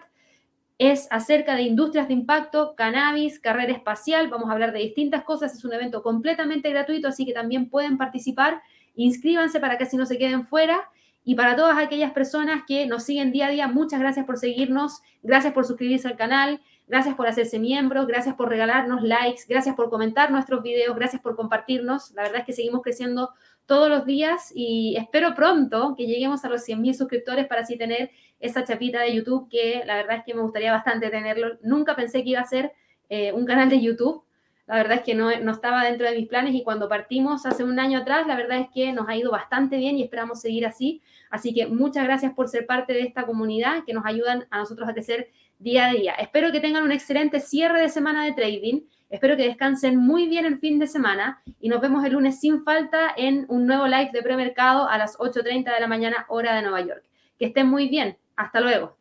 es 0.79 1.09
acerca 1.11 1.57
de 1.57 1.63
industrias 1.63 2.07
de 2.07 2.15
impacto, 2.15 2.77
cannabis, 2.77 3.41
carrera 3.41 3.73
espacial. 3.73 4.29
Vamos 4.29 4.49
a 4.49 4.53
hablar 4.53 4.73
de 4.73 4.79
distintas 4.79 5.25
cosas. 5.25 5.53
Es 5.53 5.65
un 5.65 5.73
evento 5.73 6.05
completamente 6.05 6.71
gratuito, 6.71 7.09
así 7.09 7.27
que 7.27 7.33
también 7.33 7.69
pueden 7.69 7.99
participar. 7.99 8.63
Inscríbanse 8.95 9.59
para 9.59 9.77
que 9.77 9.85
así 9.85 9.97
no 9.97 10.07
se 10.07 10.19
queden 10.19 10.47
fuera. 10.47 10.89
Y 11.25 11.35
para 11.35 11.57
todas 11.57 11.77
aquellas 11.79 12.13
personas 12.13 12.63
que 12.65 12.87
nos 12.87 13.03
siguen 13.03 13.33
día 13.33 13.49
a 13.49 13.51
día, 13.51 13.67
muchas 13.67 13.99
gracias 13.99 14.25
por 14.25 14.39
seguirnos, 14.39 15.03
gracias 15.23 15.53
por 15.53 15.67
suscribirse 15.67 16.07
al 16.07 16.17
canal, 16.17 16.63
gracias 16.87 17.17
por 17.17 17.27
hacerse 17.27 17.59
miembros, 17.59 18.07
gracias 18.07 18.37
por 18.37 18.49
regalarnos 18.49 19.03
likes, 19.03 19.43
gracias 19.49 19.75
por 19.75 19.91
comentar 19.91 20.31
nuestros 20.31 20.63
videos, 20.63 20.95
gracias 20.95 21.21
por 21.21 21.35
compartirnos. 21.35 22.13
La 22.13 22.23
verdad 22.23 22.41
es 22.41 22.47
que 22.47 22.53
seguimos 22.53 22.83
creciendo 22.83 23.31
todos 23.69 23.91
los 23.91 24.07
días 24.07 24.51
y 24.55 24.97
espero 24.97 25.35
pronto 25.35 25.95
que 25.95 26.07
lleguemos 26.07 26.43
a 26.45 26.49
los 26.49 26.67
100.000 26.67 26.95
suscriptores 26.95 27.47
para 27.47 27.61
así 27.61 27.77
tener 27.77 28.11
esa 28.41 28.65
chapita 28.65 29.03
de 29.03 29.15
YouTube 29.15 29.47
que 29.51 29.83
la 29.85 29.97
verdad 29.97 30.17
es 30.17 30.25
que 30.25 30.33
me 30.33 30.41
gustaría 30.41 30.73
bastante 30.73 31.11
tenerlo. 31.11 31.59
Nunca 31.63 31.95
pensé 31.95 32.25
que 32.25 32.31
iba 32.31 32.41
a 32.41 32.45
ser 32.45 32.73
eh, 33.11 33.31
un 33.33 33.45
canal 33.45 33.69
de 33.69 33.83
YouTube. 33.83 34.25
La 34.67 34.77
verdad 34.77 34.97
es 34.99 35.03
que 35.03 35.15
no, 35.15 35.31
no 35.41 35.53
estaba 35.53 35.85
dentro 35.85 36.09
de 36.09 36.17
mis 36.17 36.27
planes 36.29 36.55
y 36.55 36.65
cuando 36.65 36.89
partimos 36.89 37.45
hace 37.45 37.63
un 37.63 37.79
año 37.79 37.99
atrás, 37.99 38.27
la 38.27 38.37
verdad 38.37 38.59
es 38.59 38.69
que 38.73 38.91
nos 38.95 39.07
ha 39.07 39.17
ido 39.17 39.31
bastante 39.31 39.77
bien 39.77 39.99
y 39.99 40.03
esperamos 40.03 40.41
seguir 40.41 40.65
así. 40.65 41.03
Así 41.29 41.53
que 41.53 41.67
muchas 41.67 42.05
gracias 42.05 42.33
por 42.33 42.49
ser 42.49 42.65
parte 42.65 42.95
de 42.95 43.03
esta 43.03 43.27
comunidad 43.27 43.85
que 43.85 43.93
nos 43.93 44.07
ayudan 44.07 44.47
a 44.51 44.61
nosotros 44.61 44.89
a 44.89 44.95
crecer 44.95 45.31
día 45.59 45.89
a 45.89 45.93
día. 45.93 46.15
Espero 46.15 46.53
que 46.53 46.61
tengan 46.61 46.85
un 46.85 46.93
excelente 46.93 47.39
cierre 47.39 47.83
de 47.83 47.91
semana 47.91 48.25
de 48.25 48.33
trading. 48.33 48.81
Espero 49.11 49.37
que 49.37 49.45
descansen 49.45 49.97
muy 49.97 50.29
bien 50.29 50.45
el 50.45 50.59
fin 50.59 50.79
de 50.79 50.87
semana 50.87 51.43
y 51.61 51.71
nos 51.71 51.81
vemos 51.81 52.05
el 52.05 52.13
lunes 52.13 52.41
sin 52.41 52.63
falta 52.63 53.15
en 53.17 53.47
un 53.49 53.67
nuevo 53.67 53.87
live 53.87 54.11
de 54.13 54.23
premercado 54.23 54.87
a 54.87 54.99
las 54.99 55.17
8.30 55.19 55.73
de 55.73 55.81
la 55.81 55.87
mañana 55.87 56.27
hora 56.29 56.55
de 56.55 56.63
Nueva 56.63 56.83
York. 56.83 57.03
Que 57.39 57.47
estén 57.47 57.69
muy 57.69 57.89
bien. 57.89 58.19
Hasta 58.37 58.61
luego. 58.61 58.97